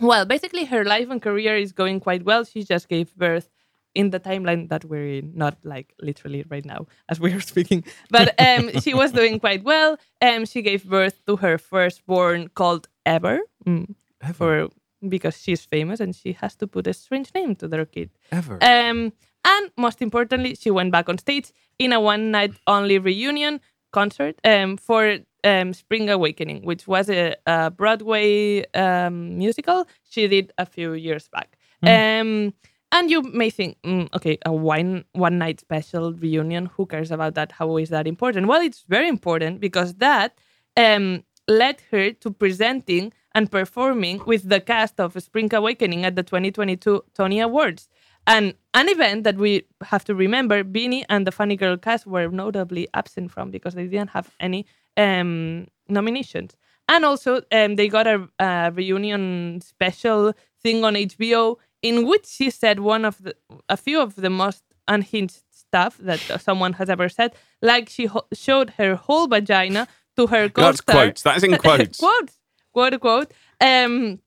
well, 0.00 0.24
basically, 0.24 0.64
her 0.64 0.84
life 0.84 1.08
and 1.10 1.22
career 1.22 1.56
is 1.56 1.72
going 1.72 2.00
quite 2.00 2.24
well. 2.24 2.44
She 2.44 2.64
just 2.64 2.88
gave 2.88 3.14
birth 3.14 3.48
in 3.94 4.10
the 4.10 4.18
timeline 4.18 4.68
that 4.70 4.84
we're 4.86 5.18
in, 5.18 5.32
not 5.34 5.58
like 5.64 5.94
literally 6.00 6.44
right 6.48 6.64
now 6.64 6.86
as 7.08 7.20
we 7.20 7.32
are 7.32 7.40
speaking. 7.52 7.84
But 8.10 8.34
um, 8.40 8.80
she 8.80 8.94
was 8.94 9.12
doing 9.12 9.38
quite 9.38 9.64
well. 9.64 9.98
Um, 10.20 10.46
she 10.46 10.62
gave 10.62 10.84
birth 10.84 11.24
to 11.26 11.36
her 11.36 11.58
firstborn 11.58 12.48
called 12.48 12.88
Ever. 13.04 13.40
Mm, 13.66 13.94
For 14.34 14.68
because 15.08 15.40
she's 15.40 15.64
famous 15.64 16.00
and 16.00 16.14
she 16.14 16.32
has 16.32 16.54
to 16.56 16.66
put 16.66 16.86
a 16.86 16.92
strange 16.92 17.32
name 17.34 17.56
to 17.56 17.68
their 17.68 17.84
kid. 17.84 18.10
Ever. 18.30 18.54
Um, 18.62 19.12
and 19.44 19.70
most 19.76 20.00
importantly, 20.00 20.54
she 20.54 20.70
went 20.70 20.92
back 20.92 21.08
on 21.08 21.18
stage 21.18 21.52
in 21.78 21.92
a 21.92 22.00
one 22.00 22.30
night 22.30 22.54
only 22.66 22.98
reunion 22.98 23.60
concert 23.92 24.36
um, 24.44 24.76
for 24.76 25.18
um, 25.44 25.72
Spring 25.72 26.08
Awakening, 26.08 26.64
which 26.64 26.86
was 26.86 27.10
a, 27.10 27.34
a 27.46 27.70
Broadway 27.70 28.64
um, 28.74 29.36
musical 29.36 29.86
she 30.08 30.28
did 30.28 30.52
a 30.58 30.66
few 30.66 30.92
years 30.92 31.28
back. 31.28 31.56
Um, 31.84 32.54
and 32.92 33.10
you 33.10 33.22
may 33.22 33.50
think, 33.50 33.76
mm, 33.82 34.08
okay, 34.14 34.38
a 34.46 34.52
one 34.52 35.04
one 35.12 35.38
night 35.38 35.58
special 35.60 36.12
reunion. 36.12 36.66
Who 36.76 36.86
cares 36.86 37.10
about 37.10 37.34
that? 37.34 37.50
How 37.50 37.76
is 37.78 37.88
that 37.88 38.06
important? 38.06 38.46
Well, 38.46 38.60
it's 38.60 38.84
very 38.88 39.08
important 39.08 39.60
because 39.60 39.94
that 39.94 40.38
um, 40.76 41.24
led 41.48 41.80
her 41.90 42.12
to 42.12 42.30
presenting 42.30 43.12
and 43.34 43.50
performing 43.50 44.22
with 44.26 44.48
the 44.48 44.60
cast 44.60 45.00
of 45.00 45.20
Spring 45.22 45.52
Awakening 45.54 46.04
at 46.04 46.16
the 46.16 46.22
2022 46.22 47.04
Tony 47.14 47.40
Awards. 47.40 47.88
And 48.26 48.54
an 48.74 48.88
event 48.88 49.24
that 49.24 49.36
we 49.36 49.64
have 49.84 50.04
to 50.04 50.14
remember, 50.14 50.62
Beanie 50.62 51.04
and 51.08 51.26
the 51.26 51.32
Funny 51.32 51.56
Girl 51.56 51.76
cast 51.76 52.06
were 52.06 52.28
notably 52.28 52.88
absent 52.94 53.32
from 53.32 53.50
because 53.50 53.74
they 53.74 53.86
didn't 53.86 54.10
have 54.10 54.30
any 54.38 54.64
um, 54.96 55.66
nominations. 55.88 56.56
And 56.88 57.04
also, 57.04 57.40
um, 57.50 57.76
they 57.76 57.88
got 57.88 58.06
a, 58.06 58.28
a 58.38 58.70
reunion 58.72 59.60
special 59.60 60.34
thing 60.62 60.84
on 60.84 60.94
HBO 60.94 61.56
in 61.80 62.06
which 62.06 62.26
she 62.26 62.50
said 62.50 62.80
one 62.80 63.04
of 63.04 63.22
the, 63.22 63.34
a 63.68 63.76
few 63.76 64.00
of 64.00 64.14
the 64.14 64.30
most 64.30 64.62
unhinged 64.86 65.42
stuff 65.50 65.96
that 65.98 66.20
someone 66.40 66.74
has 66.74 66.88
ever 66.90 67.08
said. 67.08 67.34
Like 67.60 67.88
she 67.88 68.06
ho- 68.06 68.26
showed 68.32 68.70
her 68.70 68.94
whole 68.94 69.26
vagina 69.26 69.88
to 70.16 70.26
her 70.28 70.48
That's 70.48 70.80
co-star. 70.80 70.94
quotes. 71.06 71.22
That's 71.22 71.42
in 71.42 71.56
quotes. 71.58 71.98
quotes, 71.98 72.38
quote 72.72 73.00
quote. 73.00 73.32
Um, 73.60 74.18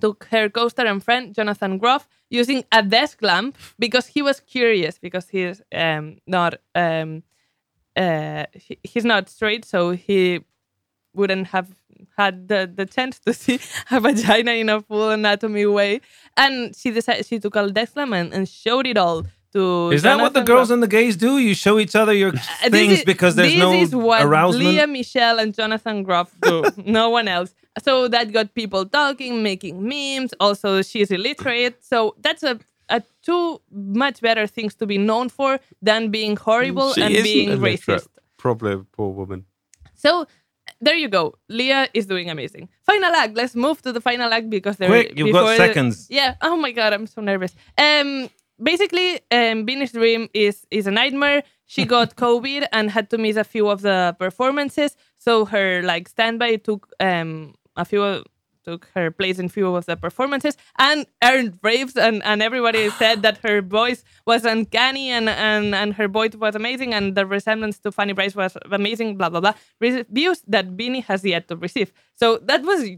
to 0.00 0.16
her 0.30 0.48
co-star 0.48 0.86
and 0.86 1.02
friend 1.02 1.34
Jonathan 1.34 1.76
Groff 1.78 2.08
using 2.28 2.62
a 2.70 2.80
desk 2.80 3.22
lamp 3.22 3.56
because 3.78 4.06
he 4.06 4.22
was 4.22 4.38
curious 4.38 4.98
because 4.98 5.28
he's 5.28 5.60
um, 5.74 6.18
not 6.28 6.54
um, 6.76 7.24
uh, 7.96 8.44
he, 8.54 8.78
he's 8.84 9.04
not 9.04 9.28
straight, 9.28 9.64
so 9.64 9.90
he 9.90 10.40
wouldn't 11.12 11.48
have 11.48 11.68
had 12.16 12.46
the, 12.48 12.70
the 12.72 12.86
chance 12.86 13.18
to 13.18 13.32
see 13.42 13.58
a 13.90 13.98
vagina 14.00 14.52
in 14.52 14.68
a 14.68 14.80
full 14.80 15.10
anatomy 15.10 15.66
way. 15.66 16.00
And 16.36 16.74
she 16.76 16.90
decided 16.92 17.26
she 17.26 17.38
took 17.40 17.56
a 17.56 17.68
desk 17.68 17.96
lamp 17.96 18.12
and, 18.12 18.32
and 18.32 18.48
showed 18.48 18.86
it 18.86 18.96
all 18.96 19.26
to. 19.52 19.90
Is 19.90 20.02
that 20.02 20.18
what 20.20 20.32
the 20.34 20.42
girls 20.42 20.68
Groff. 20.68 20.74
and 20.74 20.82
the 20.84 20.88
gays 20.88 21.16
do? 21.16 21.38
You 21.38 21.54
show 21.54 21.80
each 21.80 21.96
other 21.96 22.12
your 22.12 22.28
Uh, 22.28 22.70
things 22.70 23.00
is- 23.00 23.04
because 23.04 23.34
there's 23.34 23.50
this 23.52 23.58
no 23.58 23.72
is 23.72 23.94
what 23.94 24.22
arousement? 24.22 24.66
Lea 24.68 24.86
Michele 24.86 25.40
and 25.40 25.52
Jonathan 25.52 26.04
Groff 26.04 26.32
do. 26.40 26.64
no 26.86 27.10
one 27.10 27.26
else. 27.26 27.52
So 27.78 28.08
that 28.08 28.32
got 28.32 28.54
people 28.54 28.84
talking, 28.86 29.42
making 29.42 29.82
memes. 29.86 30.34
Also, 30.40 30.82
she's 30.82 31.10
illiterate. 31.10 31.84
So 31.84 32.16
that's 32.20 32.42
a, 32.42 32.58
a 32.88 33.02
two 33.22 33.60
much 33.70 34.20
better 34.20 34.46
things 34.46 34.74
to 34.76 34.86
be 34.86 34.98
known 34.98 35.28
for 35.28 35.60
than 35.80 36.10
being 36.10 36.36
horrible 36.36 36.92
She 36.94 37.02
and 37.02 37.14
being 37.14 37.50
racist. 37.60 38.08
Probably 38.36 38.72
a 38.72 38.78
poor 38.78 39.10
woman. 39.10 39.44
So 39.94 40.26
there 40.80 40.96
you 40.96 41.08
go. 41.08 41.34
Lea 41.48 41.86
is 41.94 42.06
doing 42.06 42.30
amazing. 42.30 42.68
Final 42.82 43.12
act. 43.14 43.34
Let's 43.36 43.54
move 43.54 43.82
to 43.82 43.92
the 43.92 44.00
final 44.00 44.32
act 44.32 44.50
because 44.50 44.76
there. 44.76 44.88
Quick, 44.88 45.12
you've 45.16 45.32
got 45.32 45.42
before- 45.42 45.56
seconds. 45.56 46.06
Yeah. 46.10 46.34
Oh 46.42 46.56
my 46.56 46.72
god, 46.72 46.92
I'm 46.92 47.06
so 47.06 47.20
nervous. 47.20 47.54
Um, 47.78 48.30
basically, 48.62 49.20
um, 49.30 49.64
Beanie's 49.66 49.92
dream 49.92 50.28
is 50.34 50.66
is 50.70 50.86
a 50.86 50.90
nightmare. 50.90 51.42
She 51.66 51.84
got 51.84 52.16
COVID 52.24 52.66
and 52.72 52.90
had 52.90 53.10
to 53.10 53.18
miss 53.18 53.36
a 53.36 53.44
few 53.44 53.68
of 53.68 53.82
the 53.82 54.16
performances. 54.18 54.96
So 55.18 55.44
her 55.44 55.82
like 55.82 56.08
standby 56.08 56.56
took 56.56 56.88
um 56.98 57.54
a 57.80 57.84
few 57.84 58.22
took 58.64 58.88
her 58.94 59.10
place 59.10 59.38
in 59.38 59.48
few 59.48 59.74
of 59.74 59.86
the 59.86 59.96
performances 59.96 60.56
and 60.78 61.06
earned 61.24 61.58
raves 61.62 61.96
and, 61.96 62.22
and 62.24 62.42
everybody 62.42 62.90
said 63.02 63.22
that 63.22 63.38
her 63.38 63.62
voice 63.62 64.04
was 64.26 64.44
uncanny 64.44 65.10
and, 65.10 65.28
and, 65.28 65.74
and 65.74 65.94
her 65.94 66.08
voice 66.08 66.34
was 66.34 66.54
amazing 66.54 66.92
and 66.92 67.14
the 67.14 67.26
resemblance 67.26 67.78
to 67.78 67.90
Fanny 67.90 68.12
Brice 68.12 68.34
was 68.34 68.56
amazing, 68.70 69.16
blah 69.16 69.28
blah 69.28 69.40
blah. 69.40 69.54
Reviews 69.80 70.42
that 70.46 70.76
Beanie 70.76 71.04
has 71.04 71.24
yet 71.24 71.48
to 71.48 71.56
receive. 71.56 71.92
So 72.14 72.38
that 72.38 72.62
was 72.62 72.88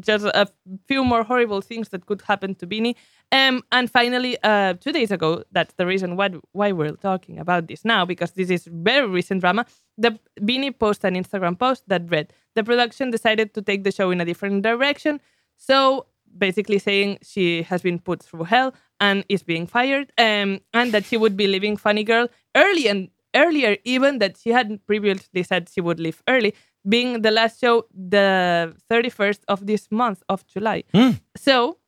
just 0.00 0.24
a 0.24 0.48
few 0.86 1.04
more 1.04 1.22
horrible 1.22 1.60
things 1.60 1.88
that 1.90 2.06
could 2.06 2.22
happen 2.22 2.54
to 2.56 2.66
Beanie. 2.66 2.94
Um, 3.30 3.62
and 3.72 3.90
finally, 3.90 4.36
uh, 4.42 4.74
two 4.74 4.92
days 4.92 5.10
ago, 5.10 5.42
that's 5.52 5.74
the 5.74 5.86
reason 5.86 6.16
why, 6.16 6.30
why 6.52 6.72
we're 6.72 6.92
talking 6.92 7.38
about 7.38 7.66
this 7.66 7.84
now, 7.84 8.04
because 8.04 8.32
this 8.32 8.50
is 8.50 8.68
very 8.70 9.06
recent 9.08 9.40
drama. 9.40 9.64
The 9.96 10.18
Beanie 10.40 10.78
posted 10.78 11.14
an 11.14 11.22
Instagram 11.22 11.58
post 11.58 11.84
that 11.88 12.10
read, 12.10 12.32
the 12.54 12.62
production 12.62 13.10
decided 13.10 13.54
to 13.54 13.62
take 13.62 13.84
the 13.84 13.92
show 13.92 14.10
in 14.10 14.20
a 14.20 14.24
different 14.24 14.62
direction. 14.62 15.20
So 15.56 16.06
basically 16.36 16.78
saying 16.78 17.18
she 17.22 17.62
has 17.62 17.82
been 17.82 17.98
put 17.98 18.22
through 18.22 18.44
hell 18.44 18.74
and 19.00 19.24
is 19.28 19.42
being 19.42 19.66
fired, 19.66 20.12
um, 20.18 20.60
and 20.74 20.92
that 20.92 21.04
she 21.04 21.16
would 21.16 21.36
be 21.36 21.46
leaving 21.46 21.76
Funny 21.76 22.04
Girl 22.04 22.28
early 22.54 22.86
and 22.86 23.08
earlier, 23.34 23.76
even 23.84 24.18
that 24.18 24.36
she 24.36 24.50
had 24.50 24.84
previously 24.86 25.42
said 25.42 25.68
she 25.68 25.80
would 25.80 25.98
leave 25.98 26.22
early, 26.28 26.54
being 26.88 27.22
the 27.22 27.30
last 27.30 27.60
show 27.60 27.86
the 27.94 28.74
31st 28.90 29.40
of 29.48 29.66
this 29.66 29.90
month 29.90 30.22
of 30.28 30.46
July. 30.46 30.84
So 31.36 31.78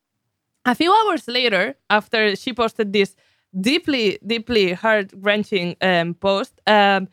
a 0.65 0.75
few 0.75 0.91
hours 0.93 1.27
later, 1.27 1.75
after 1.89 2.35
she 2.35 2.53
posted 2.53 2.93
this 2.93 3.15
deeply, 3.59 4.17
deeply 4.25 4.73
heart 4.73 5.11
wrenching 5.15 5.75
um, 5.81 6.13
post, 6.15 6.59
um, 6.67 7.07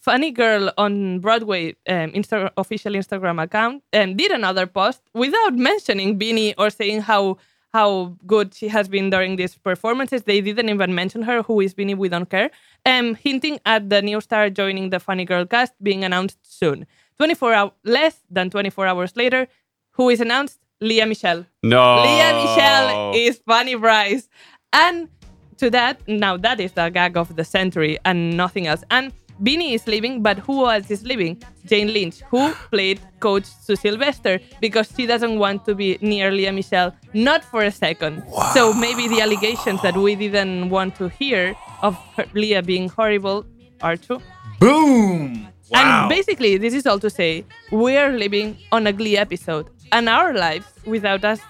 Funny 0.00 0.30
Girl 0.30 0.70
on 0.78 1.18
Broadway 1.20 1.70
um, 1.88 2.12
Insta- 2.12 2.50
official 2.56 2.92
Instagram 2.92 3.42
account 3.42 3.82
um, 3.92 4.16
did 4.16 4.30
another 4.30 4.66
post 4.66 5.02
without 5.12 5.54
mentioning 5.54 6.18
Beanie 6.18 6.54
or 6.56 6.70
saying 6.70 7.02
how 7.02 7.36
how 7.74 8.16
good 8.26 8.54
she 8.54 8.68
has 8.68 8.88
been 8.88 9.10
during 9.10 9.36
these 9.36 9.54
performances. 9.56 10.22
They 10.22 10.40
didn't 10.40 10.70
even 10.70 10.94
mention 10.94 11.22
her, 11.22 11.42
who 11.42 11.60
is 11.60 11.74
Beanie, 11.74 11.96
we 11.96 12.08
don't 12.08 12.30
care, 12.30 12.50
um, 12.86 13.14
hinting 13.16 13.60
at 13.66 13.90
the 13.90 14.00
new 14.00 14.20
star 14.22 14.48
joining 14.48 14.88
the 14.90 14.98
Funny 15.00 15.24
Girl 15.26 15.44
cast 15.44 15.74
being 15.82 16.02
announced 16.04 16.38
soon. 16.42 16.86
24 17.18 17.52
hours 17.52 17.72
less 17.84 18.20
than 18.30 18.50
24 18.50 18.86
hours 18.86 19.16
later, 19.16 19.48
who 19.92 20.08
is 20.08 20.20
announced? 20.20 20.58
Lea 20.80 21.04
Michele. 21.04 21.44
No. 21.64 22.02
Lea 22.02 22.32
Michele 22.32 23.12
is 23.14 23.40
Fanny 23.46 23.74
Brice. 23.74 24.28
And 24.72 25.08
to 25.56 25.70
that, 25.70 26.00
now 26.06 26.36
that 26.36 26.60
is 26.60 26.72
the 26.72 26.88
gag 26.88 27.16
of 27.16 27.34
the 27.34 27.44
century 27.44 27.98
and 28.04 28.36
nothing 28.36 28.68
else. 28.68 28.84
And 28.92 29.12
Beanie 29.42 29.74
is 29.74 29.86
leaving, 29.88 30.22
but 30.22 30.38
who 30.38 30.68
else 30.68 30.90
is 30.90 31.04
leaving? 31.04 31.42
Jane 31.66 31.92
Lynch, 31.92 32.20
who 32.30 32.52
played 32.70 33.00
Coach 33.18 33.44
Sue 33.44 33.74
Sylvester 33.74 34.38
because 34.60 34.92
she 34.96 35.06
doesn't 35.06 35.38
want 35.38 35.64
to 35.64 35.74
be 35.74 35.98
near 36.00 36.30
Lea 36.30 36.52
Michele, 36.52 36.94
not 37.12 37.44
for 37.44 37.62
a 37.62 37.70
second. 37.72 38.24
Wow. 38.26 38.50
So 38.54 38.72
maybe 38.72 39.08
the 39.08 39.20
allegations 39.20 39.82
that 39.82 39.96
we 39.96 40.14
didn't 40.14 40.70
want 40.70 40.94
to 40.96 41.08
hear 41.08 41.56
of 41.82 41.96
her, 42.16 42.26
Lea 42.34 42.60
being 42.60 42.88
horrible 42.88 43.44
are 43.80 43.96
true. 43.96 44.20
Boom! 44.60 45.48
Wow. 45.70 46.02
And 46.02 46.08
basically, 46.08 46.56
this 46.56 46.74
is 46.74 46.86
all 46.86 46.98
to 47.00 47.10
say 47.10 47.44
we're 47.70 48.12
living 48.12 48.56
on 48.72 48.86
a 48.86 48.92
Glee 48.92 49.16
episode, 49.16 49.66
and 49.92 50.08
our 50.08 50.32
lives, 50.34 50.66
without 50.86 51.24
us 51.24 51.40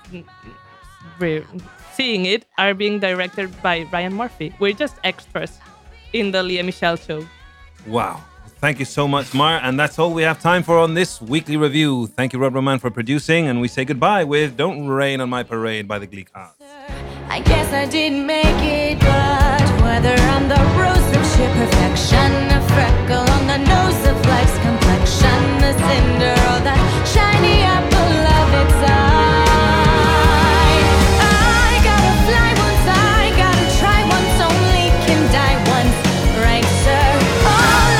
re- 1.18 1.44
seeing 1.94 2.26
it, 2.26 2.44
are 2.58 2.74
being 2.74 2.98
directed 2.98 3.50
by 3.62 3.86
Ryan 3.92 4.14
Murphy. 4.14 4.52
We're 4.58 4.72
just 4.72 4.96
extras 5.04 5.58
in 6.12 6.30
the 6.32 6.42
Leah 6.42 6.64
Michelle 6.64 6.96
show. 6.96 7.26
Wow. 7.86 8.22
Thank 8.60 8.80
you 8.80 8.84
so 8.84 9.06
much, 9.06 9.34
Mar. 9.34 9.60
And 9.62 9.78
that's 9.78 10.00
all 10.00 10.12
we 10.12 10.22
have 10.22 10.40
time 10.40 10.64
for 10.64 10.78
on 10.78 10.94
this 10.94 11.22
weekly 11.22 11.56
review. 11.56 12.08
Thank 12.08 12.32
you, 12.32 12.40
Rob 12.40 12.54
Roman, 12.54 12.80
for 12.80 12.90
producing. 12.90 13.46
And 13.46 13.60
we 13.60 13.68
say 13.68 13.84
goodbye 13.84 14.24
with 14.24 14.56
Don't 14.56 14.88
Rain 14.88 15.20
on 15.20 15.30
My 15.30 15.44
Parade 15.44 15.86
by 15.86 16.00
the 16.00 16.06
Glee 16.06 16.24
cast. 16.24 16.60
I 17.28 17.40
guess 17.40 17.72
I 17.72 17.86
didn't 17.86 18.26
make 18.26 18.44
it, 18.46 18.98
but 18.98 19.62
whether 19.82 20.14
I'm 20.14 20.48
the 20.48 20.58
rose 20.76 21.08
to 21.38 21.46
perfection. 21.54 22.30
A 22.50 22.60
freckle 22.74 23.26
on 23.36 23.46
the 23.46 23.58
nose 23.58 24.00
of 24.10 24.16
life's 24.26 24.58
complexion. 24.58 25.38
The 25.62 25.72
cinder, 25.86 26.34
all 26.50 26.60
that 26.66 26.80
shiny 27.06 27.62
apple 27.62 28.16
of 28.38 28.48
its 28.62 28.78
eye. 28.82 29.46
I 31.22 31.78
gotta 31.88 32.14
fly 32.26 32.50
once, 32.66 32.84
I 33.14 33.22
gotta 33.42 33.66
try 33.78 34.00
once, 34.16 34.34
only 34.50 34.86
can 35.06 35.22
die 35.30 35.58
once. 35.76 35.96
Right, 36.42 36.68
sir? 36.84 37.06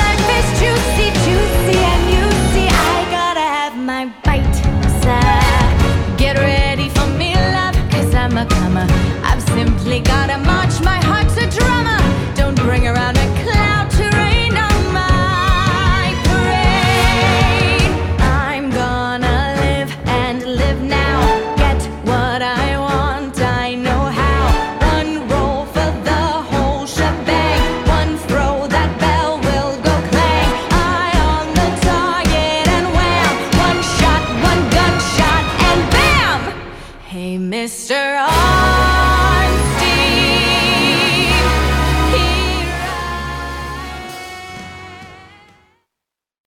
Life 0.03 0.27
is 0.39 0.47
juicy, 0.59 1.07
juicy, 1.23 1.79
and 1.93 2.03
you 2.11 2.25
I 2.91 2.99
gotta 3.17 3.45
have 3.57 3.75
my 3.91 4.03
bite, 4.27 4.57
sir. 4.99 5.31
Get 6.17 6.35
ready 6.35 6.89
for 6.89 7.07
me, 7.15 7.35
love, 7.55 7.77
I'm 8.23 8.35
a 8.35 8.45
comer. 8.45 8.87
I've 9.23 9.41
simply 9.55 10.01
got 10.01 10.29
a 10.29 10.39
march. 10.39 10.68